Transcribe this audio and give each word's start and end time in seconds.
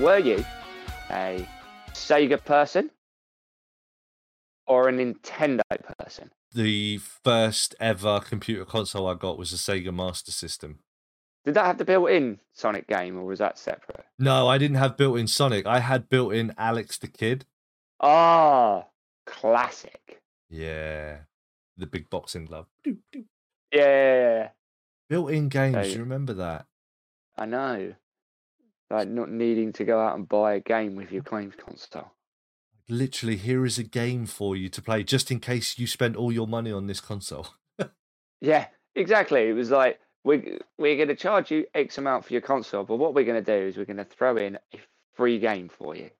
were 0.00 0.18
you 0.18 0.44
a 1.10 1.46
Sega 1.92 2.42
person 2.44 2.90
or 4.66 4.88
a 4.88 4.92
Nintendo 4.92 5.60
person? 5.98 6.30
The 6.52 6.98
first 6.98 7.74
ever 7.80 8.20
computer 8.20 8.64
console 8.64 9.06
I 9.06 9.14
got 9.14 9.38
was 9.38 9.52
a 9.52 9.56
Sega 9.56 9.94
Master 9.94 10.32
System. 10.32 10.80
Did 11.44 11.54
that 11.54 11.64
have 11.66 11.78
the 11.78 11.84
built-in 11.84 12.38
Sonic 12.52 12.86
game, 12.86 13.16
or 13.16 13.24
was 13.24 13.38
that 13.38 13.58
separate? 13.58 14.04
No, 14.18 14.46
I 14.48 14.58
didn't 14.58 14.76
have 14.76 14.96
built-in 14.98 15.26
Sonic. 15.26 15.64
I 15.66 15.78
had 15.80 16.08
built-in 16.08 16.52
Alex 16.58 16.98
the 16.98 17.08
Kid. 17.08 17.46
Ah, 18.00 18.86
classic. 19.26 20.20
Yeah, 20.50 21.18
the 21.78 21.86
big 21.86 22.10
boxing 22.10 22.44
glove. 22.44 22.66
Yeah, 23.72 24.48
Built-in 25.08 25.48
games. 25.48 25.76
So- 25.88 25.92
you 25.94 26.00
remember 26.00 26.34
that? 26.34 26.66
I 27.38 27.46
know. 27.46 27.94
Like 28.90 29.08
not 29.08 29.30
needing 29.30 29.72
to 29.74 29.84
go 29.84 30.00
out 30.00 30.16
and 30.16 30.28
buy 30.28 30.54
a 30.54 30.60
game 30.60 30.96
with 30.96 31.12
your 31.12 31.22
claims 31.22 31.54
console. 31.54 32.12
Literally, 32.88 33.36
here 33.36 33.64
is 33.64 33.78
a 33.78 33.84
game 33.84 34.26
for 34.26 34.56
you 34.56 34.68
to 34.68 34.82
play, 34.82 35.04
just 35.04 35.30
in 35.30 35.38
case 35.38 35.78
you 35.78 35.86
spent 35.86 36.16
all 36.16 36.32
your 36.32 36.48
money 36.48 36.72
on 36.72 36.86
this 36.86 37.00
console. 37.00 37.48
Yeah, 38.40 38.66
exactly. 38.94 39.48
It 39.48 39.52
was 39.52 39.70
like 39.70 40.00
we 40.24 40.58
we're 40.78 40.96
going 40.96 41.08
to 41.08 41.16
charge 41.16 41.50
you 41.50 41.66
X 41.74 41.98
amount 41.98 42.24
for 42.24 42.32
your 42.32 42.42
console, 42.42 42.84
but 42.84 42.96
what 42.96 43.14
we're 43.14 43.24
going 43.24 43.42
to 43.42 43.58
do 43.58 43.66
is 43.66 43.76
we're 43.76 43.84
going 43.84 43.96
to 43.98 44.04
throw 44.04 44.36
in 44.36 44.56
a 44.56 44.78
free 45.14 45.38
game 45.38 45.68
for 45.68 45.94
you. 45.94 46.10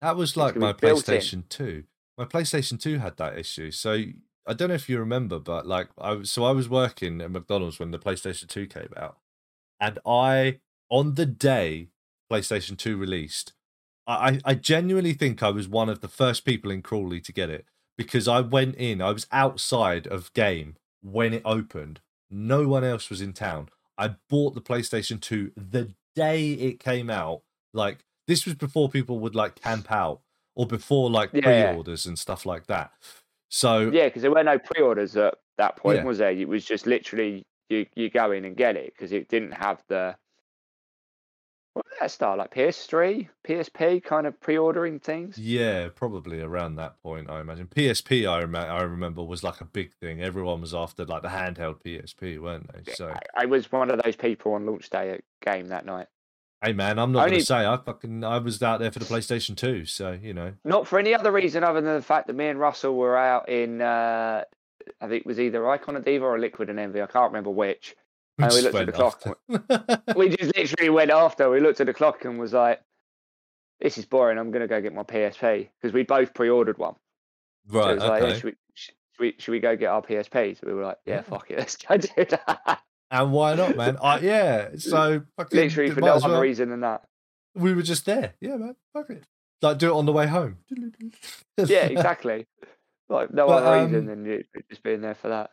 That 0.00 0.16
was 0.16 0.36
like 0.36 0.56
my 0.56 0.72
be 0.72 0.78
built 0.88 1.08
in. 1.08 1.20
PlayStation 1.20 1.48
2. 1.48 1.84
My 2.18 2.24
PlayStation 2.24 2.80
2 2.80 2.98
had 2.98 3.16
that 3.18 3.38
issue. 3.38 3.70
So 3.70 4.02
I 4.46 4.54
don't 4.54 4.68
know 4.68 4.74
if 4.74 4.88
you 4.88 4.98
remember, 4.98 5.38
but 5.38 5.66
like 5.66 5.88
I 5.98 6.12
was 6.12 6.30
so 6.30 6.44
I 6.44 6.50
was 6.50 6.68
working 6.68 7.20
at 7.20 7.30
McDonald's 7.30 7.78
when 7.78 7.92
the 7.92 7.98
PlayStation 7.98 8.48
2 8.48 8.66
came 8.66 8.92
out. 8.96 9.18
And 9.80 9.98
I 10.04 10.60
on 10.90 11.14
the 11.14 11.26
day 11.26 11.88
PlayStation 12.32 12.76
2 12.78 12.96
released, 12.96 13.52
I, 14.06 14.40
I 14.44 14.54
genuinely 14.54 15.12
think 15.12 15.42
I 15.42 15.50
was 15.50 15.68
one 15.68 15.88
of 15.88 16.00
the 16.00 16.08
first 16.08 16.44
people 16.44 16.70
in 16.70 16.82
Crawley 16.82 17.20
to 17.20 17.32
get 17.32 17.50
it 17.50 17.66
because 17.96 18.26
I 18.26 18.40
went 18.40 18.74
in, 18.76 19.00
I 19.02 19.10
was 19.12 19.26
outside 19.30 20.06
of 20.06 20.32
game 20.32 20.76
when 21.02 21.34
it 21.34 21.42
opened. 21.44 22.00
No 22.30 22.66
one 22.66 22.84
else 22.84 23.10
was 23.10 23.20
in 23.20 23.32
town. 23.32 23.68
I 23.98 24.16
bought 24.30 24.54
the 24.54 24.60
PlayStation 24.60 25.20
2 25.20 25.52
the 25.56 25.94
day 26.16 26.52
it 26.52 26.80
came 26.80 27.10
out. 27.10 27.42
Like 27.74 28.04
this 28.26 28.46
was 28.46 28.54
before 28.54 28.88
people 28.88 29.18
would 29.20 29.34
like 29.34 29.56
camp 29.60 29.92
out 29.92 30.20
or 30.54 30.66
before 30.66 31.10
like 31.10 31.30
Yeah. 31.32 31.42
pre-orders 31.42 32.06
and 32.06 32.18
stuff 32.18 32.46
like 32.46 32.66
that. 32.66 32.92
So 33.50 33.90
Yeah, 33.90 34.06
because 34.06 34.22
there 34.22 34.30
were 34.30 34.42
no 34.42 34.58
pre-orders 34.58 35.16
at 35.16 35.34
that 35.58 35.76
point, 35.76 35.98
Yeah. 35.98 36.04
was 36.04 36.18
there? 36.18 36.32
It 36.32 36.48
was 36.48 36.64
just 36.64 36.86
literally 36.86 37.42
you 37.68 37.86
you 37.94 38.10
go 38.10 38.32
in 38.32 38.44
and 38.44 38.56
get 38.56 38.76
it 38.76 38.94
because 38.94 39.12
it 39.12 39.28
didn't 39.28 39.52
have 39.52 39.82
the 39.88 40.16
what 41.74 41.86
that 42.00 42.10
start 42.10 42.38
like 42.38 42.54
PS3, 42.54 43.28
PSP 43.46 44.02
kind 44.04 44.26
of 44.26 44.38
pre-ordering 44.40 44.98
things. 44.98 45.38
Yeah, 45.38 45.88
probably 45.94 46.40
around 46.40 46.76
that 46.76 47.02
point, 47.02 47.30
I 47.30 47.40
imagine. 47.40 47.68
PSP, 47.68 48.28
I, 48.28 48.40
rem- 48.40 48.54
I 48.56 48.82
remember, 48.82 49.22
was 49.22 49.42
like 49.42 49.60
a 49.60 49.64
big 49.64 49.92
thing. 49.94 50.22
Everyone 50.22 50.60
was 50.60 50.74
after 50.74 51.04
like 51.04 51.22
the 51.22 51.28
handheld 51.28 51.82
PSP, 51.82 52.40
weren't 52.40 52.70
they? 52.72 52.92
So, 52.92 53.08
I, 53.08 53.42
I 53.42 53.46
was 53.46 53.70
one 53.72 53.90
of 53.90 54.02
those 54.02 54.16
people 54.16 54.54
on 54.54 54.66
launch 54.66 54.90
day 54.90 55.10
at 55.10 55.22
game 55.40 55.68
that 55.68 55.86
night. 55.86 56.08
hey 56.62 56.72
man, 56.72 56.98
I'm 56.98 57.12
not 57.12 57.28
gonna 57.28 57.40
say 57.40 57.66
I 57.66 57.76
fucking 57.76 58.22
I 58.22 58.38
was 58.38 58.62
out 58.62 58.80
there 58.80 58.92
for 58.92 58.98
the 58.98 59.04
PlayStation 59.04 59.56
2, 59.56 59.86
so 59.86 60.12
you 60.12 60.34
know. 60.34 60.52
Not 60.64 60.86
for 60.86 60.98
any 60.98 61.14
other 61.14 61.32
reason 61.32 61.64
other 61.64 61.80
than 61.80 61.94
the 61.94 62.02
fact 62.02 62.26
that 62.26 62.36
me 62.36 62.48
and 62.48 62.60
Russell 62.60 62.94
were 62.94 63.16
out 63.16 63.48
in 63.48 63.80
uh, 63.80 64.44
I 65.00 65.08
think 65.08 65.20
it 65.22 65.26
was 65.26 65.40
either 65.40 65.68
Icon 65.68 65.96
of 65.96 66.04
Diva 66.04 66.24
or 66.24 66.38
Liquid 66.38 66.70
and 66.70 66.78
Envy. 66.78 67.00
I 67.00 67.06
can't 67.06 67.32
remember 67.32 67.50
which. 67.50 67.96
We 68.42 68.46
And 68.46 68.54
we 68.54 68.60
looked 68.62 68.74
at 68.76 68.94
the 68.94 69.04
after. 69.04 70.14
we 70.16 70.28
just 70.36 70.56
literally 70.56 70.90
went 70.90 71.10
after. 71.10 71.50
We 71.50 71.60
looked 71.60 71.80
at 71.80 71.86
the 71.86 71.94
clock 71.94 72.24
and 72.24 72.38
was 72.38 72.52
like, 72.52 72.80
"This 73.80 73.98
is 73.98 74.04
boring. 74.06 74.38
I'm 74.38 74.50
gonna 74.50 74.68
go 74.68 74.80
get 74.80 74.94
my 74.94 75.02
PSP 75.02 75.68
because 75.80 75.92
we 75.94 76.02
both 76.02 76.34
pre-ordered 76.34 76.78
one." 76.78 76.94
So 77.70 77.78
it 77.78 77.80
right, 77.80 77.94
was 77.94 78.04
like, 78.04 78.22
okay. 78.22 78.34
should, 78.34 78.44
we, 78.44 78.54
should 78.74 78.94
we 79.20 79.34
should 79.38 79.52
we 79.52 79.60
go 79.60 79.76
get 79.76 79.86
our 79.88 80.02
PSP? 80.02 80.58
So 80.60 80.66
we 80.66 80.74
were 80.74 80.82
like, 80.84 80.98
"Yeah, 81.06 81.16
Yeah. 81.16 81.22
fuck 81.22 81.50
it, 81.50 81.58
let's 81.58 81.76
go 81.76 81.96
do 81.96 82.24
that." 82.24 82.80
And 83.10 83.30
why 83.32 83.54
not, 83.54 83.76
man? 83.76 83.98
I, 84.02 84.18
yeah, 84.20 84.68
so 84.76 85.22
fucking 85.36 85.58
literally 85.58 85.90
for 85.90 86.00
no 86.00 86.14
other 86.14 86.28
well. 86.30 86.40
reason 86.40 86.70
than 86.70 86.80
that. 86.80 87.02
We 87.54 87.74
were 87.74 87.82
just 87.82 88.06
there. 88.06 88.34
Yeah, 88.40 88.56
man. 88.56 88.74
Fuck 88.94 89.10
it. 89.10 89.24
Like 89.60 89.78
do 89.78 89.90
it 89.92 89.96
on 89.96 90.06
the 90.06 90.12
way 90.12 90.26
home. 90.26 90.56
Yeah, 91.58 91.84
exactly. 91.84 92.46
like 93.10 93.32
no 93.32 93.46
But, 93.46 93.62
other 93.62 93.84
reason 93.84 94.00
um, 94.00 94.06
than 94.06 94.24
you 94.24 94.44
just 94.70 94.82
being 94.82 95.02
there 95.02 95.14
for 95.14 95.28
that. 95.28 95.50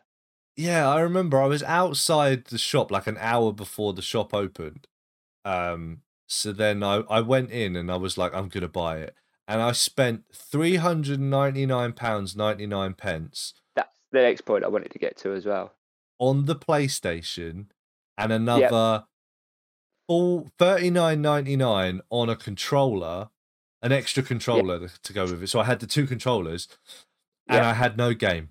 Yeah, 0.56 0.88
I 0.88 1.00
remember 1.00 1.40
I 1.40 1.46
was 1.46 1.62
outside 1.62 2.46
the 2.46 2.58
shop 2.58 2.90
like 2.90 3.06
an 3.06 3.16
hour 3.20 3.52
before 3.52 3.92
the 3.92 4.02
shop 4.02 4.34
opened. 4.34 4.86
Um, 5.44 6.02
so 6.26 6.52
then 6.52 6.82
I, 6.82 6.96
I 7.08 7.20
went 7.20 7.50
in 7.50 7.76
and 7.76 7.90
I 7.90 7.96
was 7.96 8.18
like, 8.18 8.34
I'm 8.34 8.48
gonna 8.48 8.68
buy 8.68 8.98
it. 8.98 9.14
And 9.48 9.60
I 9.62 9.72
spent 9.72 10.24
three 10.32 10.76
hundred 10.76 11.18
and 11.18 11.30
ninety 11.30 11.66
nine 11.66 11.92
pounds 11.92 12.36
ninety 12.36 12.66
nine 12.66 12.94
pence 12.94 13.54
That's 13.74 13.98
the 14.12 14.20
next 14.20 14.42
point 14.42 14.64
I 14.64 14.68
wanted 14.68 14.92
to 14.92 14.98
get 14.98 15.16
to 15.18 15.32
as 15.34 15.44
well. 15.46 15.72
on 16.18 16.44
the 16.44 16.54
PlayStation 16.56 17.66
and 18.18 18.30
another 18.32 19.06
full 20.06 20.48
thirty 20.58 20.90
nine 20.90 21.22
ninety 21.22 21.56
nine 21.56 22.00
on 22.10 22.28
a 22.28 22.36
controller, 22.36 23.30
an 23.82 23.92
extra 23.92 24.22
controller 24.22 24.86
to- 24.88 25.02
to 25.02 25.12
go 25.12 25.24
with 25.24 25.42
it. 25.42 25.46
So 25.48 25.60
I 25.60 25.64
had 25.64 25.80
the 25.80 25.86
two 25.86 26.06
controllers 26.06 26.68
and. 27.48 27.64
I 27.64 27.72
had 27.72 27.96
no 27.96 28.14
game. 28.14 28.50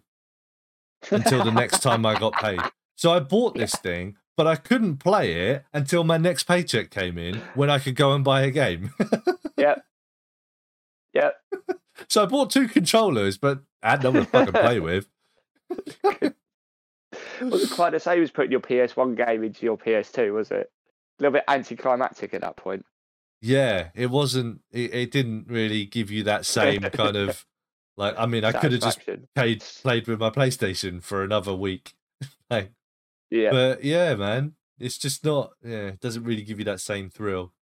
Until 1.12 1.44
the 1.44 1.52
next 1.52 1.82
time 1.82 2.06
I 2.06 2.18
got 2.20 2.34
paid. 2.34 2.60
So 2.96 3.12
I 3.12 3.20
bought 3.20 3.56
this 3.56 3.74
thing, 3.76 4.18
but 4.36 4.48
I 4.48 4.56
couldn't 4.56 4.98
play 4.98 5.52
it 5.52 5.66
until 5.74 6.04
my 6.04 6.18
next 6.18 6.44
paycheck 6.44 6.90
came 6.92 7.18
in 7.18 7.42
when 7.56 7.70
I 7.70 7.80
could 7.80 7.96
go 7.96 8.14
and 8.14 8.24
buy 8.24 8.42
a 8.42 8.52
game. 8.52 8.92
Yep. 9.58 9.84
Yep. 11.14 11.36
so 12.08 12.24
I 12.24 12.26
bought 12.26 12.50
two 12.50 12.70
controllers, 12.70 13.38
but 13.38 13.60
I 13.84 13.90
had 13.90 14.04
no 14.04 14.12
one 14.12 14.22
to 14.22 14.30
fucking 14.30 14.54
play 14.54 14.80
with. 14.80 15.10
wasn't 17.42 17.72
quite 17.72 17.90
the 17.92 18.00
same 18.00 18.24
as 18.24 18.32
putting 18.32 18.52
your 18.52 18.62
PS1 18.62 19.18
game 19.18 19.44
into 19.44 19.66
your 19.66 19.78
PS2, 19.78 20.34
was 20.34 20.52
it? 20.52 20.72
A 21.20 21.24
little 21.24 21.34
bit 21.34 21.44
anticlimactic 21.50 22.34
at 22.34 22.40
that 22.42 22.56
point. 22.56 22.86
Yeah, 23.42 23.90
it 23.96 24.10
wasn't. 24.10 24.62
It, 24.72 24.94
it 24.94 25.12
didn't 25.12 25.48
really 25.50 25.86
give 25.86 26.10
you 26.12 26.24
that 26.24 26.46
same 26.46 26.82
kind 26.82 27.16
of 27.18 27.46
like. 28.00 28.16
I 28.18 28.26
mean, 28.26 28.44
I 28.44 28.52
could 28.52 28.72
have 28.72 28.82
just 28.82 29.00
played 29.36 29.64
played 29.84 30.08
with 30.08 30.20
my 30.20 30.32
PlayStation 30.32 31.04
for 31.04 31.24
another 31.24 31.54
week. 31.54 31.94
like, 32.50 32.72
Yeah. 33.30 33.52
But 33.52 33.84
yeah, 33.84 34.16
man, 34.16 34.54
it's 34.80 34.98
just 34.98 35.24
not. 35.24 35.52
Yeah, 35.64 35.88
it 35.90 36.00
doesn't 36.00 36.24
really 36.24 36.42
give 36.44 36.58
you 36.58 36.66
that 36.66 36.82
same 36.82 37.10
thrill. 37.10 37.54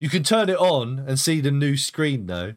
You 0.00 0.08
can 0.08 0.22
turn 0.22 0.48
it 0.48 0.56
on 0.58 0.98
and 1.06 1.18
see 1.20 1.40
the 1.40 1.50
new 1.50 1.76
screen 1.76 2.26
though. 2.26 2.54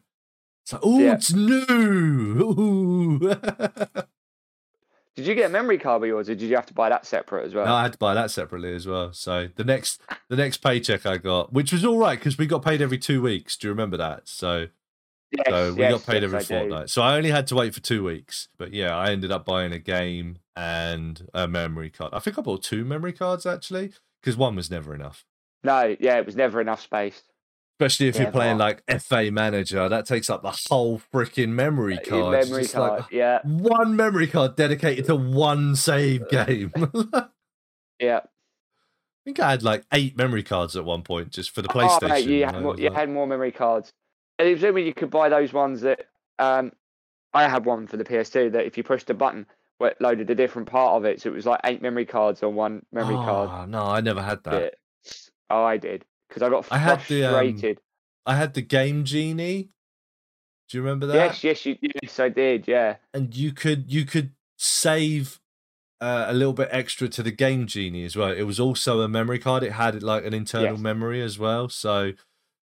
It's 0.64 0.72
like, 0.72 0.82
oh, 0.84 0.98
Yeah. 0.98 1.14
it's 1.14 1.32
new. 1.32 2.40
Ooh. 2.40 3.18
Did 5.16 5.26
you 5.26 5.34
get 5.34 5.46
a 5.46 5.48
memory 5.48 5.78
card 5.78 6.00
with 6.02 6.08
yours, 6.08 6.28
or 6.28 6.36
did 6.36 6.48
you 6.48 6.54
have 6.54 6.66
to 6.66 6.74
buy 6.74 6.90
that 6.90 7.04
separate 7.04 7.44
as 7.44 7.52
well? 7.52 7.66
no, 7.66 7.74
I 7.74 7.82
had 7.82 7.92
to 7.92 7.98
buy 7.98 8.14
that 8.14 8.30
separately 8.30 8.72
as 8.72 8.86
well. 8.86 9.12
So 9.12 9.48
the 9.56 9.64
next, 9.64 10.00
the 10.28 10.36
next 10.36 10.58
paycheck 10.58 11.06
I 11.06 11.16
got, 11.16 11.52
which 11.52 11.72
was 11.72 11.84
all 11.84 11.98
right 11.98 12.16
because 12.16 12.38
we 12.38 12.46
got 12.46 12.64
paid 12.64 12.80
every 12.80 12.98
two 12.98 13.20
weeks. 13.20 13.56
Do 13.56 13.66
you 13.66 13.72
remember 13.72 13.96
that? 13.96 14.28
So, 14.28 14.68
yes, 15.30 15.46
so 15.48 15.72
we 15.74 15.80
yes, 15.80 15.92
got 15.92 16.06
paid 16.06 16.22
yes, 16.22 16.32
every 16.32 16.44
fortnight. 16.44 16.90
So 16.90 17.02
I 17.02 17.16
only 17.16 17.30
had 17.30 17.46
to 17.48 17.54
wait 17.54 17.74
for 17.74 17.80
two 17.80 18.04
weeks. 18.04 18.48
But 18.58 18.72
yeah, 18.72 18.96
I 18.96 19.10
ended 19.10 19.30
up 19.32 19.44
buying 19.44 19.72
a 19.72 19.78
game 19.78 20.38
and 20.56 21.28
a 21.34 21.46
memory 21.46 21.90
card. 21.90 22.14
I 22.14 22.18
think 22.18 22.38
I 22.38 22.42
bought 22.42 22.62
two 22.62 22.84
memory 22.84 23.12
cards 23.12 23.46
actually 23.46 23.92
because 24.20 24.36
one 24.36 24.56
was 24.56 24.70
never 24.70 24.94
enough. 24.94 25.24
No, 25.64 25.96
yeah, 26.00 26.18
it 26.18 26.26
was 26.26 26.36
never 26.36 26.60
enough 26.60 26.80
space. 26.80 27.22
Especially 27.80 28.08
if 28.08 28.16
Yeah, 28.16 28.22
you're 28.22 28.32
playing 28.32 28.58
like 28.58 28.82
FA 29.00 29.30
Manager, 29.30 29.88
that 29.88 30.04
takes 30.04 30.28
up 30.28 30.42
the 30.42 30.56
whole 30.68 31.00
freaking 31.14 31.50
memory 31.50 31.98
Uh, 31.98 32.00
your 32.06 32.22
card. 32.22 32.32
Memory 32.46 32.62
just 32.62 32.74
like, 32.74 32.98
card, 32.98 33.04
yeah, 33.12 33.38
one 33.44 33.94
memory 33.94 34.26
card 34.26 34.56
dedicated 34.56 35.06
to 35.06 35.14
one 35.14 35.76
save 35.76 36.28
game. 36.28 36.72
yeah. 38.00 38.20
I 38.22 39.24
think 39.24 39.40
I 39.40 39.50
had 39.50 39.62
like 39.62 39.84
eight 39.92 40.16
memory 40.16 40.42
cards 40.42 40.74
at 40.74 40.84
one 40.84 41.02
point 41.02 41.30
just 41.30 41.50
for 41.50 41.62
the 41.62 41.68
Oh, 41.68 41.74
PlayStation. 41.74 42.08
mate, 42.08 42.24
you 42.26 42.44
had 42.46 42.62
more, 42.62 42.76
you 42.76 42.90
had 42.92 43.10
more 43.10 43.26
memory 43.26 43.52
cards. 43.52 43.92
And 44.38 44.48
assuming 44.48 44.86
you 44.86 44.94
could 44.94 45.10
buy 45.10 45.28
those 45.28 45.52
ones 45.52 45.80
that 45.80 46.06
um, 46.38 46.72
I 47.34 47.48
had 47.48 47.64
one 47.64 47.86
for 47.86 47.96
the 47.96 48.04
PS2 48.04 48.52
that 48.52 48.66
if 48.66 48.76
you 48.76 48.84
pushed 48.84 49.10
a 49.10 49.14
button, 49.14 49.46
it 49.80 49.96
loaded 50.00 50.30
a 50.30 50.34
different 50.34 50.68
part 50.68 50.94
of 50.96 51.04
it, 51.04 51.20
so 51.20 51.30
it 51.30 51.34
was 51.34 51.46
like 51.46 51.60
eight 51.64 51.82
memory 51.82 52.06
cards 52.06 52.42
on 52.42 52.54
one 52.54 52.84
memory 52.92 53.14
card. 53.14 53.50
Oh, 53.52 53.64
No, 53.66 53.84
I 53.84 54.00
never 54.00 54.22
had 54.22 54.42
that. 54.44 54.74
Oh, 55.50 55.62
I 55.64 55.76
did 55.76 56.04
because 56.28 56.42
I 56.42 56.50
got 56.50 56.66
I 56.70 56.78
had 56.78 57.00
the, 57.08 57.24
um. 57.24 57.62
I 58.26 58.34
had 58.36 58.54
the 58.54 58.62
Game 58.62 59.04
Genie. 59.04 59.70
Do 60.68 60.76
you 60.76 60.82
remember 60.82 61.06
that? 61.06 61.14
yes, 61.14 61.44
yes, 61.44 61.66
you, 61.66 61.78
yes, 62.02 62.20
I 62.20 62.28
did. 62.28 62.68
Yeah, 62.68 62.96
and 63.14 63.34
you 63.34 63.52
could 63.52 63.90
you 63.92 64.04
could 64.04 64.32
save 64.58 65.40
uh, 66.00 66.26
a 66.28 66.34
little 66.34 66.52
bit 66.52 66.68
extra 66.70 67.08
to 67.08 67.22
the 67.22 67.30
game 67.30 67.66
genie 67.66 68.04
as 68.04 68.16
well 68.16 68.30
it 68.30 68.42
was 68.42 68.60
also 68.60 69.00
a 69.00 69.08
memory 69.08 69.38
card 69.38 69.62
it 69.64 69.72
had 69.72 70.00
like 70.02 70.24
an 70.24 70.32
internal 70.34 70.72
Yes. 70.72 70.80
memory 70.80 71.20
as 71.22 71.38
well 71.38 71.68
so 71.68 72.12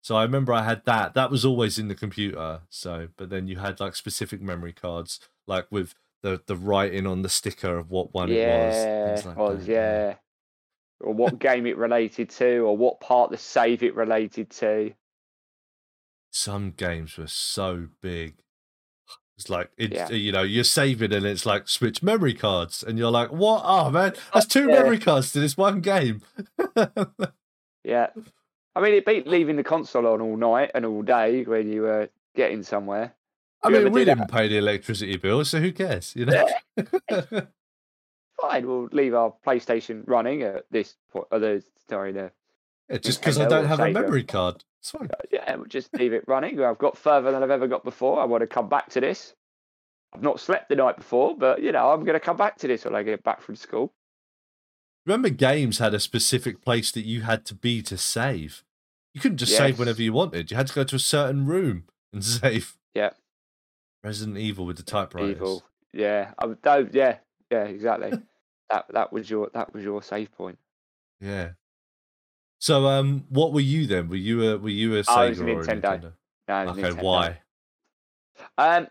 so 0.03 0.17
i 0.17 0.23
remember 0.23 0.53
i 0.53 0.63
had 0.63 0.85
that 0.85 1.15
that 1.15 1.31
was 1.31 1.45
always 1.45 1.79
in 1.79 1.89
the 1.89 1.95
computer 1.95 2.61
so 2.69 3.09
but 3.17 3.31
then 3.31 3.47
you 3.49 3.59
had 3.59 3.81
like 3.81 3.95
specific 3.95 4.41
memory 4.41 4.73
cards 4.73 5.21
like 5.47 5.67
with 5.71 5.95
the 6.23 6.41
the 6.47 6.57
writing 6.57 7.07
on 7.07 7.23
the 7.23 7.29
sticker 7.29 7.79
of 7.79 7.91
what 7.91 8.13
one 8.13 8.29
yeah, 8.29 9.09
it 9.09 9.13
was 9.13 9.27
like 9.27 9.37
was 9.37 9.67
that, 9.67 9.73
yeah. 9.73 10.15
Or 11.01 11.15
what 11.15 11.39
game 11.39 11.67
it 11.67 11.79
related 11.79 12.29
to, 12.31 12.59
or 12.59 12.77
what 12.77 13.01
part 13.01 13.31
the 13.31 13.39
save 13.39 13.83
it 13.83 13.95
related 13.95 14.51
to. 14.51 14.93
some 16.31 16.73
games 16.73 17.17
were 17.17 17.27
so 17.27 17.89
big. 18.03 18.35
It's 19.39 19.49
like 19.49 19.71
it's 19.79 19.95
Yeah. 19.95 20.11
you 20.11 20.31
know 20.31 20.43
you're 20.43 20.65
saving 20.65 21.15
and 21.15 21.25
it's 21.25 21.47
like 21.47 21.69
switch 21.69 22.03
memory 22.03 22.35
cards 22.35 22.83
and 22.83 22.99
you're 22.99 23.11
like 23.11 23.33
what? 23.33 23.63
Oh 23.65 23.89
man, 23.91 24.13
oh, 24.15 24.21
that's 24.35 24.47
two 24.47 24.69
yeah. 24.69 24.75
memory 24.75 24.99
cards 24.99 25.33
to 25.33 25.41
this 25.41 25.57
one 25.57 25.81
game. 25.81 26.21
Yeah. 27.83 28.09
I 28.75 28.81
mean, 28.81 28.95
it 28.95 29.05
beat 29.05 29.27
leaving 29.27 29.57
the 29.57 29.65
console 29.65 30.07
on 30.07 30.21
all 30.21 30.37
night 30.37 30.71
and 30.75 30.87
all 30.87 31.03
day 31.03 31.43
when 31.45 31.71
you 31.71 31.83
were 31.83 32.09
getting 32.35 32.63
somewhere. 32.63 33.15
I 33.63 33.69
You 33.69 33.81
mean, 33.85 33.93
we 33.93 34.05
didn't 34.05 34.31
pay 34.31 34.49
the 34.49 34.59
electricity 34.59 35.17
bill, 35.17 35.45
so 35.45 35.61
who 35.61 35.73
cares? 35.73 36.15
You 36.17 36.27
know. 36.27 36.47
Fine, 38.41 38.67
we'll 38.67 38.89
leave 38.93 39.15
our 39.15 39.35
PlayStation 39.47 40.03
running 40.07 40.43
at 40.43 40.65
this 40.71 40.97
point. 41.13 41.27
Oh, 41.31 41.37
uh, 41.37 41.39
the, 41.41 41.65
sorry, 41.89 42.13
the 42.13 42.33
Yeah, 42.89 42.97
just 42.99 43.21
because 43.21 43.39
I 43.39 43.47
don't 43.47 43.65
or 43.65 43.69
have 43.69 43.81
a 43.81 43.91
memory 43.91 44.25
card. 44.25 44.65
It's 44.79 44.93
fine. 44.93 45.11
Uh, 45.13 45.17
yeah, 45.31 45.57
we'll 45.57 45.67
just 45.67 45.93
leave 45.93 46.15
it 46.15 46.25
running. 46.27 46.63
I've 46.63 46.79
got 46.79 46.97
further 46.97 47.31
than 47.33 47.43
I've 47.43 47.51
ever 47.51 47.69
got 47.69 47.85
before. 47.85 48.19
I 48.19 48.25
want 48.25 48.41
to 48.41 48.47
come 48.47 48.71
back 48.71 48.89
to 48.91 49.01
this. 49.01 49.35
I've 50.15 50.23
not 50.23 50.41
slept 50.41 50.71
the 50.71 50.77
night 50.77 50.97
before, 50.97 51.37
but 51.37 51.63
you 51.63 51.71
know, 51.71 51.93
I'm 51.93 52.05
going 52.05 52.15
to 52.15 52.21
come 52.21 52.39
back 52.39 52.57
to 52.59 52.67
this 52.67 52.87
when 52.87 52.95
I 52.95 53.03
get 53.03 53.23
back 53.23 53.43
from 53.43 53.57
school. 53.57 53.93
Remember, 55.07 55.29
games 55.31 55.79
had 55.79 55.95
a 55.95 56.01
specific 56.01 56.61
place 56.63 56.93
that 56.93 57.05
you 57.05 57.23
had 57.23 57.45
to 57.47 57.55
be 57.55 57.83
to 57.83 57.97
save. 57.97 58.65
You 59.15 59.21
couldn't 59.21 59.39
just 59.39 59.57
save 59.57 59.79
whenever 59.79 60.03
you 60.03 60.13
wanted. 60.13 60.51
You 60.51 60.57
had 60.57 60.69
to 60.69 60.75
go 60.75 60.85
to 60.85 60.97
a 60.97 61.01
certain 61.01 61.47
room 61.47 61.85
and 62.13 62.25
save. 62.25 62.77
Yeah. 62.95 63.11
Resident 64.05 64.39
Evil 64.39 64.67
with 64.67 64.77
the 64.77 64.83
typewriters. 64.83 65.31
Evil. 65.37 65.63
Yeah, 65.93 66.33
I 66.39 66.47
would- 66.47 66.59
yeah, 66.93 67.19
yeah, 67.51 67.65
exactly. 67.65 68.13
that 68.71 68.87
that 68.91 69.13
was 69.13 69.29
your 69.29 69.51
that 69.53 69.75
was 69.75 69.83
your 69.83 70.03
save 70.03 70.31
point. 70.33 70.59
Yeah. 71.21 71.51
So, 72.61 72.87
um, 72.87 73.25
what 73.31 73.53
were 73.53 73.61
you 73.61 73.87
then? 73.87 74.09
Were 74.09 74.17
you 74.17 74.49
a 74.53 74.59
were 74.59 74.69
you 74.69 74.97
a 74.97 75.03
Sega 75.03 75.17
I 75.17 75.29
was 75.31 75.41
a 75.41 75.45
Nintendo. 75.45 75.81
Nintendo? 75.83 76.13
No, 76.49 76.55
Okay, 76.73 76.83
Nintendo. 76.83 77.03
why? 77.03 77.39
Um, 78.57 78.87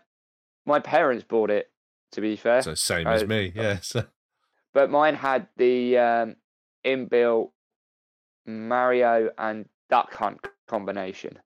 my 0.66 0.80
parents 0.80 1.24
bought 1.26 1.50
it. 1.50 1.70
To 2.12 2.20
be 2.20 2.34
fair, 2.36 2.60
So 2.62 2.74
same 2.74 3.06
as 3.06 3.24
me. 3.26 3.52
Yeah. 3.54 3.78
So, 3.82 4.04
but 4.74 4.90
mine 4.90 5.14
had 5.14 5.48
the 5.56 5.98
um, 5.98 6.36
inbuilt 6.84 7.50
Mario 8.46 9.30
and 9.38 9.68
Duck 9.88 10.12
Hunt 10.14 10.40
combination. 10.68 11.38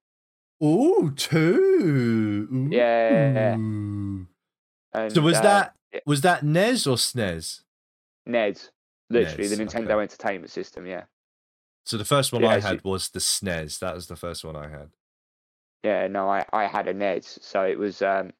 ooh, 0.62 1.12
two. 1.16 2.48
Ooh. 2.52 2.68
Yeah. 2.70 3.54
And, 3.54 4.26
So 5.12 5.20
was 5.22 5.36
uh, 5.38 5.42
that 5.42 5.74
was 6.06 6.20
that 6.22 6.42
NES 6.42 6.86
or 6.86 6.96
SNES? 6.96 7.60
NES? 8.26 8.70
Literally, 9.10 9.48
the 9.48 9.56
Nintendo 9.56 9.90
okay. 9.92 10.02
Entertainment 10.02 10.50
System. 10.50 10.86
Yeah, 10.86 11.04
So 11.84 11.96
the 11.98 12.04
first 12.04 12.32
one 12.32 12.42
Yeah, 12.42 12.48
I 12.50 12.60
so- 12.60 12.68
had 12.68 12.84
was 12.84 13.08
the 13.10 13.20
SNES. 13.20 13.78
That 13.80 13.94
was 13.94 14.06
the 14.06 14.16
first 14.16 14.44
one 14.44 14.56
I 14.56 14.68
had. 14.68 14.90
yeah. 15.82 16.06
No, 16.08 16.28
I 16.28 16.44
I 16.52 16.66
had 16.66 16.88
a 16.88 16.94
NES, 16.94 17.38
so 17.42 17.62
it 17.64 17.78
was 17.78 18.00
um, 18.02 18.32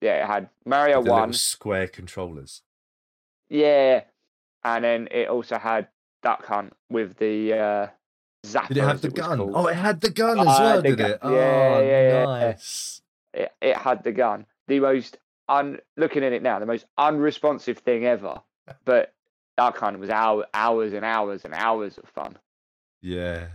yeah, 0.00 0.22
it 0.22 0.26
had 0.26 0.48
Mario 0.64 1.02
the 1.02 1.10
One. 1.10 1.32
square 1.32 1.88
controllers. 1.88 2.62
Yeah, 3.48 4.04
and 4.64 4.84
then 4.84 5.08
it 5.10 5.28
also 5.28 5.58
had 5.58 5.88
Duck 6.22 6.44
Hunt 6.46 6.72
with 6.90 7.16
the 7.18 7.52
uh, 7.52 7.86
Zapper. 8.46 8.68
Did 8.68 8.76
it 8.78 8.84
have 8.84 9.00
the 9.00 9.08
was 9.10 9.14
gun? 9.20 9.40
Oh, 9.40 9.66
it 9.66 9.76
had 9.76 10.00
the 10.00 10.10
gun 10.10 10.38
as 10.40 10.46
Ah, 10.48 10.60
well, 10.60 10.82
did 10.82 10.98
gun. 10.98 11.10
it? 11.10 11.18
Yeah, 11.22 11.28
oh, 11.30 11.80
yeah, 11.80 12.02
yeah. 12.08 12.24
nice. 12.24 13.02
it, 13.32 13.52
it 13.60 13.76
had 13.76 14.04
the 14.04 14.12
gun. 14.12 14.46
The 14.68 14.80
most 14.80 15.18
un 15.48 15.78
looking 15.96 16.24
at 16.24 16.32
it 16.32 16.42
now, 16.42 16.58
the 16.58 16.66
most 16.66 16.86
unresponsive 16.96 17.78
thing 17.78 18.06
ever. 18.06 18.40
But 18.84 19.12
that 19.56 19.74
kind 19.74 19.94
of 19.94 20.00
was 20.00 20.10
hour, 20.10 20.46
hours 20.54 20.92
and 20.94 21.04
hours 21.04 21.44
and 21.44 21.54
hours 21.54 21.98
of 21.98 22.08
fun. 22.08 22.38
Yeah. 23.02 23.46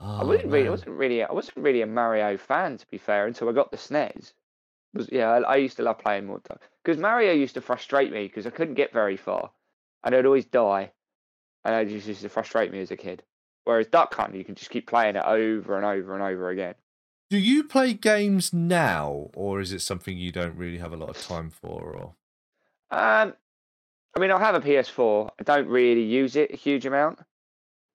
I 0.00 0.22
Oh, 0.22 0.26
wasn't 0.26 0.52
really, 0.52 0.68
I 0.68 0.70
wasn't 0.70 0.96
really, 0.96 1.22
I 1.24 1.32
wasn't 1.32 1.56
really 1.58 1.82
a 1.82 1.86
Mario 1.86 2.36
fan 2.36 2.78
to 2.78 2.86
be 2.90 2.98
fair 2.98 3.26
until 3.26 3.48
I 3.48 3.52
got 3.52 3.70
the 3.70 3.76
SNES. 3.76 4.32
Was 4.94 5.08
yeah, 5.12 5.28
I, 5.28 5.40
I 5.40 5.56
used 5.56 5.76
to 5.78 5.82
love 5.82 5.98
playing 5.98 6.26
more 6.26 6.40
because 6.84 6.98
Mario 6.98 7.32
used 7.32 7.54
to 7.54 7.60
frustrate 7.60 8.10
me 8.12 8.26
because 8.26 8.46
I 8.46 8.50
couldn't 8.50 8.74
get 8.74 8.92
very 8.92 9.16
far, 9.16 9.50
and 10.04 10.14
I'd 10.14 10.26
always 10.26 10.46
die, 10.46 10.92
and 11.64 11.74
it 11.74 11.92
just 11.92 12.06
used 12.08 12.22
to 12.22 12.28
frustrate 12.28 12.72
me 12.72 12.80
as 12.80 12.90
a 12.90 12.96
kid. 12.96 13.22
Whereas 13.64 13.86
Duck 13.86 14.14
Hunt, 14.14 14.34
you 14.34 14.44
can 14.44 14.54
just 14.54 14.70
keep 14.70 14.86
playing 14.86 15.16
it 15.16 15.24
over 15.24 15.76
and 15.76 15.84
over 15.84 16.14
and 16.14 16.22
over 16.22 16.48
again. 16.50 16.74
Do 17.30 17.36
you 17.36 17.64
play 17.64 17.92
games 17.92 18.52
now, 18.52 19.30
or 19.34 19.60
is 19.60 19.72
it 19.72 19.82
something 19.82 20.16
you 20.16 20.32
don't 20.32 20.56
really 20.56 20.78
have 20.78 20.92
a 20.92 20.96
lot 20.96 21.10
of 21.10 21.20
time 21.20 21.50
for? 21.50 21.82
Or 21.94 22.14
Um, 22.90 23.34
I 24.16 24.20
mean, 24.20 24.30
I 24.30 24.38
have 24.38 24.54
a 24.54 24.60
PS4. 24.60 25.30
I 25.38 25.42
don't 25.42 25.68
really 25.68 26.02
use 26.02 26.36
it 26.36 26.52
a 26.52 26.56
huge 26.56 26.86
amount. 26.86 27.18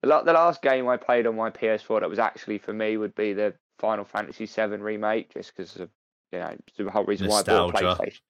The, 0.03 0.09
last 0.09 0.61
game 0.61 0.87
I 0.87 0.97
played 0.97 1.25
on 1.25 1.35
my 1.35 1.49
PS4 1.49 2.01
that 2.01 2.09
was 2.09 2.19
actually 2.19 2.57
for 2.57 2.73
me 2.73 2.97
would 2.97 3.15
be 3.15 3.33
the 3.33 3.53
Final 3.79 4.05
Fantasy 4.05 4.45
VII 4.45 4.77
remake, 4.77 5.33
just 5.33 5.55
because 5.55 5.77
of 5.77 5.89
you 6.31 6.39
know 6.39 6.55
the 6.77 6.91
whole 6.91 7.05
reason 7.05 7.27
why 7.27 7.39
I 7.39 7.43
bought 7.43 7.73
PlayStation. 7.73 8.21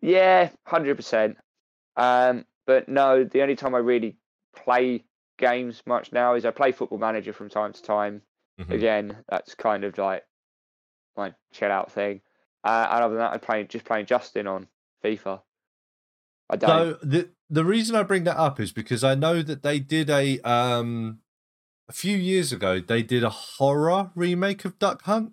Yeah, 0.00 0.50
hundred 0.64 0.96
percent. 0.96 1.36
But 2.68 2.86
no, 2.86 3.24
the 3.24 3.40
only 3.40 3.56
time 3.56 3.74
I 3.74 3.78
really 3.78 4.18
play 4.54 5.06
games 5.38 5.82
much 5.86 6.12
now 6.12 6.34
is 6.34 6.44
I 6.44 6.50
play 6.50 6.70
Football 6.70 6.98
Manager 6.98 7.32
from 7.32 7.48
time 7.48 7.72
to 7.72 7.82
time. 7.82 8.20
Mhm. 8.60 8.70
Again, 8.70 9.24
that's 9.26 9.54
kind 9.54 9.84
of 9.84 9.96
like 9.96 10.22
my 11.16 11.32
chill 11.50 11.72
out 11.72 11.90
thing. 11.90 12.20
Uh, 12.62 12.86
and 12.90 13.04
other 13.04 13.14
than 13.14 13.22
that, 13.22 13.32
I'm 13.32 13.40
playing 13.40 13.68
just 13.68 13.86
playing 13.86 14.04
Justin 14.04 14.46
on 14.46 14.68
FIFA. 15.02 15.40
I 16.50 16.56
don't. 16.56 16.68
So 16.68 17.06
the 17.06 17.30
the 17.48 17.64
reason 17.64 17.96
I 17.96 18.02
bring 18.02 18.24
that 18.24 18.36
up 18.36 18.60
is 18.60 18.70
because 18.70 19.02
I 19.02 19.14
know 19.14 19.40
that 19.40 19.62
they 19.62 19.78
did 19.78 20.10
a 20.10 20.38
um 20.40 21.20
a 21.88 21.94
few 21.94 22.18
years 22.18 22.52
ago 22.52 22.80
they 22.80 23.02
did 23.02 23.24
a 23.24 23.30
horror 23.30 24.10
remake 24.14 24.66
of 24.66 24.78
Duck 24.78 25.04
Hunt. 25.04 25.32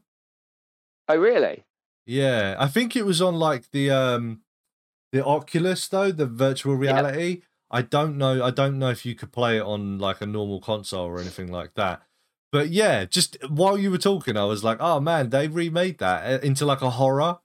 oh, 1.10 1.18
really? 1.18 1.66
Yeah, 2.06 2.56
I 2.58 2.70
think 2.70 2.96
it 2.96 3.06
was 3.06 3.22
on 3.22 3.36
like 3.36 3.72
the 3.72 3.92
um 3.92 4.45
the 5.16 5.26
Oculus 5.26 5.88
though, 5.88 6.12
the 6.12 6.26
virtual 6.26 6.76
reality. 6.76 7.42
I 7.72 7.82
don't 7.84 8.18
know. 8.18 8.44
I 8.44 8.52
don't 8.52 8.78
know 8.78 8.90
if 8.90 9.06
you 9.06 9.16
could 9.16 9.32
play 9.32 9.58
it 9.58 9.64
on 9.64 9.98
like 9.98 10.20
a 10.20 10.26
normal 10.26 10.60
console 10.60 11.06
or 11.06 11.22
anything 11.22 11.50
like 11.50 11.74
that. 11.76 12.02
But 12.52 12.70
yeah, 12.70 13.06
just 13.06 13.38
while 13.50 13.78
you 13.78 13.92
were 13.92 13.98
talking, 13.98 14.36
I 14.36 14.44
was 14.44 14.62
like, 14.64 14.78
"Oh 14.82 15.00
man, 15.00 15.30
they 15.30 15.48
remade 15.48 16.00
that 16.00 16.26
uh, 16.26 16.46
into 16.46 16.66
like 16.66 16.82
a 16.82 16.90
horror." 16.90 17.40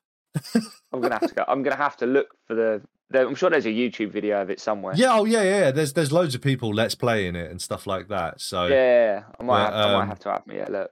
I'm 0.93 1.01
gonna 1.01 1.15
have 1.15 1.29
to 1.29 1.35
go. 1.35 1.45
I'm 1.47 1.63
gonna 1.63 1.77
have 1.77 1.97
to 1.99 2.07
look 2.07 2.35
for 2.49 2.55
the. 2.57 2.83
I'm 3.17 3.37
sure 3.37 3.51
there's 3.51 3.67
a 3.67 3.71
YouTube 3.71 4.11
video 4.11 4.43
of 4.43 4.51
it 4.51 4.59
somewhere. 4.59 4.95
Yeah, 4.97 5.19
oh 5.19 5.25
yeah, 5.25 5.43
yeah. 5.43 5.71
There's 5.71 5.93
there's 5.93 6.11
loads 6.11 6.35
of 6.35 6.41
people 6.41 6.75
let's 6.75 6.97
play 6.97 7.29
in 7.29 7.37
it 7.37 7.53
and 7.53 7.63
stuff 7.63 7.87
like 7.87 8.09
that. 8.09 8.41
So 8.41 8.67
Yeah, 8.67 9.23
I 9.39 9.45
might. 9.45 9.71
But, 9.71 9.75
have, 9.75 9.87
I 9.87 9.93
might 9.93 10.03
um, 10.03 10.09
have 10.09 10.21
to 10.21 10.31
have 10.31 10.47
me 10.47 10.59
a 10.59 10.69
look. 10.69 10.91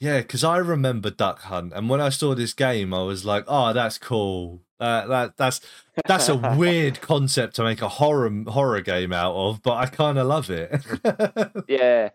Yeah, 0.00 0.18
because 0.18 0.42
I 0.42 0.56
remember 0.56 1.10
Duck 1.10 1.42
Hunt, 1.42 1.72
and 1.72 1.88
when 1.88 2.00
I 2.00 2.08
saw 2.08 2.34
this 2.34 2.54
game, 2.54 2.92
I 2.92 3.04
was 3.04 3.24
like, 3.24 3.44
"Oh, 3.46 3.72
that's 3.72 3.98
cool. 3.98 4.62
Uh, 4.82 5.06
that 5.06 5.36
that's 5.36 5.60
that's 6.06 6.28
a 6.28 6.34
weird 6.56 7.00
concept 7.00 7.56
to 7.56 7.62
make 7.64 7.80
a 7.82 7.88
horror 7.88 8.30
horror 8.48 8.80
game 8.80 9.12
out 9.12 9.34
of, 9.34 9.62
but 9.62 9.74
I 9.74 9.86
kind 9.86 10.18
of 10.18 10.26
love 10.26 10.50
it." 10.50 10.84
Yeah. 11.68 12.10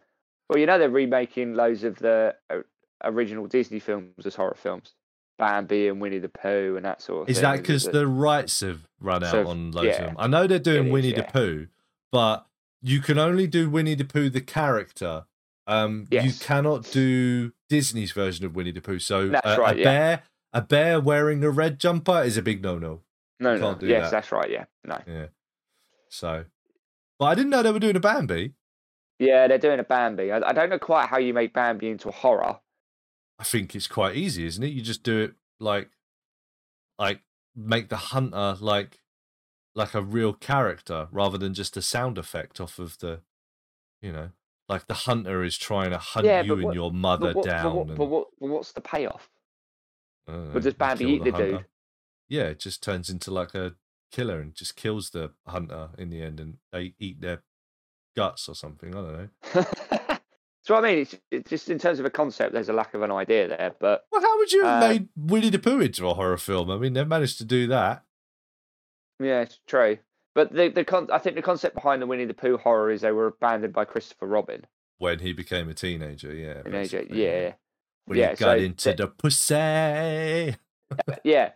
Well, 0.49 0.59
you 0.59 0.65
know 0.65 0.77
they're 0.79 0.89
remaking 0.89 1.55
loads 1.55 1.83
of 1.83 1.97
the 1.99 2.35
uh, 2.49 2.59
original 3.03 3.47
Disney 3.47 3.79
films 3.79 4.25
as 4.25 4.35
horror 4.35 4.55
films, 4.57 4.93
Bambi 5.37 5.87
and 5.87 5.99
Winnie 6.01 6.19
the 6.19 6.29
Pooh 6.29 6.75
and 6.77 6.85
that 6.85 7.01
sort 7.01 7.23
of 7.23 7.29
Is 7.29 7.37
thing. 7.37 7.43
that 7.43 7.57
because 7.57 7.83
the 7.85 8.07
rights 8.07 8.61
have 8.61 8.87
run 8.99 9.23
out 9.23 9.31
So, 9.31 9.47
on 9.47 9.71
loads 9.71 9.97
of 9.97 10.05
them? 10.05 10.15
I 10.17 10.27
know 10.27 10.47
they're 10.47 10.59
doing 10.59 10.87
is, 10.87 10.93
Winnie 10.93 11.13
the. 11.13 11.23
Pooh, 11.23 11.67
but 12.11 12.45
you 12.81 13.01
can 13.01 13.17
only 13.17 13.47
do 13.47 13.69
Winnie 13.69 13.95
the 13.95 14.05
Pooh 14.05 14.29
the 14.29 14.41
character. 14.41 15.25
Um, 15.67 16.07
you 16.09 16.31
cannot 16.39 16.89
do 16.91 17.51
Disney's 17.67 18.13
version 18.13 18.45
of 18.45 18.55
Winnie 18.55 18.71
the 18.71 18.81
Pooh. 18.81 18.99
So 18.99 19.27
That's 19.27 19.45
uh, 19.45 19.57
right, 19.59 19.77
a 19.77 19.81
yeah. 19.81 20.19
A 20.53 20.61
bear 20.61 20.99
wearing 20.99 21.43
a 21.43 21.49
red 21.49 21.79
jumper 21.79 22.23
is 22.23 22.37
a 22.37 22.41
big 22.41 22.61
no-no. 22.61 23.01
no, 23.39 23.53
you 23.53 23.59
no, 23.59 23.77
yes, 23.81 24.05
that. 24.05 24.11
that's 24.11 24.31
right. 24.31 24.49
Yeah, 24.49 24.65
no, 24.85 24.99
Yeah. 25.07 25.27
So, 26.09 26.45
but 27.19 27.25
I 27.25 27.35
didn't 27.35 27.49
know 27.49 27.61
they 27.63 27.71
were 27.71 27.79
doing 27.79 27.95
a 27.95 27.99
Bambi. 27.99 28.53
yeah, 29.19 29.47
they're 29.47 29.57
doing 29.57 29.79
a 29.79 29.83
Bambi. 29.83 30.31
I, 30.31 30.37
I 30.49 30.53
don't 30.53 30.69
know 30.69 30.79
quite 30.79 31.09
how 31.09 31.17
you 31.17 31.33
make 31.33 31.53
Bambi 31.53 31.89
into 31.89 32.09
a 32.09 32.13
horror. 32.13 32.59
I 33.39 33.43
think 33.43 33.75
it's 33.75 33.87
quite 33.87 34.15
easy, 34.15 34.45
isn't 34.45 34.63
it? 34.63 34.67
You 34.73 34.81
just 34.81 35.03
do 35.03 35.19
it 35.19 35.33
like, 35.59 35.89
like 36.97 37.21
make 37.55 37.89
the 37.89 37.97
hunter 37.97 38.55
like, 38.61 39.01
like 39.75 39.93
a 39.93 40.01
real 40.01 40.33
character 40.33 41.07
rather 41.11 41.37
than 41.37 41.53
just 41.53 41.77
a 41.77 41.81
sound 41.81 42.17
effect 42.17 42.59
off 42.61 42.79
of 42.79 42.97
the, 42.99 43.19
you 44.01 44.11
know, 44.11 44.29
like 44.69 44.87
the 44.87 44.93
hunter 44.93 45.43
is 45.43 45.57
trying 45.57 45.91
to 45.91 45.97
hunt 45.97 46.25
Yeah, 46.25 46.41
you 46.41 46.55
but 46.55 46.65
and 46.65 46.73
your 46.73 46.91
mother 46.91 47.27
But 47.27 47.35
what, 47.35 47.45
down. 47.45 47.63
but, 47.63 47.75
what, 47.75 47.87
and, 47.89 47.97
but, 47.97 48.05
what, 48.05 48.27
but 48.39 48.47
what's 48.49 48.71
the 48.71 48.81
payoff? 48.81 49.29
Know, 50.27 50.49
But 50.53 50.63
does 50.63 50.73
you 50.73 50.77
Bambi 50.77 51.05
eat 51.05 51.23
the 51.23 51.31
hunter. 51.31 51.51
dude? 51.51 51.65
Yeah, 52.29 52.43
it 52.43 52.59
just 52.59 52.83
turns 52.83 53.09
into 53.09 53.31
like 53.31 53.55
a 53.55 53.75
killer 54.11 54.39
and 54.39 54.53
just 54.53 54.75
kills 54.75 55.09
the 55.11 55.31
hunter 55.45 55.89
in 55.97 56.09
the 56.09 56.21
end, 56.21 56.39
and 56.39 56.57
they 56.71 56.93
eat 56.99 57.21
their 57.21 57.43
guts 58.15 58.49
or 58.49 58.55
something. 58.55 58.93
I 58.95 59.01
don't 59.01 59.13
know. 59.55 59.65
so 60.63 60.75
I 60.75 60.81
mean, 60.81 60.97
it's, 60.99 61.15
it's 61.31 61.49
just 61.49 61.69
in 61.69 61.79
terms 61.79 61.99
of 61.99 62.05
a 62.05 62.09
concept, 62.09 62.53
there's 62.53 62.69
a 62.69 62.73
lack 62.73 62.93
of 62.93 63.01
an 63.01 63.11
idea 63.11 63.47
there. 63.47 63.73
But 63.79 64.05
Well, 64.11 64.21
how 64.21 64.37
would 64.37 64.51
you 64.51 64.63
have 64.65 64.83
Uh, 64.83 64.87
made 64.89 65.09
Winnie 65.15 65.49
the 65.49 65.59
Pooh 65.59 65.79
into 65.81 66.07
a 66.09 66.13
horror 66.13 66.37
film? 66.37 66.69
I 66.69 66.77
mean, 66.77 66.93
they've 66.93 67.07
managed 67.07 67.37
to 67.37 67.45
do 67.45 67.67
that. 67.67 68.03
yeah, 69.19 69.41
it's 69.41 69.59
true. 69.67 69.97
But 70.35 70.53
the 70.53 70.69
the 70.69 70.83
con- 70.85 71.09
I 71.11 71.17
think 71.17 71.35
the 71.35 71.41
concept 71.41 71.73
behind 71.75 72.01
the 72.01 72.05
Winnie 72.07 72.25
the 72.25 72.33
Pooh 72.33 72.57
horror 72.57 72.91
is 72.91 73.01
they 73.01 73.11
were 73.11 73.27
abandoned 73.27 73.73
by 73.73 73.85
Christopher 73.85 74.27
Robin. 74.27 74.65
when 74.99 75.19
he 75.19 75.31
became 75.33 75.69
a 75.69 75.73
teenager. 75.73 76.33
Yeah, 76.33 76.61
Teenager, 76.63 76.99
basically, 76.99 77.23
yeah. 77.23 77.53
When 78.07 78.17
Yeah, 78.17 78.31
you 78.31 78.37
got 78.37 78.57
so 78.57 78.63
into 78.63 78.89
the- 78.91 78.95
the 78.95 79.07
pussy. 79.07 80.55
yeah. 81.23 81.51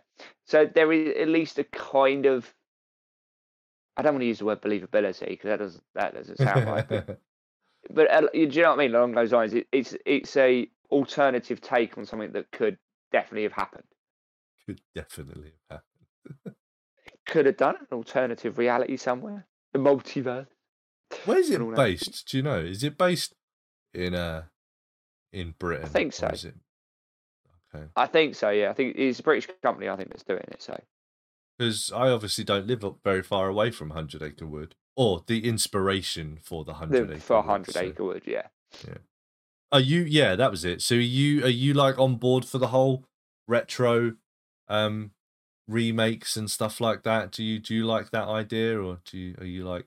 So 0.46 0.66
there 0.66 0.92
is 0.92 1.16
at 1.16 1.28
least 1.28 1.58
a 1.58 1.64
kind 1.64 2.26
of. 2.26 2.52
I 3.96 4.02
don't 4.02 4.14
want 4.14 4.22
to 4.22 4.26
use 4.26 4.38
the 4.38 4.44
word 4.46 4.62
believability 4.62 5.28
because 5.28 5.48
that 5.48 5.58
doesn't 5.58 5.84
that 5.94 6.14
doesn't 6.14 6.38
sound 6.38 6.66
right. 6.66 6.88
But, 6.88 7.20
but 7.90 8.10
uh, 8.10 8.28
you- 8.32 8.46
do 8.46 8.56
you 8.56 8.62
know 8.62 8.70
what 8.70 8.80
I 8.80 8.86
mean? 8.86 8.94
Along 8.94 9.12
those 9.12 9.32
lines, 9.32 9.54
it, 9.54 9.66
it's 9.72 9.96
it's 10.06 10.36
a 10.36 10.68
alternative 10.90 11.60
take 11.60 11.96
on 11.98 12.04
something 12.06 12.32
that 12.32 12.50
could 12.52 12.78
definitely 13.12 13.44
have 13.44 13.52
happened. 13.52 13.84
Could 14.66 14.80
definitely 14.94 15.52
have 15.70 15.80
happened. 15.80 16.56
Could 17.26 17.46
have 17.46 17.56
done 17.56 17.76
an 17.80 17.86
alternative 17.96 18.58
reality 18.58 18.96
somewhere, 18.96 19.46
the 19.72 19.78
multiverse. 19.78 20.48
Where 21.24 21.38
is 21.38 21.50
it 21.50 21.54
and 21.56 21.64
all 21.64 21.70
that. 21.70 21.76
based? 21.76 22.28
Do 22.28 22.36
you 22.36 22.42
know? 22.42 22.58
Is 22.58 22.82
it 22.84 22.98
based 22.98 23.34
in 23.94 24.14
uh 24.14 24.42
in 25.32 25.54
Britain? 25.58 25.86
I 25.86 25.88
think 25.88 26.12
so. 26.12 26.26
is 26.28 26.44
it- 26.44 26.54
Okay. 27.74 27.86
I 27.96 28.06
think 28.06 28.34
so. 28.34 28.50
Yeah, 28.50 28.68
I 28.68 28.74
think 28.74 28.96
it's 28.96 29.18
a 29.20 29.22
British 29.22 29.48
company. 29.62 29.88
I 29.88 29.96
think 29.96 30.10
that's 30.10 30.24
doing 30.24 30.44
it. 30.48 30.60
So 30.60 30.78
Because 31.58 31.90
I 31.90 32.10
obviously 32.10 32.44
don't 32.44 32.66
live 32.66 32.84
up 32.84 32.98
very 33.02 33.22
far 33.22 33.48
away 33.48 33.70
from 33.70 33.90
Hundred 33.90 34.22
Acre 34.22 34.46
Wood, 34.46 34.74
or 34.94 35.24
the 35.26 35.48
inspiration 35.48 36.38
for 36.42 36.64
the 36.64 36.74
Hundred 36.74 37.10
Acre 37.10 37.20
for 37.20 37.36
Wood, 37.36 37.46
Hundred 37.46 37.72
so- 37.74 37.80
Acre 37.80 38.04
Wood, 38.04 38.22
yeah. 38.26 38.48
Are 39.70 39.80
you? 39.80 40.02
Yeah, 40.02 40.36
that 40.36 40.50
was 40.50 40.66
it. 40.66 40.82
So 40.82 40.96
are 40.96 40.98
you 40.98 41.44
are 41.44 41.48
you 41.48 41.72
like 41.72 41.98
on 41.98 42.16
board 42.16 42.44
for 42.44 42.58
the 42.58 42.68
whole 42.68 43.06
retro 43.48 44.16
um 44.68 45.12
remakes 45.66 46.36
and 46.36 46.50
stuff 46.50 46.78
like 46.78 47.04
that? 47.04 47.30
Do 47.32 47.42
you 47.42 47.58
do 47.58 47.74
you 47.74 47.86
like 47.86 48.10
that 48.10 48.28
idea, 48.28 48.78
or 48.78 49.00
do 49.06 49.16
you 49.16 49.34
are 49.40 49.46
you 49.46 49.64
like? 49.64 49.86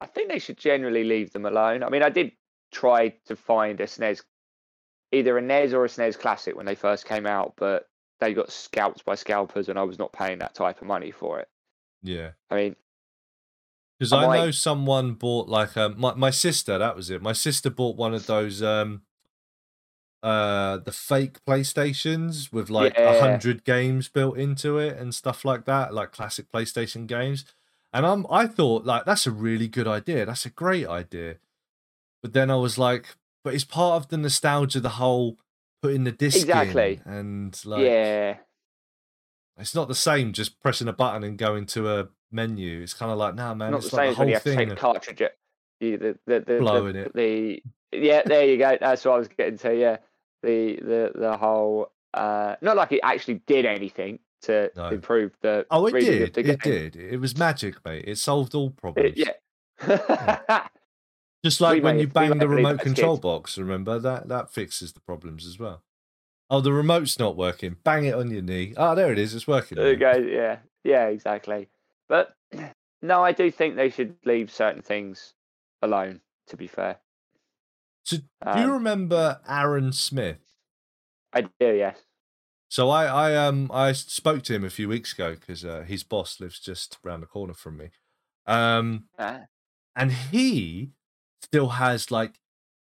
I 0.00 0.06
think 0.06 0.30
they 0.30 0.38
should 0.38 0.56
generally 0.56 1.04
leave 1.04 1.32
them 1.32 1.44
alone. 1.44 1.82
I 1.82 1.90
mean, 1.90 2.02
I 2.02 2.08
did 2.08 2.32
try 2.72 3.10
to 3.26 3.36
find 3.36 3.78
a 3.80 3.84
SNES, 3.86 4.22
either 5.12 5.38
a 5.38 5.42
NES 5.42 5.72
or 5.72 5.84
a 5.84 5.88
SNES 5.88 6.18
Classic 6.18 6.56
when 6.56 6.66
they 6.66 6.74
first 6.74 7.06
came 7.06 7.26
out, 7.26 7.54
but 7.56 7.88
they 8.20 8.34
got 8.34 8.50
scalped 8.50 9.04
by 9.04 9.14
scalpers, 9.14 9.68
and 9.68 9.78
I 9.78 9.82
was 9.84 9.98
not 9.98 10.12
paying 10.12 10.38
that 10.40 10.54
type 10.54 10.80
of 10.80 10.86
money 10.86 11.10
for 11.10 11.40
it. 11.40 11.48
Yeah, 12.02 12.32
I 12.50 12.54
mean, 12.56 12.76
because 13.98 14.12
I 14.12 14.26
know 14.26 14.50
someone 14.50 15.14
bought 15.14 15.48
like 15.48 15.76
um 15.76 15.94
my 15.98 16.14
my 16.14 16.30
sister. 16.30 16.78
That 16.78 16.96
was 16.96 17.10
it. 17.10 17.22
My 17.22 17.32
sister 17.32 17.70
bought 17.70 17.96
one 17.96 18.14
of 18.14 18.26
those 18.26 18.62
um 18.62 19.02
uh 20.22 20.78
the 20.78 20.92
fake 20.92 21.44
PlayStations 21.44 22.52
with 22.52 22.70
like 22.70 22.94
a 23.04 23.12
Yeah. 23.12 23.12
hundred 23.12 23.64
games 23.64 24.08
built 24.08 24.36
into 24.36 24.78
it 24.78 24.96
and 24.98 25.14
stuff 25.14 25.44
like 25.44 25.64
that, 25.66 25.94
like 25.94 26.12
classic 26.12 26.50
PlayStation 26.50 27.06
games. 27.06 27.44
And 27.92 28.04
I'm 28.06 28.26
I 28.30 28.46
thought 28.46 28.84
like 28.84 29.04
that's 29.04 29.26
a 29.26 29.30
really 29.32 29.68
good 29.68 29.88
idea. 29.88 30.26
That's 30.26 30.46
a 30.46 30.50
great 30.50 30.86
idea. 30.86 31.36
But 32.22 32.32
then 32.32 32.50
I 32.50 32.56
was 32.56 32.78
like, 32.78 33.16
but 33.44 33.54
it's 33.54 33.64
part 33.64 33.96
of 34.02 34.08
the 34.08 34.16
nostalgia, 34.16 34.80
the 34.80 34.88
whole 34.90 35.36
putting 35.82 36.04
the 36.04 36.12
disc 36.12 36.40
Exactly. 36.40 37.00
in 37.06 37.12
and 37.12 37.60
like 37.64 37.84
yeah, 37.84 38.36
it's 39.58 39.74
not 39.74 39.88
the 39.88 39.94
same 39.94 40.32
just 40.32 40.60
pressing 40.60 40.88
a 40.88 40.92
button 40.92 41.24
and 41.24 41.38
going 41.38 41.66
to 41.66 41.88
a 41.88 42.08
menu. 42.30 42.80
It's 42.82 42.94
kind 42.94 43.10
of 43.12 43.18
like, 43.18 43.34
nah, 43.34 43.54
man, 43.54 43.70
not 43.72 43.80
the 43.80 43.86
it's 43.86 43.94
same 43.96 43.98
like 43.98 44.08
as 44.10 44.16
the 44.16 44.20
when 44.20 44.28
you 44.28 44.34
whole 44.34 44.34
have 44.34 44.44
to 44.44 44.56
take 44.56 44.68
the 44.68 44.76
cartridge. 44.76 45.18
The 45.80 45.96
the 45.96 46.18
the 46.26 46.40
the, 46.46 46.58
Blowing 46.58 46.92
the, 46.94 47.02
it. 47.06 47.14
the 47.14 47.62
yeah, 47.92 48.22
there 48.24 48.44
you 48.46 48.58
go. 48.58 48.76
That's 48.80 49.04
what 49.04 49.14
I 49.14 49.18
was 49.18 49.28
getting 49.28 49.58
to. 49.58 49.74
Yeah, 49.74 49.96
the 50.42 50.76
the 50.76 51.12
the 51.14 51.36
whole 51.36 51.92
uh, 52.14 52.56
not 52.60 52.76
like 52.76 52.92
it 52.92 53.00
actually 53.02 53.42
did 53.46 53.64
anything 53.64 54.18
to 54.42 54.70
No. 54.76 54.88
improve 54.88 55.32
the. 55.42 55.66
Oh, 55.70 55.86
it 55.86 55.92
did. 56.00 56.34
the 56.34 56.40
It 56.52 56.60
did. 56.62 56.96
It 56.96 57.18
was 57.18 57.36
magic, 57.38 57.76
mate. 57.84 58.04
It 58.06 58.18
solved 58.18 58.54
all 58.54 58.70
problems. 58.70 59.14
It- 59.16 59.36
yeah. 59.86 60.66
Just 61.44 61.60
like 61.60 61.74
We 61.74 61.80
when 61.80 61.98
you 61.98 62.08
bang 62.08 62.38
the 62.38 62.48
remote 62.48 62.80
control 62.80 63.16
kids. 63.16 63.22
box, 63.22 63.58
remember? 63.58 63.98
That 63.98 64.28
that 64.28 64.50
fixes 64.52 64.92
the 64.92 65.00
problems 65.00 65.46
as 65.46 65.58
well. 65.58 65.82
Oh, 66.50 66.60
the 66.60 66.72
remote's 66.72 67.18
not 67.18 67.36
working. 67.36 67.76
Bang 67.84 68.04
it 68.06 68.14
on 68.14 68.30
your 68.30 68.42
knee. 68.42 68.74
Oh, 68.76 68.94
there 68.94 69.12
it 69.12 69.18
is. 69.18 69.34
It's 69.34 69.46
working. 69.46 69.76
There 69.76 69.90
you 69.90 69.96
go. 69.96 70.12
Yeah, 70.12 70.58
yeah, 70.82 71.06
exactly. 71.08 71.68
But 72.08 72.34
no, 73.02 73.22
I 73.22 73.32
do 73.32 73.50
think 73.50 73.76
they 73.76 73.90
should 73.90 74.16
leave 74.24 74.50
certain 74.50 74.82
things 74.82 75.34
alone. 75.82 76.20
To 76.48 76.56
be 76.56 76.66
fair, 76.66 76.96
So, 78.04 78.16
do 78.16 78.24
you 78.60 78.64
Um, 78.68 78.72
remember 78.72 79.40
Aaron 79.46 79.92
Smith? 79.92 80.40
I 81.34 81.42
do. 81.42 81.74
Yes. 81.74 81.98
So 82.70 82.88
I, 82.88 83.04
I 83.04 83.36
um 83.36 83.70
I 83.72 83.92
spoke 83.92 84.42
to 84.44 84.54
him 84.54 84.64
a 84.64 84.70
few 84.70 84.88
weeks 84.88 85.12
ago 85.12 85.34
because 85.34 85.64
uh, 85.64 85.82
his 85.86 86.04
boss 86.04 86.40
lives 86.40 86.58
just 86.58 86.98
around 87.04 87.20
the 87.20 87.26
corner 87.26 87.52
from 87.54 87.76
me. 87.76 87.90
Um, 88.46 89.04
Ah, 89.18 89.42
and 89.94 90.10
he 90.12 90.92
still 91.42 91.68
has 91.70 92.10
like 92.10 92.38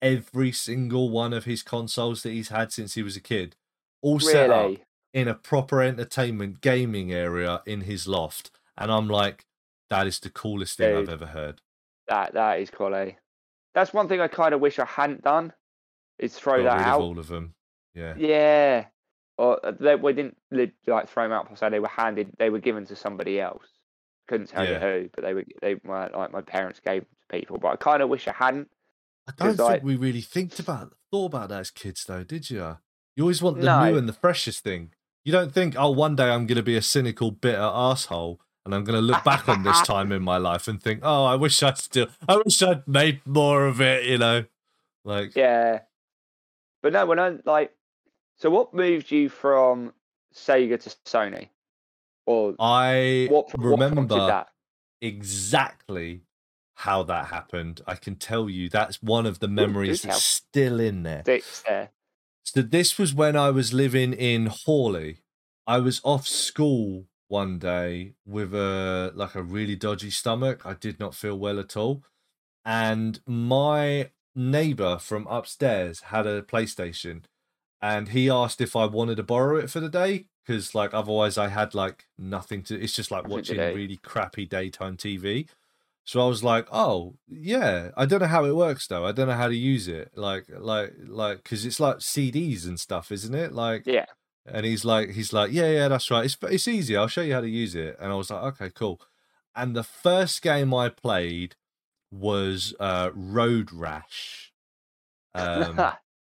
every 0.02 0.52
single 0.52 1.10
one 1.10 1.34
of 1.34 1.46
his 1.46 1.64
consoles 1.64 2.24
that 2.24 2.32
he's 2.32 2.50
had 2.50 2.72
since 2.72 2.96
he 2.96 3.04
was 3.04 3.16
a 3.16 3.22
kid, 3.22 3.56
all 4.02 4.20
set 4.20 4.50
up 4.50 4.72
in 5.14 5.28
a 5.28 5.34
proper 5.36 5.82
entertainment 5.82 6.62
gaming 6.62 7.12
area 7.12 7.62
in 7.66 7.82
his 7.82 8.08
loft. 8.08 8.52
And 8.78 8.92
I'm 8.92 9.08
like, 9.08 9.46
that 9.90 10.08
is 10.08 10.20
the 10.20 10.30
coolest 10.30 10.78
thing 10.78 10.96
I've 10.96 11.10
ever 11.10 11.28
heard. 11.28 11.62
That 12.08 12.34
that 12.34 12.60
is 12.60 12.70
quality. 12.70 13.18
That's 13.74 13.94
one 13.94 14.08
thing 14.08 14.20
I 14.22 14.28
kind 14.28 14.54
of 14.54 14.62
wish 14.62 14.80
I 14.80 14.86
hadn't 14.86 15.24
done. 15.24 15.54
Is 16.20 16.36
throw 16.36 16.64
Got 16.64 16.78
that 16.78 16.78
rid 16.78 16.88
out. 16.88 17.00
of 17.00 17.06
all 17.06 17.20
of 17.20 17.28
them. 17.28 17.54
Yeah. 17.96 18.14
Yeah. 18.18 18.86
Or 19.38 19.66
uh, 19.66 19.72
they, 19.80 19.96
we 19.96 20.14
didn't 20.14 20.38
like 20.88 21.10
throw 21.10 21.24
them 21.24 21.32
out 21.32 21.50
per 21.50 21.56
se. 21.56 21.70
They 21.70 21.80
were 21.80 21.88
handed. 21.88 22.32
They 22.38 22.50
were 22.50 22.60
given 22.60 22.86
to 22.88 22.96
somebody 22.96 23.40
else. 23.40 23.66
Couldn't 24.28 24.48
tell 24.48 24.64
Yeah. 24.66 24.74
you 24.74 24.80
who, 25.02 25.10
but 25.16 25.24
they 25.24 25.34
were. 25.34 25.44
They 25.62 25.76
were 25.84 26.10
like 26.14 26.32
my 26.32 26.42
parents 26.42 26.80
gave 26.80 27.02
them 27.02 27.10
people. 27.32 27.58
But 27.58 27.70
I 27.70 27.76
kind 27.78 28.02
of 28.02 28.10
wish 28.10 28.28
I 28.28 28.34
hadn't. 28.34 28.70
I 29.28 29.32
don't 29.38 29.48
think 29.58 29.60
like- 29.60 29.84
we 29.84 29.96
really 29.96 30.22
think 30.22 30.58
about 30.60 30.94
thought 31.12 31.26
about 31.28 31.50
that 31.50 31.60
as 31.62 31.72
kids 31.72 32.04
though, 32.06 32.24
did 32.24 32.50
you? 32.50 32.78
You 33.16 33.24
always 33.24 33.42
want 33.42 33.58
the 33.60 33.66
No. 33.66 33.90
new 33.92 33.98
and 33.98 34.08
the 34.08 34.14
freshest 34.14 34.64
thing. 34.64 34.94
You 35.26 35.32
don't 35.32 35.54
think, 35.54 35.76
oh, 35.78 35.92
one 35.92 36.16
day 36.16 36.30
I'm 36.30 36.48
going 36.48 36.56
to 36.58 36.64
be 36.64 36.78
a 36.78 36.82
cynical, 36.82 37.30
bitter 37.32 37.60
asshole, 37.62 38.40
and 38.66 38.74
I'm 38.74 38.84
going 38.84 38.96
to 38.96 39.02
look 39.02 39.24
back 39.24 39.48
on 39.50 39.62
this 39.64 39.82
time 39.86 40.12
in 40.12 40.24
my 40.24 40.38
life 40.38 40.68
and 40.68 40.82
think, 40.82 41.02
oh, 41.04 41.26
I 41.26 41.36
wish 41.36 41.62
I 41.62 41.74
still, 41.74 42.08
I 42.28 42.38
wish 42.38 42.62
I'd 42.64 42.88
made 42.88 43.22
more 43.28 43.66
of 43.68 43.82
it. 43.82 44.06
You 44.06 44.18
know, 44.18 44.46
like 45.04 45.36
Yeah. 45.36 45.82
But 46.82 46.94
no, 46.94 47.06
when 47.06 47.20
I 47.20 47.38
like, 47.46 47.72
so 48.38 48.50
what 48.50 48.74
moved 48.74 49.12
you 49.12 49.30
from 49.30 49.94
Sega 50.34 50.82
to 50.82 50.90
Sony, 51.06 51.50
or 52.26 52.56
I 52.60 53.28
what, 53.30 53.56
what 53.56 53.64
remember 53.64 54.16
that? 54.28 54.48
exactly 55.02 56.22
how 56.82 57.04
that 57.04 57.28
happened. 57.28 57.80
I 57.86 57.94
can 57.94 58.16
tell 58.16 58.50
you 58.50 58.68
that's 58.68 59.04
one 59.04 59.28
of 59.28 59.38
the 59.38 59.48
memories 59.48 60.02
that's 60.02 60.24
still 60.24 60.80
in 60.80 61.04
there. 61.04 61.22
Sticks 61.22 61.64
there. 61.68 61.92
So 62.44 62.64
this 62.64 62.98
was 62.98 63.14
when 63.14 63.36
I 63.36 63.52
was 63.52 63.72
living 63.72 64.14
in 64.14 64.48
Hawley. 64.48 65.20
I 65.68 65.78
was 65.78 66.02
off 66.04 66.28
school 66.28 67.06
one 67.28 67.60
day 67.60 68.16
with 68.26 68.56
a 68.56 69.12
like 69.14 69.36
a 69.36 69.44
really 69.44 69.76
dodgy 69.76 70.10
stomach. 70.10 70.66
I 70.66 70.74
did 70.74 71.00
not 71.00 71.14
feel 71.14 71.38
well 71.38 71.60
at 71.60 71.78
all. 71.78 72.04
And 72.66 73.20
my 73.28 74.10
neighbor 74.36 74.98
from 74.98 75.28
upstairs 75.28 76.02
had 76.02 76.26
a 76.26 76.42
PlayStation 76.42 77.26
and 77.80 78.10
he 78.10 78.28
asked 78.28 78.60
if 78.60 78.76
I 78.76 78.86
wanted 78.86 79.18
to 79.18 79.24
borrow 79.24 79.58
it 79.58 79.70
for 79.70 79.80
the 79.80 79.90
day 79.90 80.26
because 80.44 80.74
like 80.74 80.96
otherwise 80.96 81.38
I 81.38 81.50
had 81.50 81.76
like 81.76 82.06
nothing 82.18 82.64
to 82.64 82.80
it's 82.80 82.94
just 82.94 83.12
like 83.12 83.28
watching 83.28 83.60
really 83.60 83.98
crappy 83.98 84.48
daytime 84.48 84.98
TV. 84.98 85.48
So 86.12 86.20
I 86.20 86.28
was 86.28 86.44
like, 86.44 86.68
"Oh, 86.74 87.16
yeah. 87.30 87.92
I 87.96 88.06
don't 88.06 88.20
know 88.20 88.28
how 88.28 88.44
it 88.44 88.54
works 88.54 88.86
though. 88.86 89.06
I 89.06 89.14
don't 89.14 89.30
know 89.30 89.34
how 89.34 89.48
to 89.48 89.56
use 89.56 89.88
it. 89.88 90.12
Like, 90.14 90.44
like, 90.50 90.92
like, 91.08 91.42
because 91.42 91.66
it's 91.66 91.80
like 91.80 92.00
CDs 92.00 92.66
and 92.68 92.78
stuff, 92.78 93.14
isn't 93.14 93.34
it? 93.34 93.54
Like, 93.54 93.84
Yeah. 93.86 94.08
and 94.46 94.66
he's 94.66 94.84
like, 94.84 95.12
he's 95.12 95.32
like, 95.32 95.54
yeah, 95.54 95.70
yeah, 95.72 95.88
that's 95.88 96.12
right. 96.12 96.26
It's 96.26 96.36
it's 96.44 96.68
easy. 96.68 96.98
I'll 96.98 97.08
show 97.08 97.22
you 97.22 97.34
how 97.34 97.40
to 97.40 97.48
use 97.50 97.76
it. 97.76 97.96
And 97.98 98.12
I 98.12 98.16
was 98.16 98.30
like, 98.30 98.44
okay, 98.44 98.70
cool. 98.72 99.00
And 99.56 99.74
the 99.74 99.86
first 99.86 100.42
game 100.42 100.74
I 100.74 100.90
played 100.90 101.56
was 102.12 102.74
uh, 102.78 103.12
Road 103.14 103.72
Rash, 103.72 104.52
um, 105.34 105.80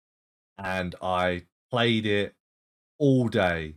and 0.58 0.94
I 1.00 1.44
played 1.70 2.04
it 2.04 2.34
all 2.98 3.28
day, 3.28 3.76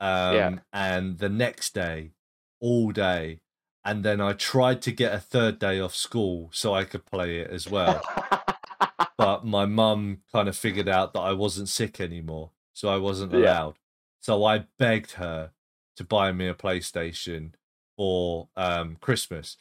um, 0.00 0.34
Yeah. 0.34 0.58
and 0.72 1.18
the 1.18 1.28
next 1.28 1.72
day, 1.72 2.14
all 2.60 2.90
day, 2.90 3.38
and 3.84 4.04
then 4.04 4.20
I 4.20 4.32
tried 4.34 4.82
to 4.82 4.92
get 4.92 5.12
a 5.14 5.18
third 5.18 5.58
day 5.58 5.80
off 5.80 5.94
school 5.94 6.50
so 6.52 6.74
I 6.74 6.84
could 6.84 7.06
play 7.06 7.38
it 7.38 7.50
as 7.50 7.68
well 7.68 8.02
but 9.18 9.44
my 9.44 9.66
mum 9.66 10.22
kind 10.32 10.48
of 10.48 10.56
figured 10.56 10.88
out 10.88 11.12
that 11.12 11.20
I 11.20 11.32
wasn't 11.32 11.68
sick 11.68 12.00
anymore, 12.00 12.50
so 12.72 12.88
I 12.88 12.96
wasn't 12.96 13.32
Yeah. 13.32 13.38
allowed. 13.38 13.74
So 14.20 14.44
I 14.44 14.64
begged 14.78 15.12
her 15.12 15.50
to 15.96 16.04
buy 16.04 16.32
me 16.32 16.46
a 16.48 16.54
PlayStation 16.54 17.52
for 17.96 18.48
um, 18.56 18.96
Christmas 19.00 19.56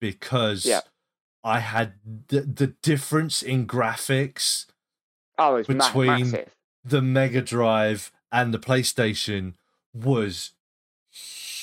because 0.00 0.64
Yeah. 0.64 0.80
I 1.42 1.58
had 1.60 1.94
the, 2.28 2.42
the 2.42 2.68
difference 2.82 3.42
in 3.42 3.66
graphics, 3.66 4.66
oh, 5.38 5.56
ma- 5.68 5.86
between- 5.92 6.44
the 6.84 7.02
Mega 7.02 7.42
Drive 7.42 8.12
and 8.30 8.54
the 8.54 8.58
PlayStation 8.58 9.54
was 9.92 10.52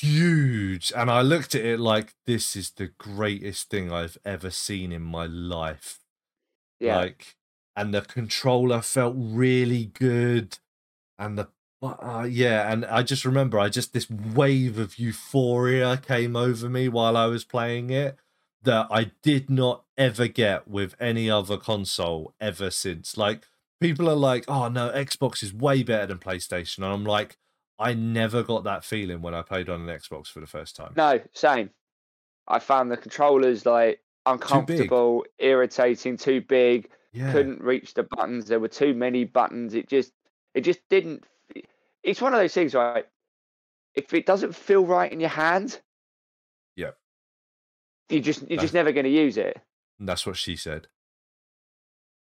huge. 0.01 0.91
And 0.95 1.09
I 1.09 1.21
looked 1.21 1.55
at 1.55 1.65
it 1.65 1.79
like, 1.79 2.13
this 2.25 2.55
is 2.55 2.71
the 2.71 2.87
greatest 2.87 3.69
thing 3.69 3.91
I've 3.91 4.17
ever 4.25 4.49
seen 4.49 4.91
in 4.91 5.01
my 5.01 5.25
life. 5.25 5.99
Yeah. 6.79 6.97
Like, 6.97 7.37
and 7.77 7.93
the 7.93 8.01
controller 8.01 8.81
felt 8.81 9.15
really 9.15 9.85
good, 9.85 10.57
and 11.19 11.37
the 11.37 11.47
uh, 11.83 12.27
yeah, 12.27 12.71
and 12.71 12.83
I 12.85 13.03
just 13.03 13.23
remember 13.23 13.59
I 13.59 13.69
just 13.69 13.93
this 13.93 14.09
wave 14.09 14.79
of 14.79 14.97
euphoria 14.97 15.97
came 15.97 16.35
over 16.35 16.67
me 16.69 16.89
while 16.89 17.15
I 17.15 17.27
was 17.27 17.43
playing 17.43 17.91
it 17.91 18.17
that 18.63 18.87
I 18.89 19.11
did 19.21 19.51
not 19.51 19.83
ever 19.95 20.27
get 20.27 20.67
with 20.67 20.95
any 20.99 21.29
other 21.29 21.55
console 21.57 22.33
ever 22.41 22.71
since. 22.71 23.15
Like 23.15 23.45
people 23.79 24.09
are 24.09 24.15
like, 24.15 24.45
"Oh 24.47 24.69
no, 24.69 24.89
Xbox 24.89 25.43
is 25.43 25.53
way 25.53 25.83
better 25.83 26.07
than 26.07 26.17
PlayStation," 26.17 26.77
and 26.77 26.87
I'm 26.87 27.05
like, 27.05 27.37
I 27.79 27.93
never 27.93 28.43
got 28.43 28.63
that 28.63 28.83
feeling 28.83 29.21
when 29.21 29.33
I 29.33 29.41
played 29.43 29.69
on 29.69 29.87
an 29.87 29.99
Xbox 29.99 30.27
for 30.27 30.39
the 30.39 30.47
first 30.47 30.75
time. 30.75 30.93
No, 30.95 31.21
same. 31.33 31.69
I 32.47 32.59
found 32.59 32.91
the 32.91 32.97
controllers 32.97 33.65
like 33.65 34.01
uncomfortable, 34.25 35.25
irritating, 35.37 36.17
too 36.17 36.41
big. 36.41 36.89
Yeah. 37.13 37.31
Couldn't 37.31 37.61
reach 37.61 37.93
the 37.93 38.03
buttons. 38.03 38.47
There 38.47 38.59
were 38.59 38.67
too 38.67 38.93
many 38.93 39.25
buttons. 39.25 39.73
It 39.73 39.87
just, 39.87 40.11
it 40.53 40.61
just 40.61 40.79
didn't. 40.89 41.23
It's 42.03 42.21
one 42.21 42.33
of 42.33 42.39
those 42.39 42.53
things, 42.53 42.73
right? 42.73 43.05
If 43.95 44.13
it 44.13 44.25
doesn't 44.25 44.55
feel 44.55 44.85
right 44.85 45.11
in 45.11 45.19
your 45.19 45.29
hand, 45.29 45.79
Yeah. 46.75 46.91
you 48.09 48.19
just 48.21 48.47
you're 48.49 48.61
just 48.61 48.73
never 48.73 48.91
going 48.91 49.05
to 49.05 49.09
use 49.09 49.37
it. 49.37 49.59
And 49.99 50.07
that's 50.07 50.25
what 50.25 50.37
she 50.37 50.55
said. 50.55 50.87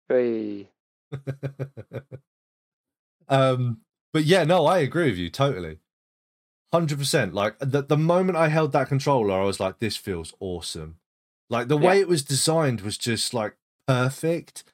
Hey. 0.09 0.69
um, 3.29 3.81
but 4.13 4.25
yeah, 4.25 4.45
no, 4.45 4.67
I 4.67 4.79
agree 4.79 5.11
with 5.11 5.19
you 5.19 5.31
totally. 5.31 5.79
Hundred 6.73 6.99
percent. 6.99 7.35
Like 7.35 7.57
the 7.59 7.83
the 7.83 7.97
moment 7.99 8.39
I 8.39 8.49
held 8.49 8.73
that 8.73 8.89
controller, 8.89 9.39
I 9.41 9.45
was 9.45 9.61
like, 9.61 9.79
"This 9.79 9.97
feels 9.97 10.33
awesome." 10.41 10.97
Like 11.51 11.69
the 11.69 11.77
way 11.77 11.97
Yeah. 11.97 12.03
it 12.03 12.09
was 12.09 12.23
designed 12.23 12.81
was 12.81 12.97
just 12.97 13.35
like 13.35 13.57
perfect, 13.87 14.65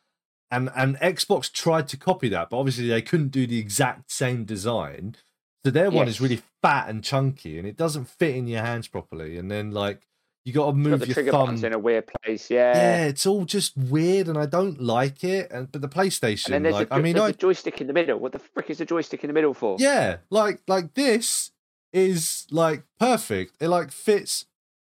and 0.51 0.71
and 0.77 0.97
Xbox 0.99 1.51
tried 1.53 1.89
to 1.89 1.97
copy 1.97 2.29
that, 2.29 2.51
but 2.51 2.59
obviously 2.59 2.87
they 2.89 3.03
couldn't 3.03 3.29
do 3.33 3.47
the 3.47 3.59
exact 3.59 4.13
same 4.13 4.45
design. 4.45 5.17
So 5.65 5.73
their 5.73 5.91
one 5.91 6.07
is 6.07 6.21
really 6.21 6.41
fat 6.63 6.89
and 6.89 7.03
chunky, 7.03 7.59
and 7.59 7.67
it 7.67 7.77
doesn't 7.77 8.05
fit 8.09 8.37
in 8.37 8.47
your 8.47 8.63
hands 8.63 8.87
properly. 8.87 9.37
And 9.37 9.51
then 9.51 9.73
like 9.73 10.07
you 10.49 10.55
got 10.55 10.67
to 10.67 10.73
Got 10.73 10.77
move 10.77 11.01
the 11.01 11.07
your 11.07 11.15
trigger 11.15 11.31
thumb 11.31 11.47
buttons 11.47 11.63
in 11.65 11.73
a 11.75 11.79
weird 11.79 12.07
place. 12.25 12.49
Yeah. 12.51 12.75
yeah, 12.77 13.05
it's 13.05 13.27
all 13.27 13.45
just 13.45 13.77
weird, 13.77 14.29
and 14.29 14.39
I 14.39 14.47
don't 14.47 14.81
like 14.81 15.23
it. 15.23 15.51
And 15.53 15.71
but 15.71 15.83
the 15.83 15.89
PlayStation, 15.89 16.53
And 16.55 16.65
then 16.65 16.73
like, 16.73 16.91
a, 16.91 16.95
I 16.95 17.01
mean, 17.03 17.15
there's 17.17 17.27
I 17.27 17.29
a 17.31 17.33
joystick 17.35 17.81
in 17.81 17.87
the 17.87 17.93
middle. 17.93 18.19
What 18.19 18.33
the 18.33 18.39
frick 18.39 18.71
is 18.71 18.79
the 18.79 18.85
joystick 18.87 19.23
in 19.25 19.29
the 19.29 19.35
middle 19.35 19.53
for? 19.53 19.77
yeah, 19.79 20.17
like 20.31 20.63
like 20.67 20.95
this 20.95 21.51
is 21.93 22.47
like 22.51 22.85
perfect. 22.99 23.57
It 23.61 23.69
like 23.69 23.93
fits 23.93 24.47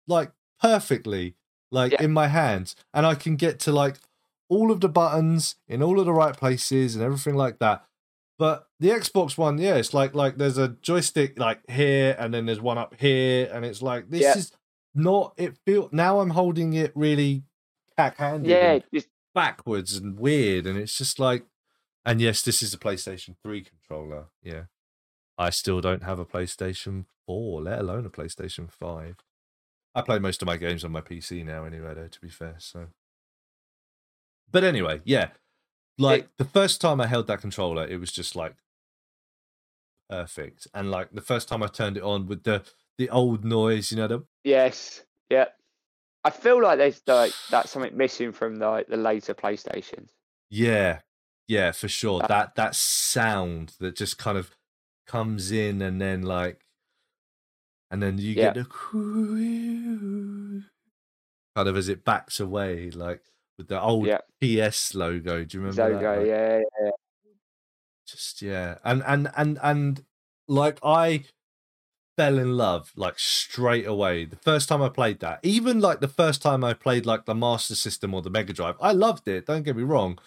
like 0.07 0.31
perfectly, 0.59 1.35
like 1.71 1.91
Yeah. 1.91 2.03
in 2.03 2.11
my 2.11 2.27
hands, 2.27 2.75
and 2.93 3.05
I 3.05 3.15
can 3.15 3.35
get 3.35 3.59
to 3.61 3.71
like 3.71 3.97
all 4.49 4.71
of 4.71 4.81
the 4.81 4.89
buttons 4.89 5.55
in 5.67 5.81
all 5.83 5.99
of 5.99 6.05
the 6.05 6.13
right 6.13 6.35
places 6.35 6.95
and 6.95 7.03
everything 7.03 7.35
like 7.35 7.59
that. 7.59 7.85
But 8.39 8.67
the 8.79 8.89
Xbox 8.89 9.37
One, 9.37 9.57
yeah, 9.59 9.75
it's 9.75 9.93
like 9.93 10.15
like 10.15 10.37
there's 10.37 10.57
a 10.57 10.69
joystick 10.81 11.37
like 11.37 11.59
here, 11.69 12.15
and 12.17 12.33
then 12.33 12.45
there's 12.47 12.59
one 12.61 12.77
up 12.79 12.95
here, 12.99 13.49
and 13.53 13.63
it's 13.63 13.81
like 13.81 14.09
this 14.09 14.21
Yeah. 14.21 14.37
is 14.37 14.51
not. 14.95 15.33
It 15.37 15.57
feel 15.65 15.89
now 15.91 16.19
I'm 16.19 16.31
holding 16.31 16.73
it 16.73 16.91
really 16.95 17.43
cack-handed. 17.97 18.49
Yeah. 18.49 18.79
Just, 18.93 19.07
backwards 19.33 19.97
and 19.97 20.17
weird 20.17 20.67
and 20.67 20.77
it's 20.77 20.97
just 20.97 21.19
like 21.19 21.45
and 22.05 22.21
yes 22.21 22.41
this 22.41 22.61
is 22.61 22.73
a 22.73 22.77
playstation 22.77 23.35
3 23.43 23.63
controller 23.63 24.25
yeah 24.43 24.63
i 25.37 25.49
still 25.49 25.81
don't 25.81 26.03
have 26.03 26.19
a 26.19 26.25
playstation 26.25 27.05
4 27.25 27.63
let 27.63 27.79
alone 27.79 28.05
a 28.05 28.09
playstation 28.09 28.71
5 28.71 29.15
i 29.95 30.01
play 30.01 30.19
most 30.19 30.41
of 30.41 30.45
my 30.45 30.57
games 30.57 30.83
on 30.83 30.91
my 30.91 31.01
pc 31.01 31.43
now 31.43 31.65
anyway 31.65 31.93
though 31.95 32.07
to 32.07 32.21
be 32.21 32.29
fair 32.29 32.55
so 32.59 32.87
but 34.51 34.63
anyway 34.63 35.01
yeah 35.03 35.29
like 35.97 36.27
the 36.37 36.45
first 36.45 36.79
time 36.79 37.01
i 37.01 37.07
held 37.07 37.27
that 37.27 37.41
controller 37.41 37.87
it 37.87 37.99
was 37.99 38.11
just 38.11 38.35
like 38.35 38.55
perfect 40.09 40.67
and 40.75 40.91
like 40.91 41.11
the 41.11 41.21
first 41.21 41.47
time 41.47 41.63
i 41.63 41.67
turned 41.67 41.97
it 41.97 42.03
on 42.03 42.27
with 42.27 42.43
the 42.43 42.61
the 42.97 43.09
old 43.09 43.43
noise 43.43 43.91
you 43.91 43.97
know 43.97 44.07
the 44.07 44.23
yes. 44.43 45.03
Yeah. 45.29 45.45
I 46.25 46.29
feel 46.29 46.61
like 46.61 46.77
there's 46.77 47.01
like 47.07 47.33
that's 47.49 47.71
something 47.71 47.97
missing 47.97 48.31
from 48.31 48.55
the 48.57 48.69
like, 48.69 48.87
the 48.87 48.95
later 48.97 49.33
PlayStations. 49.33 50.09
Yeah, 50.49 50.99
yeah, 51.47 51.71
for 51.73 51.87
sure. 51.89 52.23
Uh, 52.23 52.27
that 52.27 52.55
that 52.55 52.75
sound 52.75 53.73
that 53.79 53.95
just 53.97 54.17
kind 54.17 54.37
of 54.37 54.55
comes 55.05 55.51
in 55.51 55.81
and 55.81 55.99
then 55.99 56.21
like, 56.21 56.61
and 57.91 58.01
then 58.01 58.17
you 58.19 58.31
Yeah. 58.33 58.53
get 58.53 58.55
the 58.55 58.65
kind 61.55 61.67
of 61.67 61.75
as 61.75 61.89
it 61.89 62.05
backs 62.05 62.39
away, 62.39 62.89
like 62.91 63.21
with 63.57 63.67
the 63.67 63.81
old 63.81 64.07
Yeah. 64.07 64.19
PS 64.41 64.95
logo. 64.95 65.43
Do 65.43 65.57
you 65.57 65.63
remember 65.63 65.89
that? 65.93 66.01
Zogo, 66.01 66.17
Like, 66.19 66.27
yeah, 66.27 66.61
yeah. 66.81 66.91
just 68.07 68.41
yeah, 68.41 68.77
and 68.83 69.03
and 69.05 69.29
and 69.35 69.59
and 69.61 70.05
like 70.47 70.79
I 70.83 71.25
fell 72.17 72.37
in 72.37 72.55
love 72.57 72.91
like 72.95 73.17
straight 73.17 73.87
away 73.87 74.25
the 74.25 74.35
first 74.35 74.69
time 74.69 74.81
I 74.81 74.89
played 74.89 75.19
that. 75.21 75.39
Even 75.43 75.79
like 75.79 75.99
the 75.99 76.07
first 76.07 76.41
time 76.41 76.63
I 76.63 76.73
played 76.73 77.05
like 77.05 77.25
the 77.25 77.35
Master 77.35 77.75
System 77.75 78.13
or 78.13 78.21
the 78.21 78.29
Mega 78.29 78.53
Drive, 78.53 78.75
I 78.81 78.91
loved 78.91 79.27
it. 79.27 79.45
Don't 79.45 79.63
get 79.63 79.75
me 79.75 79.83
wrong, 79.83 80.19